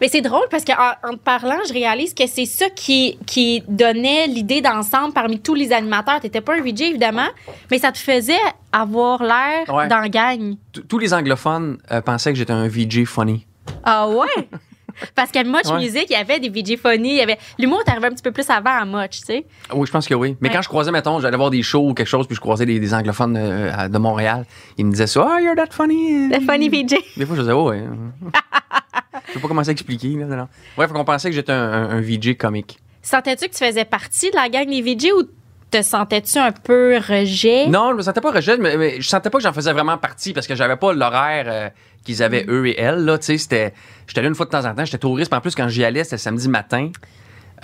[0.00, 0.74] Mais c'est drôle parce qu'en
[1.08, 5.54] en te parlant, je réalise que c'est ça qui, qui donnait l'idée d'ensemble parmi tous
[5.54, 6.20] les animateurs.
[6.20, 7.28] T'étais pas un VJ, évidemment,
[7.70, 8.34] mais ça te faisait
[8.72, 9.88] avoir l'air Ouais.
[9.88, 10.56] d'en gagne.
[10.88, 13.46] Tous les anglophones euh, pensaient que j'étais un VJ funny.
[13.84, 14.48] Ah ouais?
[15.14, 15.78] Parce qu'à Much Ouais.
[15.78, 17.10] Music, il y avait des VJ funny.
[17.10, 17.38] il y avait...
[17.58, 19.46] L'humour est arrivé un petit peu plus avant à Much, tu sais.
[19.74, 20.36] Oui, je pense que oui.
[20.42, 20.54] Mais Ouais.
[20.54, 22.78] quand je croisais, mettons, j'allais voir des shows ou quelque chose, puis je croisais des,
[22.80, 24.44] des anglophones euh, à- de Montréal,
[24.78, 26.28] ils me disaient ça, ah, you're that funny.
[26.28, 26.96] Le funny VJ.
[27.16, 27.82] Des fois, je disais, oh, ouais.
[29.28, 30.08] je sais pas comment ça expliquer.
[30.16, 30.48] Là, non.
[30.76, 32.78] Fait qu'on pensait que j'étais un, un- un VJ comique.
[33.02, 35.22] Sentais-tu que tu faisais partie de la gang des VJ ou
[35.70, 37.66] te sentais-tu un peu rejet?
[37.68, 39.98] Non, je me sentais pas rejet, mais, mais je sentais pas que j'en faisais vraiment
[39.98, 41.68] partie parce que j'avais pas l'horaire euh,
[42.04, 42.50] qu'ils avaient Mm.
[42.50, 43.04] eux et elles.
[43.04, 43.74] Là, tu sais, c'était,
[44.06, 46.04] j'étais là une fois de temps en temps, j'étais touriste, en plus, quand j'y allais,
[46.04, 46.90] c'était samedi matin.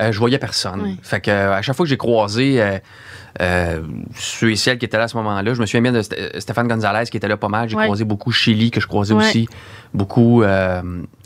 [0.09, 0.97] Euh, je voyais personne.
[1.03, 2.79] Fait que à chaque fois que j'ai croisé euh,
[3.41, 3.81] euh,
[4.15, 6.39] ceux et celles qui étaient là à ce moment-là, je me souviens bien de St-
[6.41, 7.69] Stéphane Gonzalez qui était là pas mal.
[7.69, 7.85] J'ai Ouais.
[7.85, 9.25] croisé beaucoup Chili que je croisais Ouais.
[9.25, 9.49] aussi.
[9.95, 10.43] Beaucoup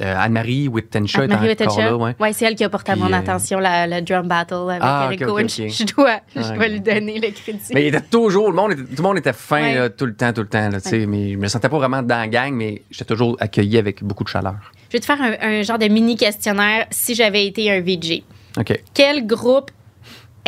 [0.00, 1.96] Anne-Marie Wittenshaw était Marie encore là.
[1.96, 2.14] Ouais.
[2.20, 5.08] ouais, c'est elle qui a porté à mon attention la, le drum battle avec Ah,
[5.12, 5.20] Eric.
[5.48, 7.60] Je, je dois, je dois lui donner le crédit.
[7.74, 10.14] Mais il était toujours, le monde était, tout le monde était fin là, tout le
[10.14, 10.68] temps, tout le temps.
[10.68, 10.78] Là.
[11.06, 14.24] Mais je me sentais pas vraiment dans la gang, mais j'étais toujours accueilli avec beaucoup
[14.24, 14.56] de chaleur.
[14.88, 18.22] Je vais te faire un, un genre de mini questionnaire si j'avais été un VJ.
[18.58, 18.80] OK.
[18.94, 19.70] Quel groupe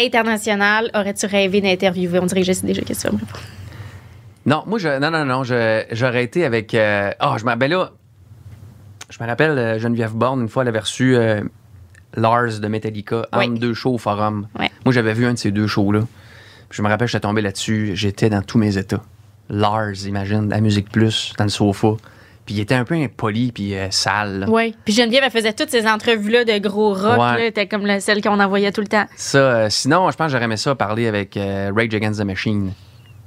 [0.00, 2.18] international aurais-tu rêvé d'interviewer?
[2.20, 3.44] On dirait que je sais déjà qu'est-ce que tu vas me répondre.
[4.46, 6.72] Non, moi, je, non, non, non, je- j'aurais été avec.
[6.74, 7.90] euh, Ah, je me ben là,
[9.10, 11.42] je me rappelle, euh, Geneviève Borne, une fois, elle avait reçu euh,
[12.14, 13.46] Lars de Metallica Oui.
[13.46, 14.48] entre deux shows au Forum.
[14.56, 16.00] Moi, j'avais vu un de ces deux shows-là.
[16.68, 17.92] Puis Je me rappelle, j'étais tombé là-dessus.
[17.94, 19.02] J'étais dans tous mes états.
[19.50, 21.88] Lars, imagine, la musique plus, dans le sofa.
[22.48, 24.38] Puis il était un peu impoli, puis euh, sale.
[24.40, 24.46] là.
[24.48, 24.74] Oui.
[24.86, 27.18] Puis Geneviève, elle faisait toutes ces entrevues-là de gros rock.
[27.18, 27.50] Ouais.
[27.54, 27.66] là.
[27.66, 29.04] Comme la- celle qu'on envoyait tout le temps.
[29.16, 32.24] Ça, euh, sinon, je pense que j'aurais aimé ça parler avec euh, Rage Against the
[32.24, 32.72] Machine.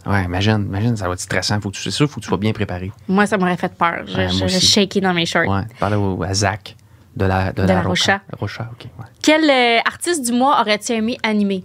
[0.07, 1.61] Ouais, imagine, imagine, ça va être stressant.
[1.61, 2.91] Faut que tu, c'est sûr, faut que tu sois bien préparé.
[3.07, 4.05] Moi, ça m'aurait fait peur.
[4.07, 5.47] Je, Ouais, je- je dans mes shorts.
[5.47, 6.75] Ouais, parler au- à Zach
[7.15, 8.21] de la, de De la, la Rocha.
[8.39, 8.63] Rocha.
[8.63, 8.87] Rocha, ok.
[8.97, 9.05] Ouais.
[9.21, 9.47] Quel
[9.85, 11.63] artiste du mois aurais-tu aimé animer?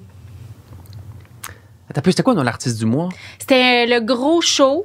[1.88, 3.08] Attends c'était quoi, non, l'artiste du mois?
[3.38, 4.84] C'était le gros show.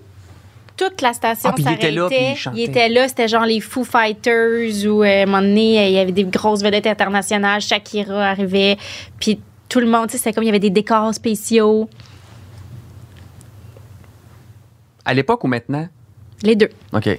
[0.81, 2.39] Toute la station Ah, puis il était là, puis il s'arrêtait.
[2.39, 2.61] chantait.
[2.63, 3.07] était là.
[3.07, 6.11] C'était genre les Foo Fighters ou euh, à un moment donné, euh, il y avait
[6.11, 7.61] des grosses vedettes internationales.
[7.61, 8.77] Shakira arrivait.
[9.19, 9.39] Puis
[9.69, 11.87] tout le monde, tu sais, c'était comme il y avait des décors spéciaux.
[15.05, 15.87] À l'époque ou maintenant?
[16.41, 16.69] Les deux.
[16.93, 17.09] OK.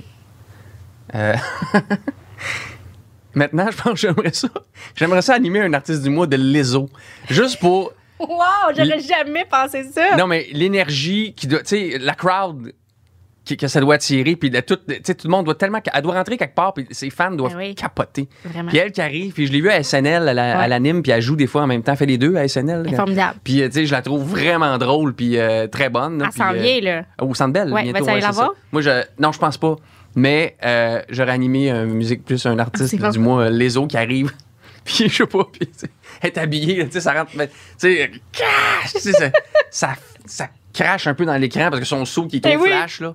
[1.14, 1.34] Euh,
[3.34, 4.48] maintenant, je pense que j'aimerais ça.
[4.96, 6.88] J'aimerais ça animer un artiste du mois de l'ESO.
[7.30, 7.92] Juste pour.
[8.18, 10.16] Wow, j'aurais jamais pensé ça.
[10.16, 11.58] Non, mais l'énergie qui doit.
[11.62, 12.72] Tu sais, la crowd
[13.44, 15.80] que ça doit attirer, puis tout, tout le monde doit tellement.
[15.92, 17.74] Elle doit rentrer quelque part, puis ses fans doivent Ben oui.
[17.74, 18.28] capoter.
[18.44, 18.68] Vraiment.
[18.68, 21.20] Puis elle qui arrive, puis je l'ai vu à SNL, à la- à puis elle
[21.22, 22.88] joue des fois en même temps, elle fait les deux à SNL.
[22.94, 23.38] Formidable.
[23.42, 26.18] Puis, euh, tu sais, je la trouve vraiment drôle, puis euh, très bonne.
[26.18, 27.04] là, Elle s'en euh, vient, là.
[27.20, 28.04] Au Centre Bell, Ouais, bientôt.
[28.04, 28.50] vas-tu la voir?
[28.70, 29.76] Moi, je, non, je pense pas.
[30.14, 33.86] Mais euh, j'aurais animé un musique plus un artiste Ah, c'est du mois, euh, Leso,
[33.86, 34.30] qui arrive.
[34.84, 35.68] Puis, je sais pas, puis,
[36.22, 37.30] est habillée, tu sais, ça rentre.
[37.36, 37.48] mais,
[37.80, 37.98] Tu
[38.88, 39.30] sais, ça,
[39.70, 39.94] ça,
[40.26, 42.68] ça crache un peu dans l'écran parce que son saut qui est trop oui.
[42.68, 43.14] flash, là.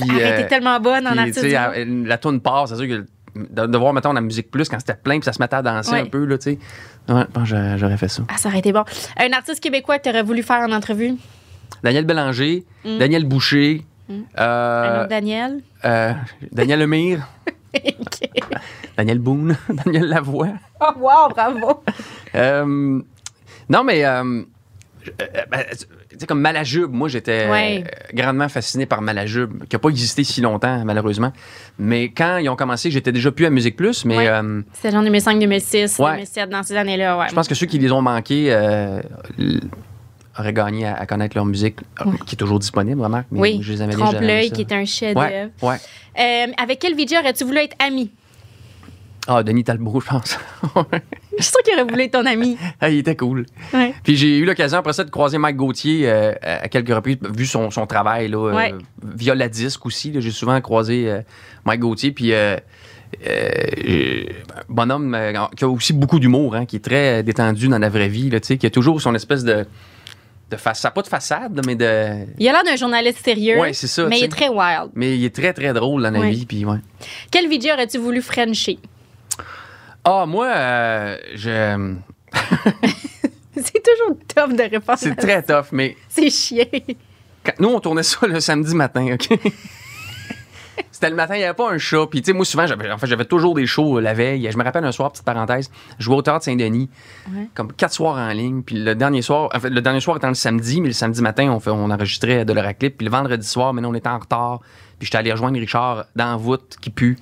[0.00, 1.44] Ah, Puis, elle aurait été euh, tellement bonne en artiste.
[1.44, 4.94] la tourne passe, c'est sûr que de, de voir, mettons, la musique plus quand c'était
[4.94, 6.00] plein, puis ça se mettait à danser Ouais.
[6.00, 6.58] un peu, là, tu sais.
[7.12, 8.22] Ouais, j'aurais fait ça.
[8.28, 8.84] Ah, ça aurait été bon.
[9.18, 11.14] Un artiste québécois que tu aurais voulu faire en entrevue?
[11.82, 12.98] Daniel Bélanger, Mm.
[12.98, 14.12] Daniel Boucher, Mm.
[14.38, 15.60] euh, Un autre Daniel?
[15.84, 16.12] euh,
[16.52, 17.26] Daniel Lemire.
[18.96, 20.48] Daniel Boone, Daniel Lavoie.
[20.80, 21.82] Oh, wow, bravo.
[22.34, 23.00] Euh,
[23.68, 24.02] non, mais.
[24.02, 25.64] ben,
[26.22, 27.84] sais, comme Malajube, moi, j'étais Ouais.
[27.86, 31.32] euh, grandement fasciné par Malajube, qui n'a pas existé si longtemps, malheureusement.
[31.78, 34.28] Mais quand ils ont commencé, j'étais déjà plus à Musique Plus, mais Ouais.
[34.28, 36.12] euh, C'était genre 2005, 2006, Ouais.
[36.12, 37.26] 2007, dans ces années-là, ouais.
[37.28, 39.00] je pense que ceux qui les ont manqués euh,
[40.38, 41.76] auraient gagné à, à connaître leur musique,
[42.26, 43.26] qui est toujours disponible, remarque.
[43.30, 44.54] Mais Oui, je les aimais déjà, j'aimais Trompe-l'œil, ça.
[44.54, 45.28] qui est un chef-d'œuvre.
[45.62, 45.76] Ouais, ouais.
[46.18, 48.10] Euh, avec quel VJ aurais-tu voulu être ami?
[49.28, 50.38] Ah, Denis Talbot, je pense.
[51.38, 52.58] Je suis sûre qu'il aurait voulu être ton ami.
[52.80, 53.46] Ah, il était cool.
[53.72, 53.94] Ouais.
[54.04, 57.46] Puis j'ai eu l'occasion après ça de croiser Mike Gauthier euh, à quelques reprises, vu
[57.46, 58.74] son, son travail là, euh, Ouais.
[59.02, 60.12] via la disque aussi.
[60.12, 60.20] là.
[60.20, 61.20] J'ai souvent croisé euh,
[61.64, 62.12] Mike Gauthier.
[62.12, 62.32] Puis
[63.24, 64.28] j'ai-
[64.68, 65.16] bonhomme
[65.56, 68.40] qui a aussi beaucoup d'humour, hein, qui est très détendu dans la vraie vie, là,
[68.40, 69.64] tu sais, qui a toujours son espèce de,
[70.50, 72.26] de façade, pas de façade, mais de.
[72.38, 74.06] Il a l'air d'un journaliste sérieux, Ouais, c'est ça.
[74.06, 74.90] mais il est très wild.
[74.94, 76.44] Mais il est très très drôle dans la vie.
[76.46, 76.78] Puis ouais.
[77.30, 78.78] Quel VJ aurais-tu voulu frencher?
[80.04, 81.94] Ah moi, euh, je,
[83.56, 84.98] C'est toujours tough de répondre.
[84.98, 86.64] c'est très tough, mais C'est chiant.
[87.44, 89.28] Quand- nous, on tournait ça le samedi matin, OK?
[90.90, 92.06] C'était le matin, il n'y avait pas un chat.
[92.10, 94.48] Puis, tu sais, moi, souvent, j'avais, en fait, j'avais toujours des shows euh, la veille.
[94.50, 96.88] Je me rappelle un soir, petite parenthèse, je jouais au Théâtre Saint-Denis,
[97.34, 97.48] Ouais.
[97.54, 98.62] comme quatre soirs en ligne.
[98.62, 101.20] Puis le dernier soir, en fait, le dernier soir étant le samedi, mais le samedi
[101.20, 102.96] matin, on, fait, on enregistrait de l'Euraclip.
[102.98, 104.60] Puis le vendredi soir, maintenant, on était en retard.
[104.98, 107.18] Puis j'étais allé rejoindre Richard dans la voûte qui pue.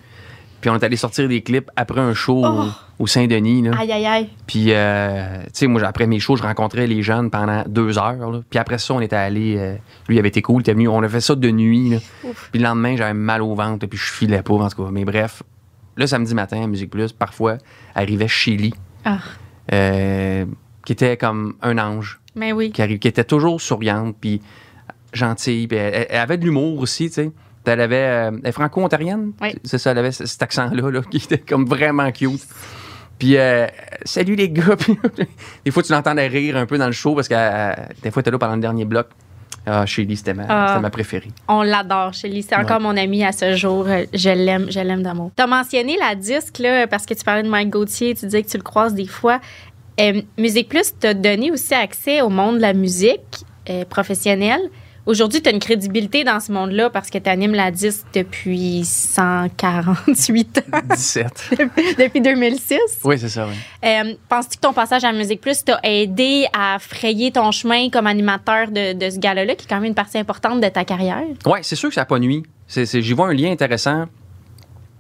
[0.61, 2.65] Puis on est allé sortir des clips après un show Oh!
[2.99, 3.63] au, au Saint-Denis.
[3.63, 3.71] Là.
[3.79, 4.29] Aïe, aïe, aïe.
[4.47, 8.31] Puis, euh, tu sais, moi, après mes shows, je rencontrais les jeunes pendant deux heures.
[8.31, 8.41] là.
[8.51, 9.57] Puis après ça, on était allé.
[9.59, 9.75] euh,
[10.09, 10.89] lui, il avait été cool, il était venu.
[10.89, 11.91] On a fait ça de nuit.
[11.91, 11.99] là.
[12.53, 14.91] Puis le lendemain, j'avais mal au ventre, puis je filais pas, en tout cas.
[14.93, 15.43] Mais bref,
[15.97, 17.57] le samedi matin, à Musique Plus, parfois,
[17.95, 19.19] arrivait Shelly, Ah,
[19.73, 20.45] euh,
[20.85, 22.71] qui était comme un ange, mais oui.
[22.71, 24.41] qui, arrive, qui était toujours souriante, puis
[25.13, 25.67] gentille.
[25.69, 27.31] Puis elle, elle avait de l'humour aussi, tu sais.
[27.65, 27.97] Puis Elle avait.
[27.97, 29.33] euh, elle est franco-ontarienne?
[29.41, 29.55] Oui.
[29.65, 32.41] C'est ça, elle avait cet accent-là, là, qui était comme vraiment cute.
[33.19, 33.67] Puis, euh,
[34.05, 34.77] salut les gars.
[34.79, 34.97] Puis,
[35.65, 38.23] des fois, tu l'entendais rire un peu dans le show parce que euh, des fois,
[38.23, 39.09] tu là pendant le dernier bloc.
[39.67, 40.81] Ah, Shelly, c'était ma, Ah.
[40.81, 41.29] ma préférée.
[41.47, 42.43] On l'adore, Shelly.
[42.43, 43.85] C'est encore mon ami à ce jour.
[43.87, 45.33] Euh, Je l'aime, je l'aime d'amour.
[45.37, 48.43] Tu as mentionné la disque, là, parce que tu parlais de Mike Gauthier, tu disais
[48.43, 49.39] que tu le croises des fois.
[50.01, 54.63] Euh, musique Plus t'a donné aussi accès au monde de la musique euh, professionnelle.
[55.11, 58.85] Aujourd'hui, tu as une crédibilité dans ce monde-là parce que tu animes la disque depuis
[58.85, 61.51] 148 ans, 17.
[61.99, 62.79] depuis 2006.
[63.03, 63.55] oui, c'est ça, oui.
[63.85, 68.07] Euh, Penses-tu que ton passage à Musique Plus t'a aidé à frayer ton chemin comme
[68.07, 71.25] animateur de, de ce gala-là, qui est quand même une partie importante de ta carrière?
[71.45, 72.45] Oui, c'est sûr que ça n'a pas nuit.
[72.69, 74.05] J'y vois un lien intéressant.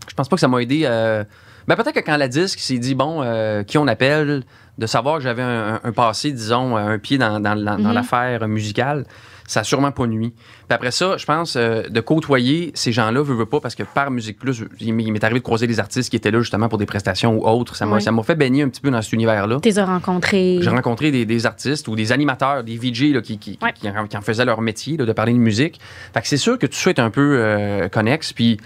[0.08, 0.80] Je pense pas que ça m'a aidé.
[0.86, 1.22] euh,
[1.68, 4.42] Ben, peut-être que quand la disque s'est dit, bon, euh, qui on appelle,
[4.76, 7.90] de savoir que j'avais un, un- un passé, disons, un pied dans, dans- dans- dans
[7.90, 7.92] Mhm.
[7.94, 9.04] l'affaire musicale,
[9.50, 10.30] ça a sûrement pas nuit.
[10.30, 13.82] Puis après ça, je pense, euh, de côtoyer ces gens-là, veux, veux pas, parce que
[13.82, 16.78] par Musique Plus, il m'est arrivé de croiser des artistes qui étaient là justement pour
[16.78, 17.74] des prestations ou autres.
[17.74, 19.58] Ça m'a, fait baigner un petit peu dans cet univers-là.
[19.60, 20.58] Tu les as rencontrés.
[20.60, 23.72] J'ai rencontré des, des artistes ou des animateurs, des VJ là, qui, qui, Ouais.
[23.74, 25.80] qui en, qui en faisaient leur métier là, de parler de musique.
[26.14, 28.32] Fait que c'est sûr que tout ça est un peu euh, connexe.
[28.32, 28.58] Puis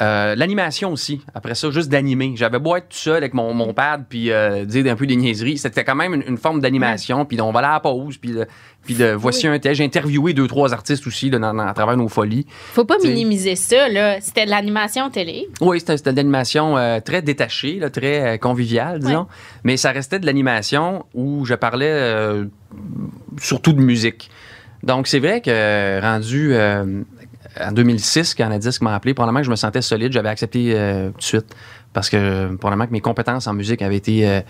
[0.00, 1.20] euh, l'animation aussi.
[1.34, 2.32] Après ça, juste d'animer.
[2.36, 5.16] J'avais beau être tout seul avec mon, mon pad puis euh, dire un peu des
[5.16, 5.58] niaiseries.
[5.58, 7.24] C'était quand même une, une forme d'animation.
[7.24, 8.16] Puis on va à la pause.
[8.18, 8.46] Puis de,
[8.84, 9.74] puis de voici un tel.
[9.74, 12.46] J'ai interviewé deux, trois artistes aussi dans- dans- à travers nos folies.
[12.72, 13.08] Faut pas T'sais.
[13.08, 14.20] minimiser ça, là.
[14.20, 15.48] C'était de l'animation télé.
[15.60, 19.26] Oui, c'était de l'animation euh, très détachée, là, très conviviale, disons.
[19.64, 22.42] Mais ça restait de l'animation où je parlais
[23.40, 24.30] surtout de musique.
[24.82, 27.02] Donc, c'est vrai que rendu euh,
[27.60, 30.12] en 2006, quand la disque m'a appelé, probablement que je me sentais solide.
[30.12, 31.54] J'avais accepté euh, tout de suite
[31.92, 34.40] parce que probablement que mes compétences en musique avaient été euh,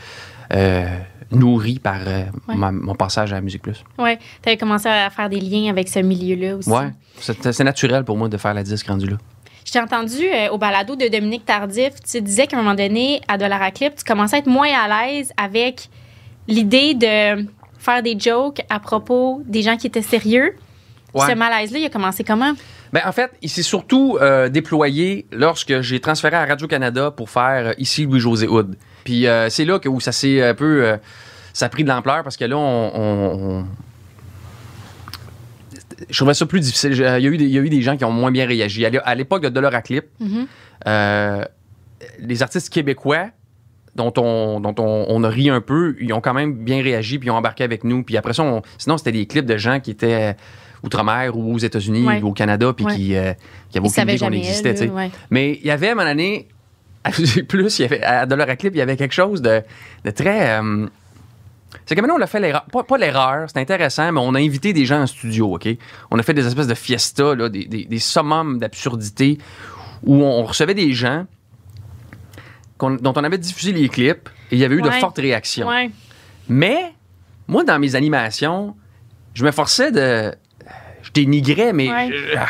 [0.54, 0.86] euh,
[1.30, 2.26] nourries par Ouais.
[2.54, 3.82] ma- mon passage à la Musique Plus.
[3.98, 4.18] Ouais.
[4.42, 6.70] Tu avais commencé à faire des liens avec ce milieu-là aussi.
[6.70, 9.16] Ouais, c'est naturel pour moi de faire la disque rendu là.
[9.64, 11.92] Je t'ai entendu euh, au balado de Dominique Tardif.
[12.08, 15.06] Tu disais qu'à un moment donné, à Dollar Clip, tu commençais à être moins à
[15.06, 15.88] l'aise avec
[16.48, 17.46] l'idée de
[17.78, 20.56] faire des jokes à propos des gens qui étaient sérieux.
[21.14, 21.26] Ouais.
[21.28, 22.52] Ce malaise-là, il a commencé comment?
[22.92, 27.68] Ben, en fait, il s'est surtout euh, déployé lorsque j'ai transféré à Radio-Canada pour faire
[27.68, 28.76] euh, ici Louis-José Hood.
[29.04, 30.98] Puis euh, c'est là que, où ça s'est un peu.
[31.54, 32.92] ça a pris de l'ampleur parce que là, on.
[32.94, 33.64] on- on-
[36.10, 36.92] Je trouvais ça plus difficile.
[36.92, 38.46] Il y, a eu des, il y a eu des gens qui ont moins bien
[38.46, 38.84] réagi.
[38.84, 40.46] À l'é- À l'époque de Dollar à Clip, Mhm.
[40.88, 41.44] euh,
[42.18, 43.28] les artistes québécois
[43.94, 47.18] dont on, dont on, on a ri un peu, ils ont quand même bien réagi
[47.18, 48.02] puis ils ont embarqué avec nous.
[48.02, 50.34] Puis après ça, on- sinon, c'était des clips de gens qui étaient
[50.82, 52.20] outre-mer ou aux États-Unis Ouais.
[52.22, 52.94] ou au Canada puis Ouais.
[52.96, 53.32] qui, euh,
[53.70, 54.74] qui avaient Ils aucune idée qu'on existait.
[54.80, 55.10] elle, ouais.
[55.30, 55.94] Mais il y avait à
[57.04, 59.62] à Musique Plus, il y avait, à Dollar Clip, il y avait quelque chose de,
[60.04, 60.58] de très.
[60.60, 60.86] euh,
[61.86, 62.64] c'est que maintenant, on a fait l'erreur.
[62.70, 65.68] Pas, pas l'erreur, c'est intéressant, mais on a invité des gens en studio, OK?
[66.10, 69.38] On a fait des espèces de fiestas, là, des, des, des summums d'absurdité
[70.04, 71.26] où on recevait des gens
[72.78, 75.68] dont on avait diffusé les clips et il y avait eu de fortes réactions.
[75.68, 75.90] Ouais.
[76.48, 76.92] Mais,
[77.46, 78.74] moi, dans mes animations,
[79.34, 80.34] je m'efforçais de.
[81.14, 81.90] Je dénigrais, mais.
[81.90, 82.10] Ouais.
[82.12, 82.46] je- ah,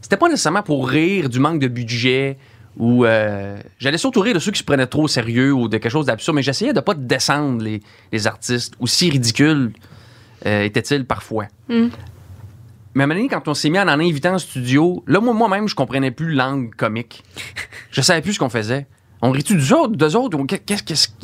[0.00, 2.38] C'était pas nécessairement pour rire du manque de budget
[2.76, 3.04] ou.
[3.04, 5.90] euh, J'allais surtout rire de ceux qui se prenaient trop au sérieux ou de quelque
[5.92, 9.72] chose d'absurde, mais j'essayais de pas descendre les, les artistes, aussi ridicules
[10.46, 11.46] euh, étaient-ils parfois.
[11.68, 11.88] Mm.
[12.94, 15.20] Mais à un moment donné, quand on s'est mis en en invitant en studio, là,
[15.20, 17.24] moi- moi-même, je comprenais plus l'angle comique.
[17.90, 18.86] je savais plus ce qu'on faisait.
[19.22, 20.38] On rit-tu du autres, d'eux autres?
[20.46, 21.14] Qu'est-ce qu'est-ce que.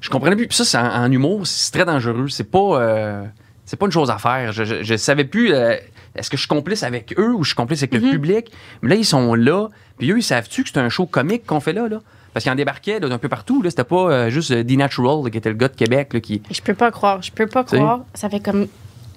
[0.00, 0.46] Je comprenais plus.
[0.46, 2.28] Puis ça, c'est en, en humour, c'est très dangereux.
[2.28, 2.80] C'est pas.
[2.80, 3.24] euh,
[3.66, 4.52] c'est pas une chose à faire.
[4.52, 5.52] Je, je, je savais plus.
[5.52, 5.76] euh,
[6.14, 8.50] est-ce que je suis complice avec eux ou je suis complice avec le public?
[8.80, 9.68] Mais là, ils sont là.
[9.98, 11.88] Puis eux, ils savent-tu que c'est un show comique qu'on fait là?
[11.88, 12.00] là?
[12.32, 13.60] Parce qu'ils en débarquaient d'un peu partout.
[13.62, 13.68] là.
[13.70, 16.20] C'était pas euh, juste euh, The Natural, là, qui était le gars de Québec, là,
[16.20, 16.40] qui.
[16.50, 17.20] Je peux pas croire.
[17.22, 18.00] Je peux pas croire.
[18.14, 18.66] Ça fait comme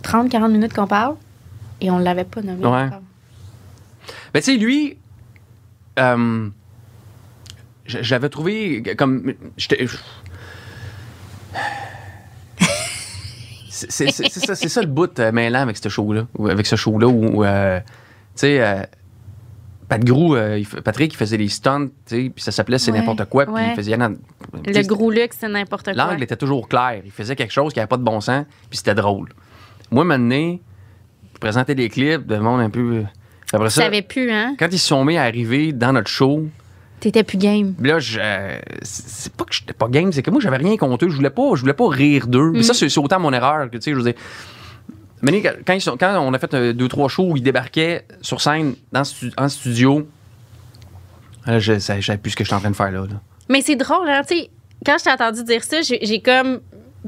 [0.03, 1.15] 30-40 minutes qu'on parle
[1.81, 2.65] et on l'avait pas nommé.
[2.65, 2.89] Ouais.
[4.33, 4.97] Ben, tu sais, lui,
[5.99, 6.47] euh,
[8.09, 9.33] l'avais trouvé comme.
[13.89, 16.27] C'est ça, c'est ça le bout euh, mêlant avec ce show-là.
[16.37, 17.85] ou Avec ce show-là où, euh, tu
[18.35, 18.83] sais, euh,
[19.89, 22.99] Pat Grou, euh, Patrick, il faisait des stunts, tu sais, puis ça s'appelait C'est Ouais,
[22.99, 23.69] n'importe quoi, puis ouais.
[23.71, 23.97] il faisait.
[23.97, 25.93] Le gros luxe, c'est n'importe quoi.
[25.93, 27.01] L'angle était toujours clair.
[27.03, 29.29] Il faisait quelque chose qui n'avait pas de bon sens, puis c'était drôle.
[29.91, 30.57] Moi, maintenant,
[31.33, 33.03] je présentais des clips de monde un peu.
[33.51, 34.55] Après ça, savais plus, hein?
[34.59, 36.47] quand ils se sont mis à arriver dans notre show,
[36.99, 37.75] T'étais plus game.
[37.81, 41.05] là, je, euh, c'est pas que j'étais pas game, c'est que moi, j'avais rien contre
[41.05, 41.09] eux.
[41.09, 42.51] Je voulais pas, je voulais pas rire d'eux.
[42.51, 44.19] Mais ça, c'est c'est autant mon erreur que, tu sais, je veux dire.
[45.21, 48.05] Mais quand, ils sont- quand on a fait euh, deux, trois shows où ils débarquaient
[48.21, 49.03] sur scène dans
[49.37, 50.07] en studio,
[51.45, 53.01] là, je savais je savais plus ce que j'étais en train de faire là.
[53.01, 53.21] là.
[53.49, 54.21] Mais c'est drôle, hein?
[54.27, 54.49] Tu sais,
[54.85, 56.59] quand je t'ai entendu dire ça, j'ai j'ai comme.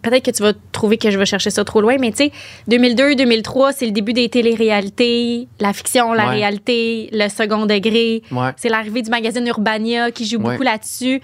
[0.01, 2.31] Peut-être que tu vas trouver que je vais chercher ça trop loin, mais tu sais,
[2.69, 6.35] 2002-2003, c'est le début des téléréalités, la fiction, la Ouais.
[6.35, 8.21] réalité, le second degré.
[8.31, 8.51] Ouais.
[8.57, 10.51] C'est l'arrivée du magazine Urbania qui joue Ouais.
[10.53, 11.21] beaucoup là-dessus.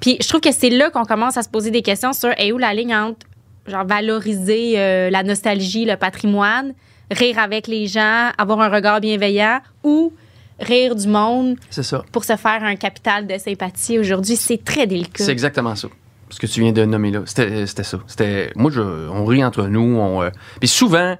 [0.00, 2.52] Puis je trouve que c'est là qu'on commence à se poser des questions sur est
[2.52, 3.26] où la ligne entre
[3.66, 6.74] genre valoriser euh, la nostalgie, le patrimoine,
[7.10, 10.12] rire avec les gens, avoir un regard bienveillant ou
[10.58, 12.02] rire du monde ça.
[12.12, 15.24] pour se faire un capital de sympathie aujourd'hui, c'est très délicat.
[15.24, 15.88] C'est exactement ça.
[16.32, 17.20] Ce que tu viens de nommer là.
[17.26, 17.98] C'était c'était ça.
[18.06, 19.98] C'était, moi, je, on rit entre nous.
[19.98, 20.30] On, euh,
[20.60, 21.18] puis souvent,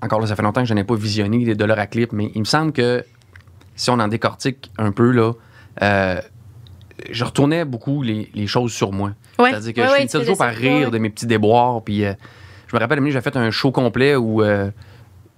[0.00, 2.32] encore là, ça fait longtemps que je n'ai pas visionné les dollars à clip, mais
[2.34, 3.04] il me semble que
[3.76, 5.32] si on en décortique un peu, là,
[5.82, 6.20] euh,
[7.10, 9.12] je retournais beaucoup les, les choses sur moi.
[9.38, 9.50] Ouais.
[9.50, 11.82] C'est-à-dire que Ouais, je finissais toujours par rire de mes petits déboires.
[11.82, 12.14] Puis euh,
[12.66, 14.70] je me rappelle, j'ai fait un show complet où euh,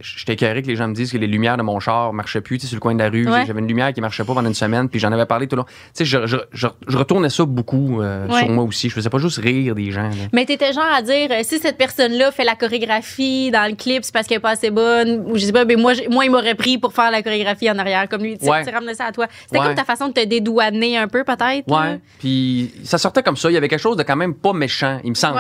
[0.03, 2.59] j'étais écœuré que les gens me disent que les lumières de mon char marchaient plus,
[2.59, 3.29] tu sais, sur le coin de la rue.
[3.29, 3.45] Ouais.
[3.47, 5.61] J'avais une lumière qui marchait pas pendant une semaine, puis j'en avais parlé tout le
[5.63, 5.67] long.
[5.67, 8.41] Tu sais, je, je, je, je retournais ça beaucoup euh, Ouais.
[8.41, 8.89] sur moi aussi.
[8.89, 10.03] Je faisais pas juste rire des gens.
[10.09, 10.15] là.
[10.33, 14.05] Mais t'étais genre à dire, euh, si cette personne-là fait la chorégraphie dans le clip,
[14.05, 16.25] c'est parce qu'elle est pas assez bonne, ou je sais pas, mais moi, j'ai- moi
[16.25, 18.37] il m'aurait pris pour faire la chorégraphie en arrière, comme lui.
[18.39, 18.65] Tu Ouais.
[18.65, 19.27] tu ramenais ça à toi.
[19.47, 21.69] C'était comme ta façon de te dédouaner un peu, peut-être.
[21.71, 22.01] Ouais.
[22.19, 23.51] Puis ça sortait comme ça.
[23.51, 25.39] Il y avait quelque chose de quand même pas méchant, il me semble.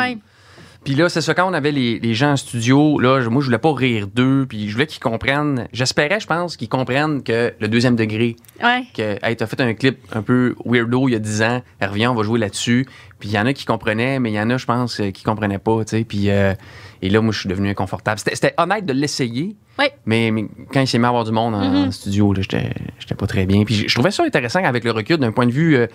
[0.85, 3.47] Puis là, c'est ça, quand on avait les, les gens en studio, là, moi, je
[3.47, 5.69] voulais pas rire d'eux, puis je voulais qu'ils comprennent.
[5.73, 8.83] J'espérais, je pense, qu'ils comprennent que le deuxième degré, Ouais.
[8.93, 12.11] que, hey, t'as fait un clip un peu weirdo il y a 10 ans, reviens,
[12.11, 12.89] on va jouer là-dessus.
[13.21, 15.11] Puis il y en a qui comprenaient, mais il y en a, je pense, euh,
[15.13, 16.05] qui comprenaient pas, tu sais.
[16.05, 16.53] Puis euh,
[17.01, 18.19] et là, moi, je suis devenu inconfortable.
[18.19, 19.93] C'était honnête de l'essayer, Ouais.
[20.05, 21.77] mais, mais quand il s'est mis à avoir du monde en, Mhm.
[21.77, 23.63] en studio, là, j'étais pas très bien.
[23.65, 25.87] Puis je, trouvais ça intéressant avec le recul d'un point de vue, euh,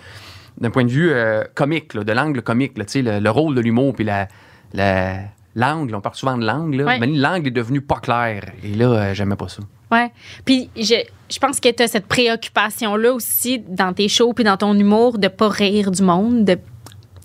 [0.58, 3.30] d'un point de vue euh, comique, là, de l'angle comique, là, tu sais, le, le
[3.30, 4.28] rôle de l'humour, puis la-
[4.74, 6.82] l'angle, on parle souvent de l'angle.
[6.82, 6.98] Ouais.
[6.98, 8.44] mais l'angle est devenu pas clair.
[8.62, 9.62] Et là, euh, j'aimais pas ça.
[9.90, 10.10] Ouais.
[10.44, 10.94] Puis je,
[11.30, 15.18] je pense que tu as cette préoccupation-là aussi dans tes shows puis dans ton humour
[15.18, 16.58] de pas rire du monde, de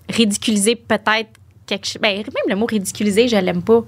[0.08, 1.30] ridiculiser peut-être
[1.66, 1.98] quelque chose.
[2.00, 3.82] Ben, même le mot ridiculiser, je l'aime pas.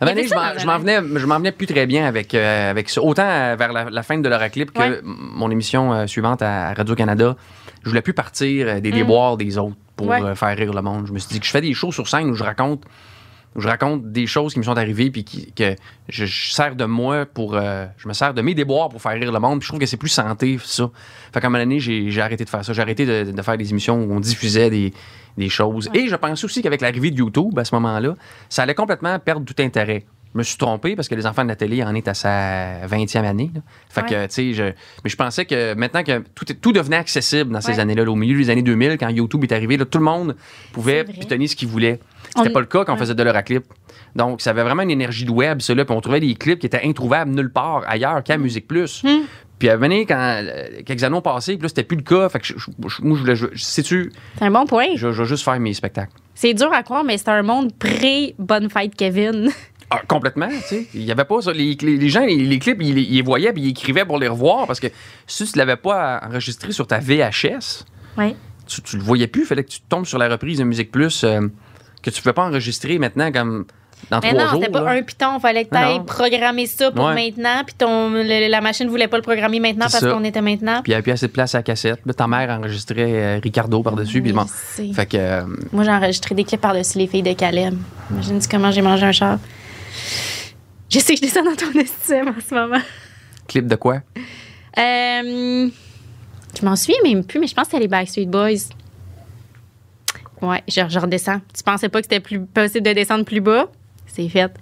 [0.00, 2.88] À un donné, je m'en- venais, je m'en venais plus très bien avec, euh, avec
[2.88, 3.02] ça.
[3.02, 5.00] Autant vers la, la fin de l'Euroclip que Ouais.
[5.02, 7.34] mon émission euh, suivante à Radio-Canada,
[7.88, 10.10] je voulais plus partir euh, des déboires des autres pour Mm.
[10.10, 10.22] Ouais.
[10.22, 11.06] euh, faire rire le monde.
[11.08, 12.84] Je me suis dit que je fais des shows sur scène où je raconte
[13.56, 15.74] où je raconte des choses qui me sont arrivées puis qui, que
[16.08, 19.12] je, je sers de moi pour euh, je me sers de mes déboires pour faire
[19.14, 20.88] rire le monde puis je trouve que c'est plus santé ça
[21.32, 23.56] fait qu'à un moment donné j'ai arrêté de faire ça j'ai arrêté de, de faire
[23.56, 24.92] des émissions où on diffusait des,
[25.38, 28.14] des choses et je pensais aussi qu'avec l'arrivée de YouTube à ce moment-là
[28.50, 30.04] ça allait complètement perdre tout intérêt
[30.38, 33.24] me suis trompé parce que les enfants de la télé en est à sa 20e
[33.24, 33.50] année.
[33.54, 33.60] là.
[33.90, 37.52] Fait que, tu sais, je, mais je pensais que maintenant que tout, tout devenait accessible
[37.52, 37.80] dans ces Ouais.
[37.80, 40.36] années-là, là, au milieu des années 2000, quand YouTube est arrivé, là, tout le monde
[40.72, 42.00] pouvait pitonner ce qu'il voulait.
[42.34, 43.64] C'était On- pas le cas quand on faisait de l'Euraclip.
[44.16, 46.66] Donc, ça avait vraiment une énergie de web, là, puis on trouvait des clips qui
[46.66, 49.02] étaient introuvables nulle part ailleurs qu'à Musique Plus.
[49.04, 49.08] Mm.
[49.58, 52.28] Puis à donné, quand euh, quelques années ont passé, puis là, c'était plus le cas.
[52.28, 54.86] Fait que je- je- je- moi, je voulais, je, sais-tu, C'est un bon point.
[54.94, 56.12] je, je vais juste faire mes spectacles.
[56.36, 59.50] C'est dur à croire, mais c'est un monde pré-bonne fête, Kevin.
[59.90, 60.86] Ah, complètement, tu sais.
[60.94, 61.52] Il y avait pas ça.
[61.52, 64.04] Les, les- les gens, les, les clips, ils, les- ils les voyaient puis ils écrivaient
[64.04, 64.88] pour les revoir parce que
[65.26, 67.84] si tu ne l'avais pas enregistré sur ta VHS,
[68.66, 69.42] tu, tu le voyais plus.
[69.42, 71.40] Il fallait que tu tombes sur la reprise de Musique Plus euh,
[72.02, 73.64] que tu ne pouvais pas enregistrer maintenant comme
[74.10, 74.90] dans Mais trois non, c'était pas là.
[74.92, 75.40] un piton.
[75.40, 77.14] Fallait que tu ailles programmer ça pour Ouais.
[77.14, 77.62] maintenant.
[77.64, 80.82] Puis ton, le- la machine voulait pas le programmer maintenant parce qu'on était maintenant.
[80.82, 82.00] Puis il n'y avait plus assez de place à la cassette.
[82.04, 84.20] Là, ta mère enregistrait euh, Ricardo par-dessus.
[84.20, 84.92] puis Oui, bon.
[84.94, 85.16] Fait que.
[85.16, 87.74] euh, Moi, j'ai enregistré des clips par-dessus les filles de Caleb.
[88.10, 89.38] Imagine comment j'ai mangé un char.
[90.90, 92.82] Je sais que je descends dans ton estime en ce moment.
[93.46, 94.00] clip de quoi?
[94.78, 95.68] Euh,
[96.58, 98.68] je m'en souviens même plus, mais je pense que c'était les Backstreet Boys.
[100.40, 101.40] Ouais, je, je redescends.
[101.54, 103.66] Tu pensais pas que c'était plus possible de descendre plus bas?
[104.06, 104.52] C'est fait.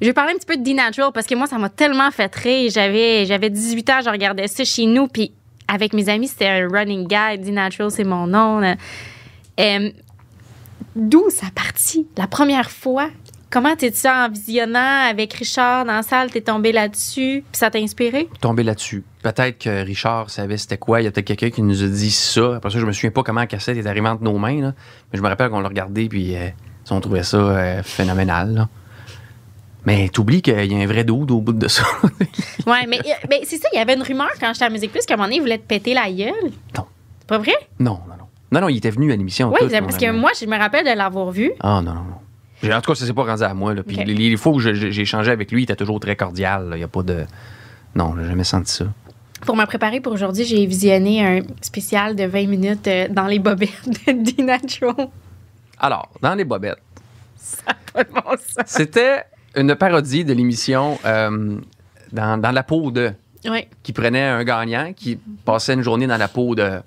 [0.00, 2.32] Je vais parler un petit peu de D-Natural parce que moi, ça m'a tellement fait
[2.34, 2.70] rire.
[2.72, 5.32] J'avais, j'avais 18 ans, je regardais ça chez nous, puis
[5.66, 7.42] avec mes amis, c'était un running guide.
[7.42, 8.62] D-Natural, c'est mon nom.
[9.60, 9.90] Euh,
[10.96, 12.06] D'où ça partit?
[12.16, 13.10] La première fois?
[13.50, 16.30] Comment t'es-tu en visionnant avec Richard dans la salle?
[16.30, 18.28] T'es tombé là-dessus, puis ça t'a inspiré?
[18.42, 19.04] Tomber là-dessus.
[19.22, 21.00] Peut-être que Richard savait c'était quoi.
[21.00, 22.56] Il y a peut-être quelqu'un qui nous a dit ça.
[22.56, 24.60] Après ça, je me souviens pas comment la cassette est arrivée entre nos mains.
[24.60, 24.74] là.
[25.12, 26.48] Mais je me rappelle qu'on l'a regardé puis euh,
[26.90, 28.52] on trouvait ça euh, phénoménal.
[28.54, 28.68] là.
[29.86, 31.84] Mais t'oublies qu'il y a un vrai doute au bout de ça.
[32.66, 32.98] Ouais, mais,
[33.30, 35.16] mais c'est ça, il y avait une rumeur quand j'étais à Musique Plus qu'à un
[35.16, 36.34] moment donné, il voulait te péter la gueule.
[36.76, 36.84] Non.
[37.20, 37.54] C'est pas vrai?
[37.78, 38.24] non, non, non.
[38.52, 39.50] Non, non, il était venu à l'émission.
[39.50, 41.52] Oui, parce que moi, je me rappelle de l'avoir vu.
[41.60, 42.16] Ah, non, non, non.
[42.64, 43.74] En tout cas, ça s'est pas rendu à moi.
[43.74, 43.82] Là.
[43.82, 44.06] Puis Ok.
[44.06, 46.70] les, les fois où j'ai échangé avec lui, il était toujours très cordial.
[46.72, 47.24] Il n'y a pas de.
[47.94, 48.86] Non, j'ai jamais senti ça.
[49.46, 53.38] Pour me préparer pour aujourd'hui, j'ai visionné un spécial de 20 minutes euh, dans les
[53.38, 55.08] bobettes de D-Natural.
[55.78, 56.82] Alors, dans les bobettes,
[57.94, 58.64] Pas de bon sens.
[58.66, 59.22] c'était
[59.54, 61.56] une parodie de l'émission euh,
[62.12, 63.12] dans, dans la peau de.
[63.48, 63.66] Oui.
[63.84, 66.80] qui prenait un gagnant qui passait une journée dans la peau de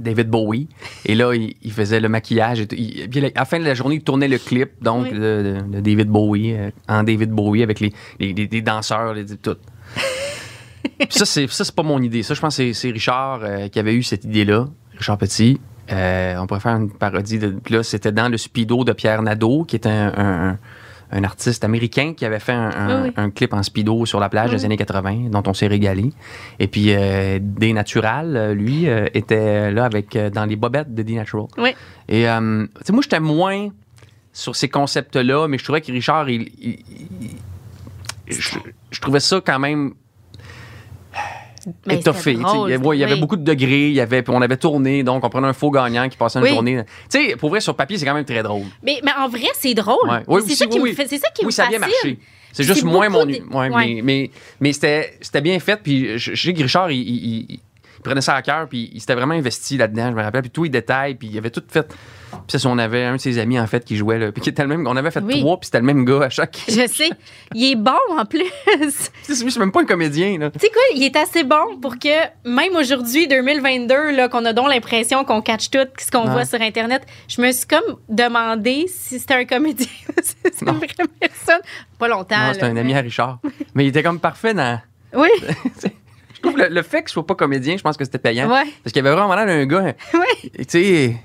[0.00, 0.68] David Bowie.
[1.06, 2.60] Et là, il, il faisait le maquillage.
[2.60, 2.66] Et.
[2.72, 5.18] Il- puis à la fin de la journée, il tournait le clip donc Oui.
[5.18, 9.56] de, David Bowie euh, en David Bowie avec les, les, les- les danseurs, les, tout.
[10.98, 12.22] Puis ça, c'est ça, c'est pas mon idée.
[12.22, 14.66] Ça, je pense que c'est- c'est Richard euh, qui avait eu cette idée-là.
[14.96, 15.60] Richard Petit.
[15.92, 17.38] Euh, on pourrait faire une parodie.
[17.38, 20.58] De, puis là, c'était dans le Speedo de Pierre Nadeau, qui un, un- un-
[21.12, 23.14] un artiste américain qui avait fait un, un- Oui, oui.
[23.16, 26.12] un clip en Speedo sur la plage Oui, des années 80, dont on s'est régalé.
[26.58, 30.94] Et puis, euh, D Natural, euh, lui, euh, était là avec, euh, dans les bobettes
[30.94, 31.46] de D Natural.
[31.58, 31.70] Oui.
[32.08, 33.68] Et, euh, tu sais, moi, j'étais moins
[34.32, 36.78] sur ces concepts-là, mais je trouvais que Richard, il, il-
[37.20, 37.36] il-
[38.28, 38.58] je,
[38.92, 39.94] je trouvais ça quand même
[41.88, 42.32] étoffé.
[42.32, 43.20] Il y avait- ouais, il y avait oui.
[43.20, 46.16] beaucoup de degrés, y avait, on avait tourné, donc on prenait un faux gagnant qui
[46.16, 46.50] passait une Oui.
[46.50, 46.82] journée.
[47.10, 48.62] Tu sais, pour vrai, sur papier, c'est quand même très drôle.
[48.82, 50.08] Mais, mais en vrai, c'est drôle.
[50.08, 50.22] Ouais.
[50.26, 51.94] Oui, c'est ça qui me fait, c'est ça qui oui, me ça a bien fascine.
[52.10, 52.18] marché.
[52.52, 53.24] C'est juste moins mon.
[53.26, 53.70] de- ouais.
[53.70, 54.30] Mais, mais,
[54.60, 55.80] mais c'était c'était bien fait.
[55.82, 58.68] Puis je, je sais que Richard, il, il- il- il prenait ça à cœur.
[58.68, 60.10] Puis il s'était vraiment investi là-dedans.
[60.10, 60.40] Je me rappelle.
[60.42, 61.14] Puis tous les détails.
[61.14, 61.86] Puis il avait tout fait.
[62.48, 64.18] Puis ça, on avait un de ses amis, en fait, qui jouait.
[64.18, 64.86] Là, puis qui était le même.
[64.86, 65.40] On avait fait Oui.
[65.40, 65.58] trois.
[65.58, 66.58] Puis c'était le même gars à chaque.
[66.68, 67.10] Je sais.
[67.54, 68.44] Il est bon en plus.
[69.28, 70.38] Lui, c'est même pas un comédien.
[70.38, 70.50] Là.
[70.50, 72.08] Tu sais quoi, il est assez bon pour que
[72.48, 76.30] même aujourd'hui, 2022, là, qu'on a donc l'impression qu'on catch tout ce qu'on Ouais.
[76.32, 79.86] voit sur Internet, je me suis comme demandé si c'était un comédien
[80.22, 80.86] c'est une vraie
[81.18, 81.60] personne.
[81.98, 82.36] Pas longtemps.
[82.38, 83.38] Non, c'était un ami à Richard.
[83.74, 84.80] Mais il était comme parfait dans.
[85.14, 85.28] Oui,
[86.42, 88.48] Je trouve le, le fait qu'il soit pas comédien, je pense que c'était payant.
[88.50, 89.92] ouais, Parce qu'il avait vraiment l'air d'un gars.
[90.56, 91.16] Tu sais.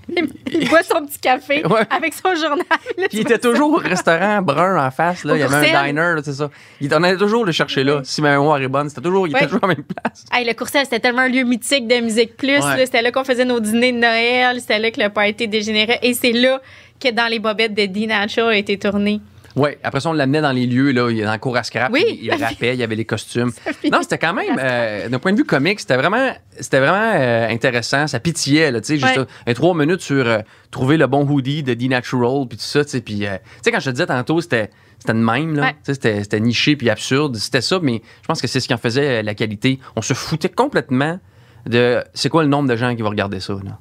[0.52, 1.82] Il boit son petit café Ouais.
[1.90, 2.66] avec son journal.
[2.98, 5.24] là, Puis il était toujours au restaurant brun en face.
[5.24, 5.34] Là.
[5.34, 6.50] Au Il y avait un diner, c'est ça.
[6.82, 8.02] Il on allait toujours le chercher là.
[8.04, 10.26] Si ma mémoire est bonne, c'était toujours, il était toujours à la même place.
[10.34, 12.60] Hey, le Courcelles, c'était tellement un lieu mythique de Musique Plus.
[12.60, 12.78] Là.
[12.86, 14.60] C'était là qu'on faisait nos dîners de Noël.
[14.60, 16.00] C'était là que le party dégénérait.
[16.04, 16.62] Et c'est là
[17.02, 19.20] que dans les bobettes de D Natural a été tourné.
[19.56, 21.92] Oui, après ça, on l'amenait dans les lieux, là, il- dans le cours à scrap.
[21.94, 22.04] Oui.
[22.08, 23.52] Il, il rappait, il y avait les costumes.
[23.92, 27.48] Non, c'était quand même, euh, d'un point de vue comique, c'était vraiment, c'était vraiment euh,
[27.50, 28.08] intéressant.
[28.08, 29.24] Ça pitillait, là, tu sais, juste Ouais.
[29.24, 30.40] euh, un trois minutes sur euh,
[30.72, 33.02] trouver le bon hoodie de D-Natural, puis tout ça, tu sais.
[33.02, 33.26] Puis, tu
[33.62, 35.62] sais, quand je te disais tantôt, c'était c'était de même, là.
[35.64, 35.72] Ouais.
[35.74, 37.36] Tu sais, C'était c'était niché puis absurde.
[37.36, 39.80] C'était ça, mais je pense que c'est ce qui en faisait la qualité.
[39.96, 41.20] On se foutait complètement
[41.66, 43.80] de c'est quoi le nombre de gens qui vont regarder ça, là?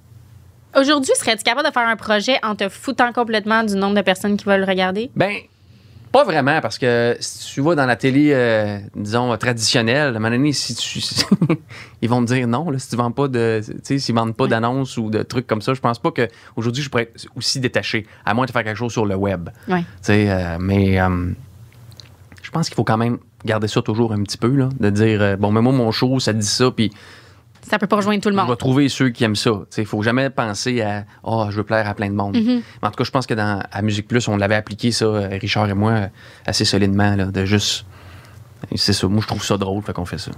[0.81, 4.37] Aujourd'hui, serais-tu capable de faire un projet en te foutant complètement du nombre de personnes
[4.37, 5.11] qui veulent le regarder?
[5.15, 5.37] Ben,
[6.15, 10.13] pas vraiment, parce que si tu vas dans la télé, euh, disons, traditionnelle, à un
[10.13, 11.01] moment donné, si tu.
[12.03, 13.61] ils vont te dire non, là, si tu vends pas de.
[13.67, 16.85] Tu sais, s'ils vendent pas d'annonces ou de trucs comme ça, je pense pas qu'aujourd'hui,
[16.85, 19.51] je pourrais être aussi détaché, à moins de faire quelque chose sur le web.
[19.69, 19.83] Ouais.
[20.09, 21.01] Euh, mais.
[21.01, 21.33] euh,
[22.55, 25.51] pense qu'il faut quand même garder ça toujours un petit peu, là, de dire, bon,
[25.51, 26.93] mais moi, mon show, ça dit ça, puis
[27.69, 28.59] Ça peut pas rejoindre tout le je vais monde.
[28.59, 29.53] trouver ceux qui aiment ça.
[29.79, 32.37] Il faut jamais penser à, oh, je veux plaire à plein de monde.
[32.37, 32.63] Mhm.
[32.83, 35.07] Mais en tout cas, je pense que dans à Musique Plus, on l'avait appliqué, ça,
[35.07, 36.07] euh, Richard et moi, euh,
[36.47, 37.87] assez solidement, là, de juste.
[38.75, 39.09] C'est ça.
[39.09, 40.31] Moi, je trouve ça drôle, fait qu'on fait ça.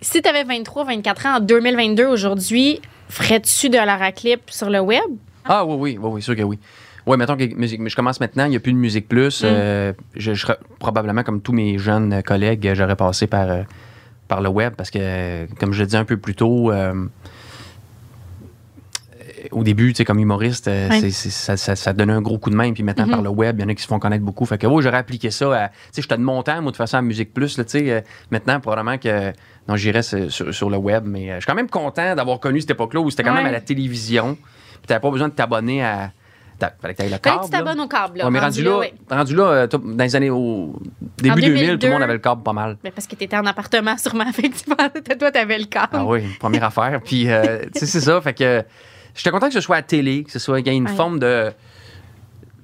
[0.00, 4.78] Si tu avais 23, 24 ans en 2022 aujourd'hui, ferais-tu de la raclip sur le
[4.80, 5.02] web?
[5.44, 6.58] Ah oui, oui, oui, oui, sûr que oui.
[7.06, 9.42] Oui, mettons que musique, mais je commence maintenant, il n'y a plus de Musique Plus.
[9.42, 9.46] Mm.
[9.46, 10.32] euh, je,
[10.78, 13.62] probablement, comme tous mes jeunes collègues, j'aurais passé par, euh,
[14.28, 17.06] par le web parce que, comme je le disais un peu plus tôt, euh,
[19.52, 21.00] au début, tu sais, comme humoriste, euh, Ouais.
[21.00, 22.72] c'est- c'est- ça, ça, ça donnait un gros coup de main.
[22.72, 23.10] Puis maintenant, Mhm.
[23.12, 24.44] par le web, il y en a qui se font connaître beaucoup.
[24.46, 25.68] Fait que, oui, j'aurais appliqué ça à.
[25.68, 27.70] Tu sais, j'étais de mon temps, moi, de toute façon, à Musique Plus, là, tu
[27.70, 27.90] sais.
[27.90, 28.00] euh,
[28.30, 29.32] maintenant, probablement que.
[29.68, 32.70] Non, j'irais sur, le web, mais euh, je suis quand même content d'avoir connu cette
[32.72, 34.34] époque-là où c'était quand même à la télévision.
[34.34, 36.10] Puis t'avais pas besoin de t'abonner à.
[36.58, 37.40] T'as- Fallait que t'ailles le Fallait câble.
[37.40, 37.82] que tu t'abonnes là.
[37.84, 38.18] au câble.
[38.18, 38.94] Là, Ouais, mais rendu là, ouais.
[39.10, 40.78] rendu là euh, dans les années au
[41.18, 41.86] début 2000, tout 2002.
[41.86, 42.76] le monde avait le câble pas mal.
[42.94, 44.30] Parce que tu étais en appartement, sûrement.
[44.32, 45.88] Fait que tu toi, tu avais le câble.
[45.94, 47.00] Ah oui, première affaire.
[47.04, 48.20] Puis, euh, tu sais, c'est ça.
[48.20, 48.62] Fait que
[49.14, 50.94] j'étais content que ce soit à télé, que ce soit qu'il y ait une Ouais.
[50.94, 51.50] forme de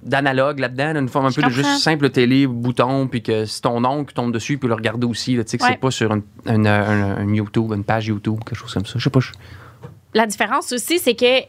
[0.02, 3.62] d'analogue là-dedans, une forme un Je peu de juste simple télé, bouton, puis que si
[3.62, 5.34] ton oncle tombe dessus, il peut le regarder aussi.
[5.36, 8.74] Tu sais, que c'est pas sur une, une- un- YouTube, une page YouTube, quelque chose
[8.74, 8.94] comme ça.
[8.98, 9.20] Je sais pas.
[10.12, 11.40] La différence aussi, c'est que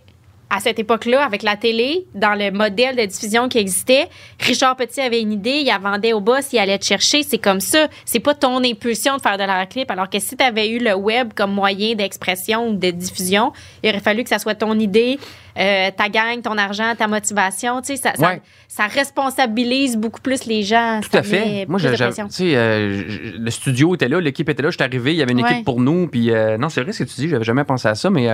[0.50, 4.08] à cette époque-là, avec la télé, dans le modèle de diffusion qui existait,
[4.40, 7.24] Richard Petit avait une idée, il la vendait au boss, il allait te chercher.
[7.24, 7.88] C'est comme ça.
[8.06, 9.90] C'est pas ton impulsion de faire de la clip.
[9.90, 13.90] Alors que si tu avais eu le web comme moyen d'expression ou de diffusion, il
[13.90, 15.20] aurait fallu que ça soit ton idée,
[15.58, 17.82] euh, ta gang, ton argent, ta motivation.
[17.82, 18.42] Tu sais, ça, ça- Ouais.
[18.68, 21.00] ça responsabilise beaucoup plus les gens.
[21.02, 21.66] Tout Ça à fait.
[21.68, 21.96] Moi, j'ai-
[22.30, 23.04] sais, euh,
[23.40, 25.52] le studio était là, l'équipe était là, je suis arrivé, il y avait une Ouais.
[25.52, 26.08] équipe pour nous.
[26.08, 28.30] Puis, euh, non, c'est vrai ce que tu dis, j'avais jamais pensé à ça, mais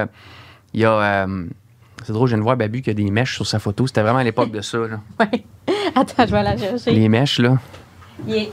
[0.74, 1.28] il y a.
[2.06, 3.88] c'est drôle, je viens de voir Babu qui a des mèches sur sa photo.
[3.88, 4.78] C'était vraiment à l'époque de ça.
[4.80, 5.00] là.
[5.20, 5.44] Ouais.
[5.96, 6.92] Attends, je vais la chercher.
[6.92, 7.58] Les mèches, là.
[8.30, 8.50] Est-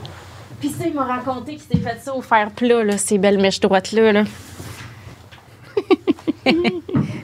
[0.61, 3.41] Puis ça, il m'a raconté qu'il s'est fait ça au fer plat, là, ces belles
[3.41, 4.13] mèches droites-là.
[4.13, 4.25] Là.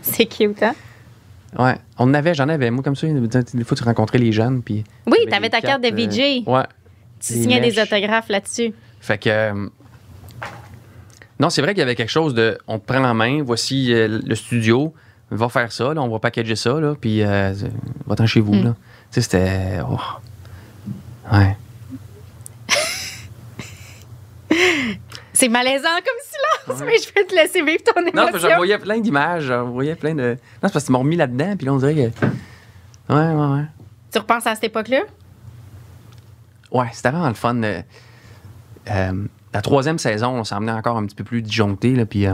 [0.02, 0.74] c'est cute, hein?
[1.58, 1.76] Ouais.
[1.98, 2.70] On en avait, j'en avais.
[2.70, 4.62] Moi, comme ça, des fois, tu rencontrais les jeunes.
[4.62, 6.46] Puis, Oui, t'avais ta carte de cartes, euh, VJ.
[6.48, 6.62] ouais.
[7.20, 8.72] tu signais des autographes là-dessus.
[9.00, 9.28] Fait que.
[9.30, 9.68] euh,
[11.40, 12.58] non, c'est vrai qu'il y avait quelque chose de.
[12.68, 14.94] On te prend en main, voici euh, le studio,
[15.36, 17.52] va faire ça, là, on va packager ça, là, puis euh,
[18.06, 18.64] va-t'en chez vous, Mm.
[18.64, 18.74] là.
[19.12, 19.78] Tu sais, c'était.
[19.88, 19.98] oh.
[21.32, 21.56] Ouais.
[25.32, 26.86] C'est malaisant comme silence, Ouais.
[26.86, 28.30] mais je vais te laisser vivre ton Non, émotion.
[28.32, 30.30] parce que je voyais plein d'images, je voyais plein de.
[30.32, 30.36] Non,
[30.68, 32.26] c'est parce qu'ils m'ont remis là-dedans, puis là, on dirait que.
[33.12, 33.64] Ouais, ouais, ouais.
[34.12, 35.00] Tu repenses à cette époque-là?
[36.70, 37.60] Ouais, c'était vraiment le fun.
[37.62, 37.82] euh,
[38.90, 42.26] euh, la troisième saison, on s'en venait encore un petit peu plus disjoncté, là, puis.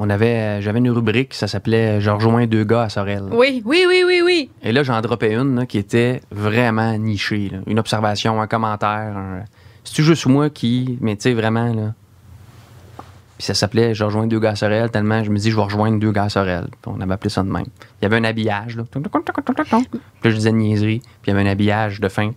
[0.00, 3.24] Euh, on avait, euh, j'avais une rubrique, ça s'appelait Je rejoins deux gars à Sorel.
[3.32, 4.50] Oui, oui, oui, oui, oui.
[4.62, 7.48] Et là, j'en droppais une là, qui était vraiment nichée.
[7.52, 7.58] là.
[7.66, 9.16] Une observation, un commentaire.
[9.16, 9.44] un-
[9.84, 10.98] C'est-tu juste moi qui.
[11.00, 11.94] Mais tu sais, vraiment, là.
[13.38, 15.62] Puis ça s'appelait Je rejoins deux gars à Sorel, tellement je me dis, je vais
[15.62, 16.66] rejoindre deux gars à Sorel.
[16.82, 17.64] Puis on avait appelé ça de même.
[18.00, 18.84] Il y avait un habillage, là.
[18.84, 20.98] Puis là, je disais niaiserie.
[21.22, 22.30] Puis il y avait un habillage de fin.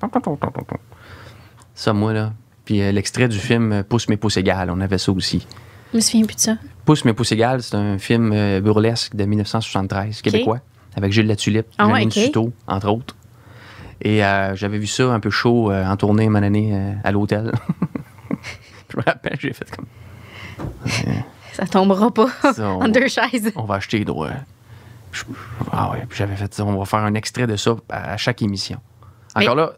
[1.75, 2.31] Ça, moi, là.
[2.65, 5.45] Puis euh, l'extrait du film euh, Pousse mes pouces égales, on avait ça aussi.
[5.91, 6.55] Je me souviens plus de ça.
[6.85, 10.59] Pousse mes pouces égales, c'est un film euh, burlesque de 1973, québécois,
[10.97, 12.11] avec Gilles Latulippe, Ah Janine.
[12.11, 13.15] Suto, entre autres.
[14.01, 17.53] Et euh, j'avais vu ça un peu chaud euh, en tournée une année à l'hôtel.
[18.89, 19.85] Je me rappelle, j'ai fait comme
[21.53, 23.51] Ça tombera pas Ça, en deux chaises.
[23.55, 24.29] on va acheter les droits.
[25.71, 28.41] Ah ouais, j'avais fait ça, on va faire un extrait de ça à, à chaque
[28.41, 28.79] émission.
[29.35, 29.73] Mais- Encore là,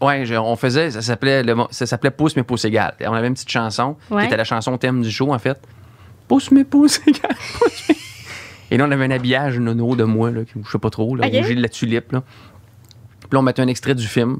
[0.00, 1.42] ouais, je- on faisait, ça s'appelait,
[1.72, 2.94] ça Pousse mes pouces égales.
[3.06, 4.22] On avait une petite chanson, Ouais.
[4.22, 5.58] qui était la chanson thème du show en fait.
[6.32, 7.96] Pousse mes pouces égales, pousse mes-
[8.70, 11.14] Et là, on avait un habillage nono de moi, là, qui- je sais pas trop,
[11.14, 11.34] là, Ok.
[11.34, 12.10] rougi de la tulipe.
[12.12, 12.22] Là.
[13.20, 14.38] Puis là, on mettait un extrait du film.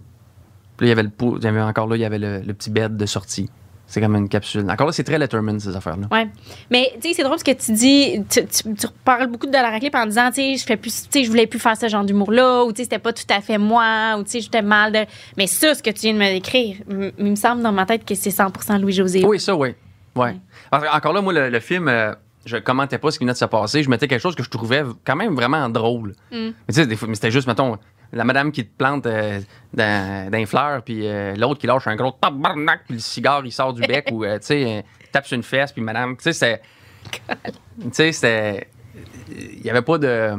[0.78, 2.18] Puis là, il y avait le pou- il y avait encore là, il y avait
[2.18, 3.50] le, le petit bed de sortie.
[3.86, 4.64] C'est comme une capsule.
[4.70, 6.06] Encore là, c'est très Letterman, ces affaires-là.
[6.10, 6.26] Ouais.
[6.70, 9.52] Mais tu sais, c'est drôle parce que tu dis, tu, tu, tu parles beaucoup de
[9.52, 11.76] la raclette en disant, tu sais, je fais plus, tu sais, je voulais plus faire
[11.76, 14.40] ce genre d'humour-là, ou tu sais, c'était pas tout à fait moi, ou tu sais,
[14.40, 15.00] j'étais mal de.
[15.36, 16.76] Mais ça, ce que tu viens de me décrire,
[17.18, 19.26] il me semble dans ma tête que c'est 100% Louis-José.
[19.26, 19.74] Oui, ça, oui.
[20.16, 20.36] Ouais.
[20.72, 22.14] Parce que, Encore là, moi, le, le film, euh,
[22.46, 23.82] je commentais pas ce qui venait de se passer.
[23.82, 26.14] Je mettais quelque chose que je trouvais quand même vraiment drôle.
[26.32, 26.36] Mm.
[26.36, 27.76] Mais tu sais, des fois, mais c'était juste, mettons,
[28.12, 29.38] la madame qui te plante euh,
[29.74, 33.42] dans, dans les fleurs, puis euh, l'autre qui lâche un gros tabarnak, puis le cigare,
[33.44, 36.16] il sort du bec, ou, euh, tu sais, euh, tape sur une fesse, puis madame,
[36.16, 36.62] tu sais, c'était.
[37.80, 38.68] Tu sais, c'était.
[39.30, 40.32] Il y avait pas de.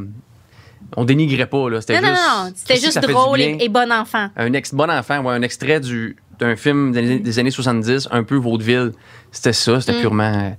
[0.97, 1.81] On dénigrait pas, là.
[1.81, 2.27] C'était Non, non, juste.
[2.27, 4.29] non, c'était Christy, juste drôle et, et bon enfant.
[4.35, 8.09] un ex bon enfant, ouais, un extrait du, d'un film des, années- des années 70,
[8.11, 8.91] un peu vaudeville.
[9.33, 10.01] C'était ça, c'était Mm.
[10.01, 10.23] purement.
[10.23, 10.49] euh,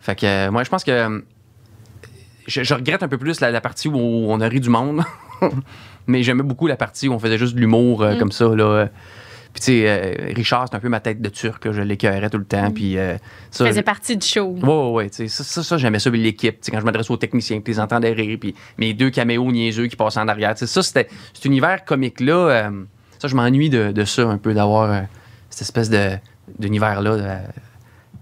[0.00, 0.90] fait que, euh, moi, je pense que.
[0.90, 1.20] euh,
[2.48, 5.02] Je, je regrette un peu plus la, la partie où on a ri du monde.
[6.08, 8.18] Mais j'aimais beaucoup la partie où on faisait juste de l'humour euh, Mm.
[8.18, 8.88] comme ça, là.
[9.52, 11.70] Puis, tu sais, euh, Richard, c'est un peu ma tête de turc.
[11.70, 12.70] je l'écœurais tout le temps.
[12.70, 13.16] Puis, euh,
[13.50, 14.56] ça, faisait partie du show.
[14.62, 15.10] Ouais, ouais, ouais.
[15.10, 16.10] tu Ça, ça, ça, j'aimais ça.
[16.10, 19.10] Puis l'équipe, tu quand je m'adresse aux techniciens, puis les entendais rire, puis mes deux
[19.10, 20.54] caméos niaiseux qui passaient en arrière.
[20.54, 22.70] tu Ça, c'était cet univers comique-là.
[23.18, 25.02] ça, je m'ennuie de, de ça un peu, d'avoir
[25.50, 26.12] cette espèce de,
[26.58, 27.42] d'univers-là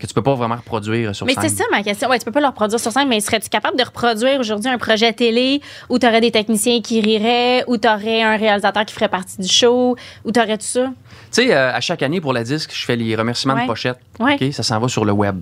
[0.01, 1.43] que tu peux pas vraiment reproduire sur Mais scène.
[1.49, 2.09] c'est ça ma question.
[2.09, 4.79] Ouais, tu peux pas le reproduire sur scène, mais serais-tu capable de reproduire aujourd'hui un
[4.79, 8.95] projet télé où tu aurais des techniciens qui riraient, où tu aurais un réalisateur qui
[8.95, 10.87] ferait partie du show, où tu aurais tout ça?
[10.87, 10.93] Tu
[11.31, 13.63] sais, euh, à chaque année pour la disque, je fais les remerciements Ouais.
[13.63, 13.99] de pochette.
[14.19, 14.37] Ouais.
[14.41, 14.53] OK?
[14.53, 15.41] Ça s'en va sur le web.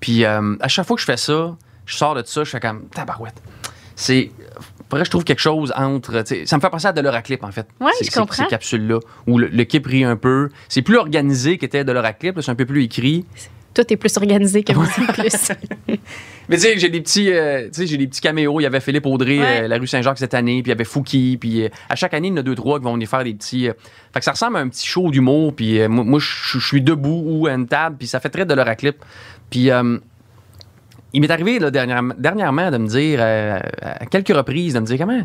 [0.00, 1.54] Puis euh, à chaque fois que je fais ça,
[1.86, 3.42] je sors de ça, je fais comme tabarouette.
[3.96, 4.30] C'est.
[4.90, 6.24] Que je trouve quelque chose entre.
[6.46, 7.66] Ça me fait penser à de l'Euraclip, en fait.
[7.98, 8.44] Ces- je comprends.
[8.44, 10.48] Ces capsules-là, où le, le clip rit un peu.
[10.70, 13.26] C'est plus organisé qu'était de là, c'est un peu plus écrit.
[13.78, 15.52] Toi, t'es plus organisé que moi, plus.
[16.48, 18.58] Mais tu sais, j'ai des petits, euh, tu sais, j'ai des petits caméos.
[18.58, 19.62] Il y avait Philippe Audrey, Ouais.
[19.62, 22.12] euh, la rue Saint-Jacques cette année, puis il y avait Fouki, puis euh, à chaque
[22.12, 23.66] année, il y en a deux, trois qui vont venir faire des petits.
[24.12, 27.22] fait que ça ressemble à un petit show d'humour, puis moi, moi, je suis debout
[27.24, 28.96] ou à une table, puis ça fait très de l'Euraclip.
[29.48, 29.96] Puis euh,
[31.12, 34.98] il m'est arrivé là, dernièrement, dernièrement de me dire, à quelques reprises, de me dire
[34.98, 35.22] comment,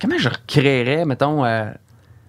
[0.00, 1.44] comment je recréerais, mettons,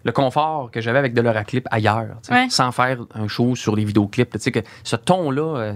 [0.03, 2.47] le confort que j'avais avec de l'Euraclip ailleurs, Ouais.
[2.49, 4.31] sans faire un show sur les vidéoclips.
[4.33, 5.57] Tu sais, que ce ton-là.
[5.57, 5.73] euh,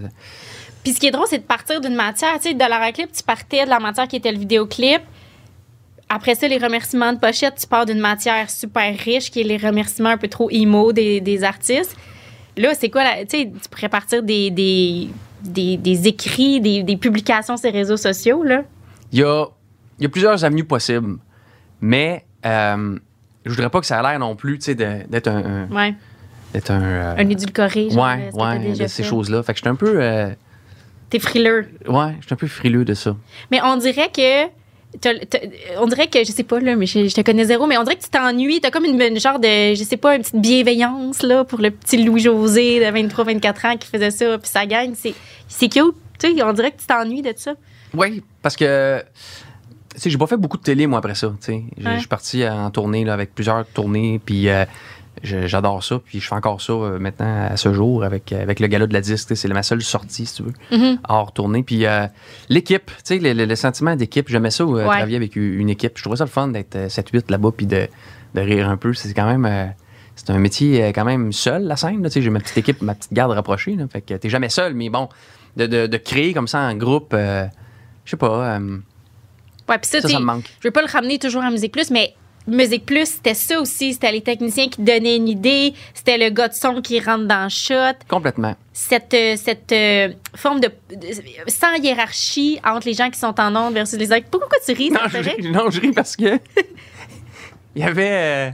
[0.83, 2.35] Puis ce qui est drôle, c'est de partir d'une matière.
[2.35, 5.01] Tu sais, de la clip, tu partais de la matière qui était le vidéoclip.
[6.09, 9.57] Après ça, les remerciements de pochette, tu pars d'une matière super riche qui est les
[9.57, 11.95] remerciements un peu trop emo des, des artistes.
[12.55, 13.25] Là, c'est quoi la.
[13.25, 15.09] Tu pourrais partir des, des,
[15.41, 18.61] des, des écrits, des, des publications sur les réseaux sociaux, là?
[19.11, 19.45] Il y a,
[19.99, 21.17] il y a plusieurs avenues possibles,
[21.81, 22.99] mais euh,
[23.45, 25.67] je voudrais pas que ça a l'air non plus tu sais, d'être un.
[25.69, 25.93] un- Ouais.
[26.53, 28.05] d'être un, euh, Un édulcoré, genre.
[28.05, 29.41] ouais, ouais, de ces choses-là.
[29.43, 30.01] Fait que je suis un peu.
[30.01, 30.29] euh,
[31.09, 31.67] T'es frileux.
[31.87, 33.15] ouais, je suis un peu frileux de ça.
[33.51, 34.45] Mais on dirait que.
[35.79, 37.83] on dirait que, je sais pas, là, mais je, je te connais zéro, mais on
[37.83, 38.61] dirait que tu t'ennuies.
[38.61, 41.71] T'as comme une, une genre de, je sais pas, une petite bienveillance, là, pour le
[41.71, 44.93] petit Louis-José de 23-24 ans qui faisait ça, puis ça gagne.
[44.95, 45.13] C'est
[45.47, 45.95] c'est cute.
[46.19, 47.53] Tu sais, on dirait que tu t'ennuies de ça.
[47.95, 49.03] Oui, parce que.
[49.95, 51.31] Sais, j'ai pas fait beaucoup de télé, moi, après ça.
[51.47, 51.99] Je Ouais.
[51.99, 54.65] suis parti en tournée là, avec plusieurs tournées, puis euh,
[55.23, 55.99] j'adore ça.
[56.03, 58.93] Puis je fais encore ça euh, maintenant, à ce jour, avec, avec le gala de
[58.93, 59.35] la disque.
[59.35, 60.97] C'est ma seule sortie, si tu veux, Mhm.
[61.07, 61.63] hors tournée.
[61.63, 62.07] Puis euh,
[62.49, 64.83] l'équipe, tu sais, le, le- le sentiment d'équipe, j'aimais ça, euh, Ouais.
[64.85, 65.93] travailler avec une équipe.
[65.97, 67.87] Je trouvais ça le fun d'être euh, 7-8 là-bas, puis de,
[68.33, 68.93] de rire un peu.
[68.93, 69.45] C'est quand même.
[69.45, 69.65] euh,
[70.15, 72.07] c'est un métier euh, quand même seul, la scène.
[72.09, 73.75] J'ai ma petite équipe, ma petite garde rapprochée.
[73.75, 75.09] Là, fait que t'es jamais seul, mais bon,
[75.57, 77.45] de, de- de créer comme ça en groupe, euh,
[78.05, 78.57] je sais pas.
[78.57, 78.77] euh,
[79.69, 80.45] Ouais, puis ça, ça, tu ça me manque.
[80.61, 82.13] je veux pas le ramener toujours à Musique Plus, mais
[82.47, 83.93] Musique Plus, c'était ça aussi.
[83.93, 85.73] C'était les techniciens qui donnaient une idée.
[85.93, 87.97] C'était le gars de son qui rentre dans le shot.
[88.09, 88.55] Complètement.
[88.73, 91.07] cette, euh, cette euh, forme de, de-
[91.47, 94.25] sans hiérarchie entre les gens qui sont en ondes versus les autres.
[94.29, 94.89] Pourquoi tu ris?
[94.91, 96.37] Non, je ris, non, je ris parce que.
[97.75, 98.53] Il y avait.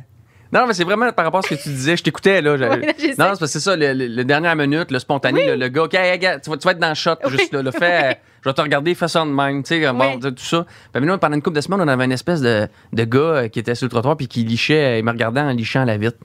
[0.54, 1.96] Euh, Non, mais c'est vraiment par rapport à ce que tu disais.
[1.98, 2.56] Je t'écoutais, là.
[2.58, 5.56] Ouais, non, c'est parce que c'est ça, le, le- le dernière minute, le spontané, le,
[5.56, 7.62] le gars, OK, hey, gars, tu, vas, tu vas être dans le shot, juste là,
[7.62, 10.34] le fait, euh, je vais te regarder, fais ça de même, tu sais, bon, tout
[10.38, 10.66] ça.
[10.94, 13.48] Puis nous, pendant une couple de semaines, on avait une espèce de, de gars euh,
[13.48, 16.18] qui était sur le trottoir puis qui lichait, il me regardait en lichant la vitre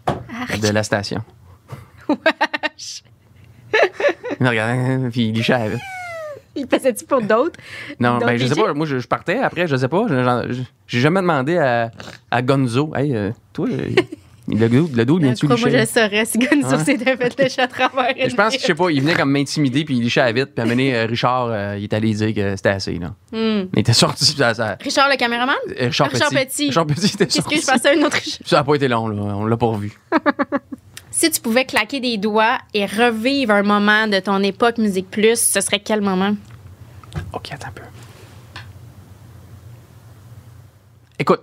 [0.63, 1.23] de la station.
[4.41, 5.83] Il me regardait, puis il lichait la vitre.
[6.57, 7.59] Il passait-tu pour d'autres?
[8.01, 8.73] Non, ben, je sais pas.
[8.75, 10.05] Moi, je, je partais après, je sais pas.
[10.09, 11.91] je- J'ai jamais demandé à,
[12.31, 12.93] à Gonzo.
[12.95, 13.91] Hey, euh, toi, euh,
[14.47, 16.01] le dos, le dos, viens-tu Crois-moi, je licher?
[16.03, 18.15] le saurais si Gonzo s'était fait lécher à travers.
[18.29, 20.33] Je pense que, je sais pas, il venait comme m'intimider, puis il lichait à la
[20.33, 20.53] vitre.
[20.55, 23.15] Puis un donné, euh, Richard, euh, il est allé dire que c'était assez, là.
[23.33, 23.67] Hmm.
[23.75, 25.55] Il était sorti, puis ça, ça- Richard, le caméraman?
[25.81, 26.45] Richard, Richard Petit.
[26.47, 26.67] Petit.
[26.67, 27.55] Richard Petit était Qu'est-ce sorti.
[27.57, 28.47] que je pensais à une autre Richard?
[28.47, 29.17] Ça a pas été long, là.
[29.23, 29.93] On l'a pas revu.
[31.17, 35.39] Si tu pouvais claquer des doigts et revivre un moment de ton époque Musique Plus,
[35.39, 36.35] ce serait quel moment?
[37.33, 37.83] OK, attends un peu.
[41.21, 41.43] Écoute,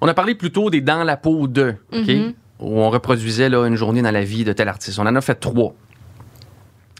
[0.00, 2.06] on a parlé plutôt des Dans la peau 2, OK?
[2.08, 2.34] Mhm.
[2.60, 5.00] Où on reproduisait là, une journée dans la vie de tel artiste.
[5.00, 5.74] On en a fait trois.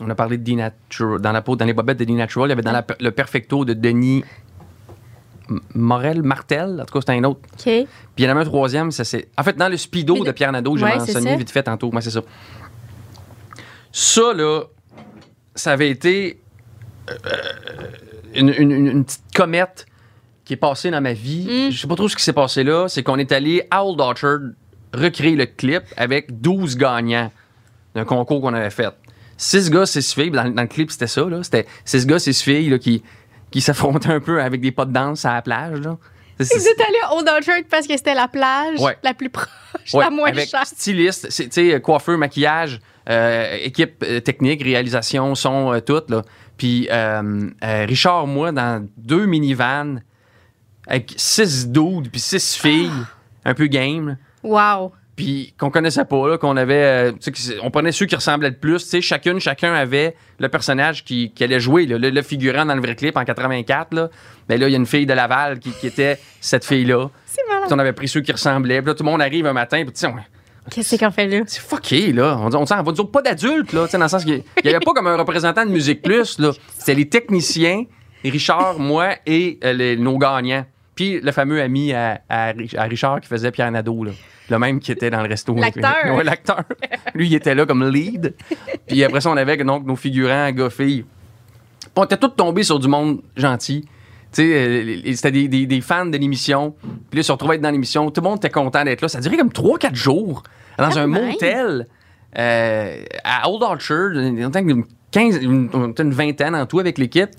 [0.01, 1.20] On a parlé de D-Natural.
[1.20, 3.64] Dans la peau, dans les bobettes de D-Natural, il y avait dans la- le Perfecto
[3.64, 4.24] de Denis
[5.74, 6.80] Morel, Martel.
[6.80, 7.40] En tout cas, c'était un autre.
[7.55, 7.62] OK.
[7.64, 7.86] Puis
[8.18, 9.28] il y en avait un troisième, ça c'est.
[9.38, 11.90] En fait, dans le Speedo de Pierre Nadeau, j'ai Ouais, mentionné vite fait tantôt.
[11.90, 12.22] Moi, c'est ça.
[13.92, 14.62] Ça, là,
[15.55, 16.40] ça avait été
[17.11, 17.14] euh,
[18.34, 19.86] une, une- une- une petite comète
[20.44, 21.68] qui est passée dans ma vie.
[21.68, 21.72] Mm.
[21.72, 22.88] Je sais pas trop ce qui s'est passé là.
[22.88, 24.38] C'est qu'on est allé à Old Orchard
[24.94, 27.30] recréer le clip avec 12 gagnants
[27.94, 28.92] d'un concours qu'on avait fait.
[29.36, 30.30] 6 gars, 6 filles.
[30.30, 31.24] Dans, dans le clip, c'était ça.
[31.28, 31.42] là.
[31.42, 33.03] C'était 6 gars, 6 filles là, qui,
[33.53, 35.78] qui s'affrontaient un peu avec des pas de danse à la plage.
[35.80, 35.96] Là.
[36.40, 38.96] C'est- Vous êtes allé au Orchard parce que c'était la plage Ouais.
[39.05, 39.48] la plus proche,
[39.94, 40.66] Ouais, la moins avec chère.
[40.66, 46.03] styliste, c'est- tu sais, coiffeur, maquillage, euh, équipe euh, technique, réalisation, son, euh, tout.
[46.09, 46.22] Là.
[46.57, 46.88] Puis
[47.62, 50.00] Richard, moi, dans deux minivans,
[50.86, 52.90] avec six dudes puis six filles,
[53.44, 54.16] un peu game.
[54.42, 54.92] Wow.
[55.17, 57.13] Puis qu'on connaissait pas, là, qu'on avait.
[57.13, 57.13] euh,
[57.63, 59.01] on prenait ceux qui ressemblaient le plus.
[59.01, 62.81] Chacune, chacun avait le personnage qui, qui allait jouer, là, le, le figurant dans le
[62.81, 63.93] vrai clip en 84.
[63.95, 64.09] Là.
[64.49, 67.09] Ben là, il y a une fille de Laval qui, qui était cette fille-là.
[67.27, 67.65] C'est malade.
[67.67, 68.81] Puis on avait pris ceux qui ressemblaient.
[68.81, 70.15] Puis là, tout le monde arrive un matin, puis tu on-
[70.71, 71.41] Qu'est-ce qu'on fait là?
[71.47, 72.39] c'est fucké, là.
[72.41, 74.71] On, on s'en va dire pas d'adultes, là, tu sais, dans le sens qu'il n'y
[74.71, 76.53] avait pas comme un représentant de Musique Plus, là.
[76.79, 77.85] C'était les techniciens,
[78.25, 80.65] Richard, moi et euh, les- nos gagnants.
[80.95, 84.13] Puis le fameux ami à, à Ri- à Richard qui faisait Pierre Nadeau, là.
[84.53, 85.55] Le même qui était dans le resto.
[85.55, 85.94] L'acteur.
[86.14, 86.62] Ouais, l'acteur.
[87.14, 88.34] Lui, il était là comme lead.
[88.86, 91.05] Puis après ça, on avait donc nos figurants, gars-filles.
[91.80, 93.82] Puis on était tous tombés sur du monde gentil.
[94.32, 96.74] Tu sais, euh, c'était des, des- des fans de l'émission.
[96.80, 98.11] Puis là, ils se retrouvaient être dans l'émission.
[98.11, 99.09] Tout le monde était content d'être là.
[99.09, 100.42] Ça durait comme 3-4 jours
[100.78, 101.26] dans Quand un même.
[101.32, 101.86] motel
[102.38, 104.11] euh, à Old Orchard.
[104.14, 107.30] On était une, 15, une, on était une vingtaine en tout avec l'équipe.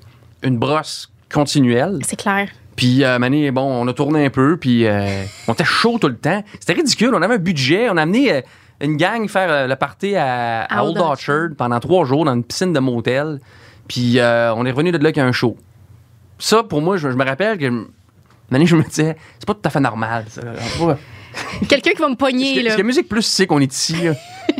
[0.43, 1.99] Une brosse continuelle.
[2.03, 2.49] C'est clair.
[2.75, 6.07] Puis, euh, Mané, bon, on a tourné un peu, puis euh, on était chaud tout
[6.07, 6.43] le temps.
[6.59, 7.13] C'était ridicule.
[7.13, 7.89] On avait un budget.
[7.89, 8.41] On a amené euh,
[8.81, 12.79] une gang faire le party à, Old Orchard pendant trois jours dans une piscine de
[12.79, 13.39] motel.
[13.87, 15.57] Puis, on est revenu de là avec un show.
[16.39, 17.87] Ça, pour moi, je, je me rappelle que.
[18.49, 20.25] Mané, je me disais, c'est pas tout à fait normal.
[20.27, 20.41] ça.
[21.67, 22.75] Quelqu'un qui va me pogner, là.
[22.75, 23.95] que Musique Plus sait qu'on est ici?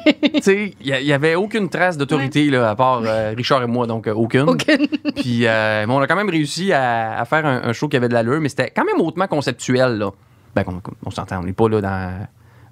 [0.47, 0.73] il
[1.03, 4.49] n'y avait aucune trace d'autorité, là, à part euh, Richard et moi, donc euh, aucune.
[4.49, 4.87] Aucune.
[5.15, 7.97] Puis euh, mais on a quand même réussi à, à faire un, un show qui
[7.97, 9.97] avait de l'allure, mais c'était quand même hautement conceptuel.
[9.97, 10.11] Là.
[10.55, 12.27] Ben, on, on s'entend, on n'est pas là dans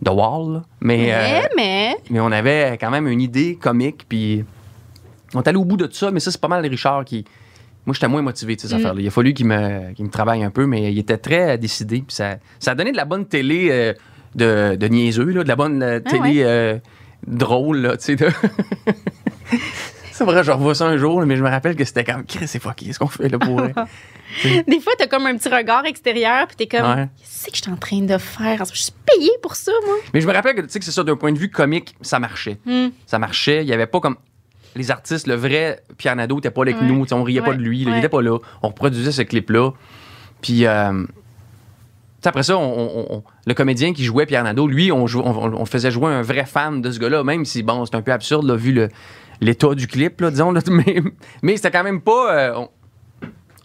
[0.06, 0.62] The Wall, là.
[0.82, 1.96] mais, euh, Mais, mais.
[2.10, 4.44] mais on avait quand même une idée comique, puis
[5.34, 7.26] on est allé au bout de tout ça, mais ça, c'est pas mal Richard qui.
[7.86, 8.78] Moi, j'étais moins motivé de ces Mm.
[8.78, 9.02] affaires-là.
[9.02, 12.04] Il a fallu qu'il me, qu'il me travaille un peu, mais il était très décidé.
[12.06, 13.96] Puis ça, ça a donné de la bonne télé
[14.36, 16.82] de, de niaiseux, là, de la bonne Ah télé ouais.
[17.28, 18.16] Drôle, là, tu sais.
[18.16, 18.30] de-
[20.12, 22.48] c'est vrai, je revois ça un jour, mais je me rappelle que c'était comme, Chris,
[22.48, 23.62] c'est fucké, ce qu'on fait là pour.
[24.68, 27.08] Des fois, t'as comme un petit regard extérieur, puis t'es comme, Ouais.
[27.18, 28.64] qu'est-ce que je suis en train de faire?
[28.66, 29.96] Je suis payé pour ça, moi.
[30.14, 31.96] Mais je me rappelle que, tu sais, que c'est ça, d'un point de vue comique,
[32.02, 32.58] ça marchait.
[32.66, 32.90] Hmm.
[33.06, 33.64] Ça marchait.
[33.64, 34.16] Il y avait pas comme.
[34.74, 36.88] Les artistes, le vrai Pierre Nadeau n'était pas avec Ouais.
[36.88, 37.06] nous.
[37.12, 37.80] On riait pas de lui.
[37.84, 38.00] là, Il Ouais.
[38.00, 38.38] était pas là.
[38.64, 39.72] On reproduisait ce clip-là.
[40.42, 40.66] Puis.
[40.66, 41.04] euh,
[42.28, 45.24] après ça, on- on- on- le comédien qui jouait Pierre Nadeau, lui, on, jou-
[45.66, 48.46] faisait jouer un vrai fan de ce gars-là, même si, bon, c'est un peu absurde,
[48.46, 48.88] là, vu
[49.42, 50.52] l'état du clip, là, disons.
[50.52, 51.02] là, mais
[51.42, 52.34] mais c'était quand même pas.
[52.36, 52.66] euh,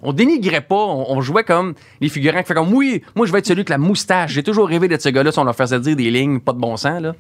[0.03, 3.39] on, dénigrait pas, on, jouait comme les figurants qui fait comme oui, moi je vais
[3.41, 4.33] être celui avec la moustache.
[4.33, 6.59] J'ai toujours rêvé d'être ce gars-là si on leur faisait dire des lignes pas de
[6.59, 7.15] bon sens là.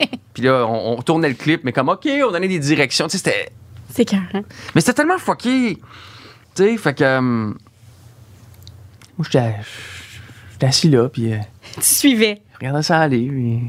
[0.34, 3.06] Puis là, on, tournait le clip, mais comme OK, on donnait des directions.
[3.08, 3.50] Tu sais, c'était.
[3.92, 4.44] C'est carré.
[4.74, 5.76] Mais c'était tellement fucké.
[5.76, 7.04] Tu sais, fait que.
[7.04, 7.54] euh, moi,
[9.30, 9.54] j'étais.
[10.60, 11.38] J'étais assis là, puis euh,
[11.76, 12.42] Tu suivais.
[12.52, 13.26] je regardais ça aller.
[13.26, 13.60] Puis...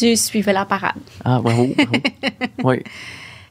[0.00, 0.96] Tu suivais la parade.
[1.24, 1.68] Ah, bravo.
[1.76, 1.92] bravo.
[2.64, 2.82] oui.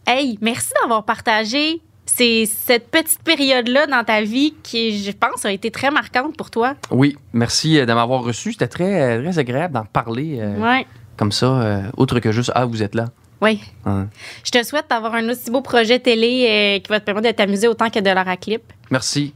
[0.05, 5.53] Hey, merci d'avoir partagé ces- cette petite période-là dans ta vie qui, je pense, a
[5.53, 6.75] été très marquante pour toi.
[6.89, 8.51] Oui, merci euh, de m'avoir reçu.
[8.51, 10.85] C'était très, euh, très agréable d'en parler euh, Ouais.
[11.15, 13.05] comme ça, euh, autre que juste Ah, vous êtes là.
[13.39, 13.61] Oui.
[13.85, 14.07] Hein.
[14.43, 17.33] Je te souhaite d'avoir un aussi beau projet télé euh, qui va te permettre de
[17.33, 18.61] t'amuser autant que de l'heure à clip.
[18.91, 19.33] Merci.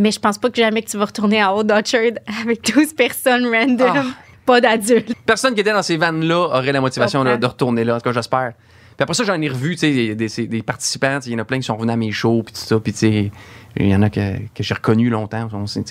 [0.00, 2.94] Mais je pense pas que jamais que tu vas retourner à Old Orchard avec 12
[2.94, 4.04] personnes random, Ah.
[4.46, 5.12] pas d'adultes.
[5.26, 7.96] Personne qui était dans ces vannes-là aurait la motivation là, de retourner là.
[7.96, 8.54] En tout cas, j'espère.
[8.96, 11.18] Puis après ça, j'en ai revu, tu sais, des, des- participants.
[11.26, 12.80] Il y en a plein qui sont venus à mes shows, puis tout ça.
[12.80, 13.30] Puis, tu sais,
[13.76, 15.48] il y en a que, que j'ai reconnus longtemps.
[15.52, 15.82] On, tu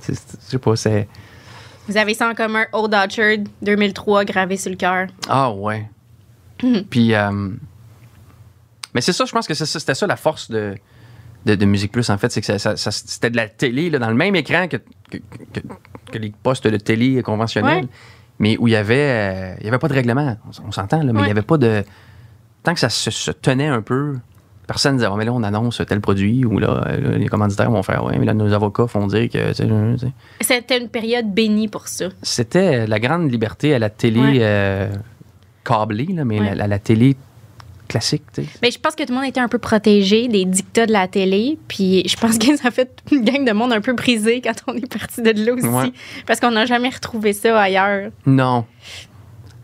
[0.00, 1.08] sais, pas, c'est.
[1.88, 5.06] Vous avez ça en commun, Old Orchard 2003 gravé sur le cœur.
[5.28, 5.88] Ah, ouais.
[6.90, 7.50] Puis, euh,
[8.94, 10.74] mais c'est ça, je pense que c'était ça la force de,
[11.46, 12.30] de, de Musique Plus, en fait.
[12.32, 14.78] C'est que ça- ça- ça- c'était de la télé, là, dans le même écran que,
[15.10, 15.18] que,
[15.52, 15.60] que-
[16.12, 17.84] que les postes de télé conventionnels.
[17.84, 17.90] Ouais.
[18.38, 20.36] Mais où il y avait, euh, il y avait pas de règlement.
[20.66, 21.28] On, s'entend, là, mais il Ouais.
[21.28, 21.84] y avait pas de.
[22.64, 24.16] Tant que ça se, se tenait un peu,
[24.66, 27.28] personne ne disait, oh, mais là, on annonce tel produit, ou là, euh, là, les
[27.28, 29.52] commanditaires vont faire, ouais, mais là, nos avocats font dire que.
[30.40, 32.06] C'était une période bénie pour ça.
[32.22, 34.38] C'était la grande liberté à la télé Ouais.
[34.40, 34.90] euh,
[35.62, 36.54] câblée, là, mais Ouais.
[36.54, 37.16] la, la télé
[37.88, 38.22] classique.
[38.62, 41.06] Mais je pense que tout le monde était un peu protégé des dictats de la
[41.08, 41.58] télé.
[41.68, 44.74] Puis je pense que ça fait une gang de monde un peu brisée quand on
[44.74, 45.66] est parti de là aussi.
[45.66, 45.92] Ouais.
[46.26, 48.10] Parce qu'on n'a jamais retrouvé ça ailleurs.
[48.26, 48.64] Non.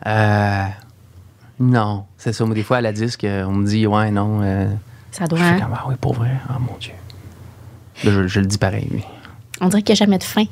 [0.05, 0.63] Euh,
[1.59, 2.05] non.
[2.17, 2.45] C'est ça.
[2.45, 4.41] Moi, des fois, à la disque, euh, on me dit, ouais, non.
[4.41, 4.67] euh,
[5.11, 5.39] Ça je doit.
[5.39, 5.59] fais hein?
[5.61, 6.31] comme, ah oui, pour vrai.
[6.49, 6.93] Ah, mon Dieu.
[8.03, 9.03] Là, je, je le dis pareil, oui.
[9.63, 10.45] On dirait qu'il n'y a jamais de fin.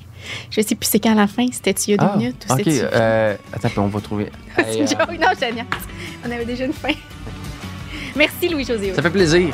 [0.52, 1.48] Je sais plus c'est quand la fin.
[1.52, 2.68] C'était-tu il y a deux Ah, minutes ou OK.
[2.68, 4.30] euh, attends, on va trouver.
[4.56, 5.00] C'est une joke.
[5.20, 5.64] Non, je.
[6.28, 6.90] On avait déjà une fin.
[8.16, 8.94] Merci, Louis-José.
[8.94, 9.54] ça fait plaisir.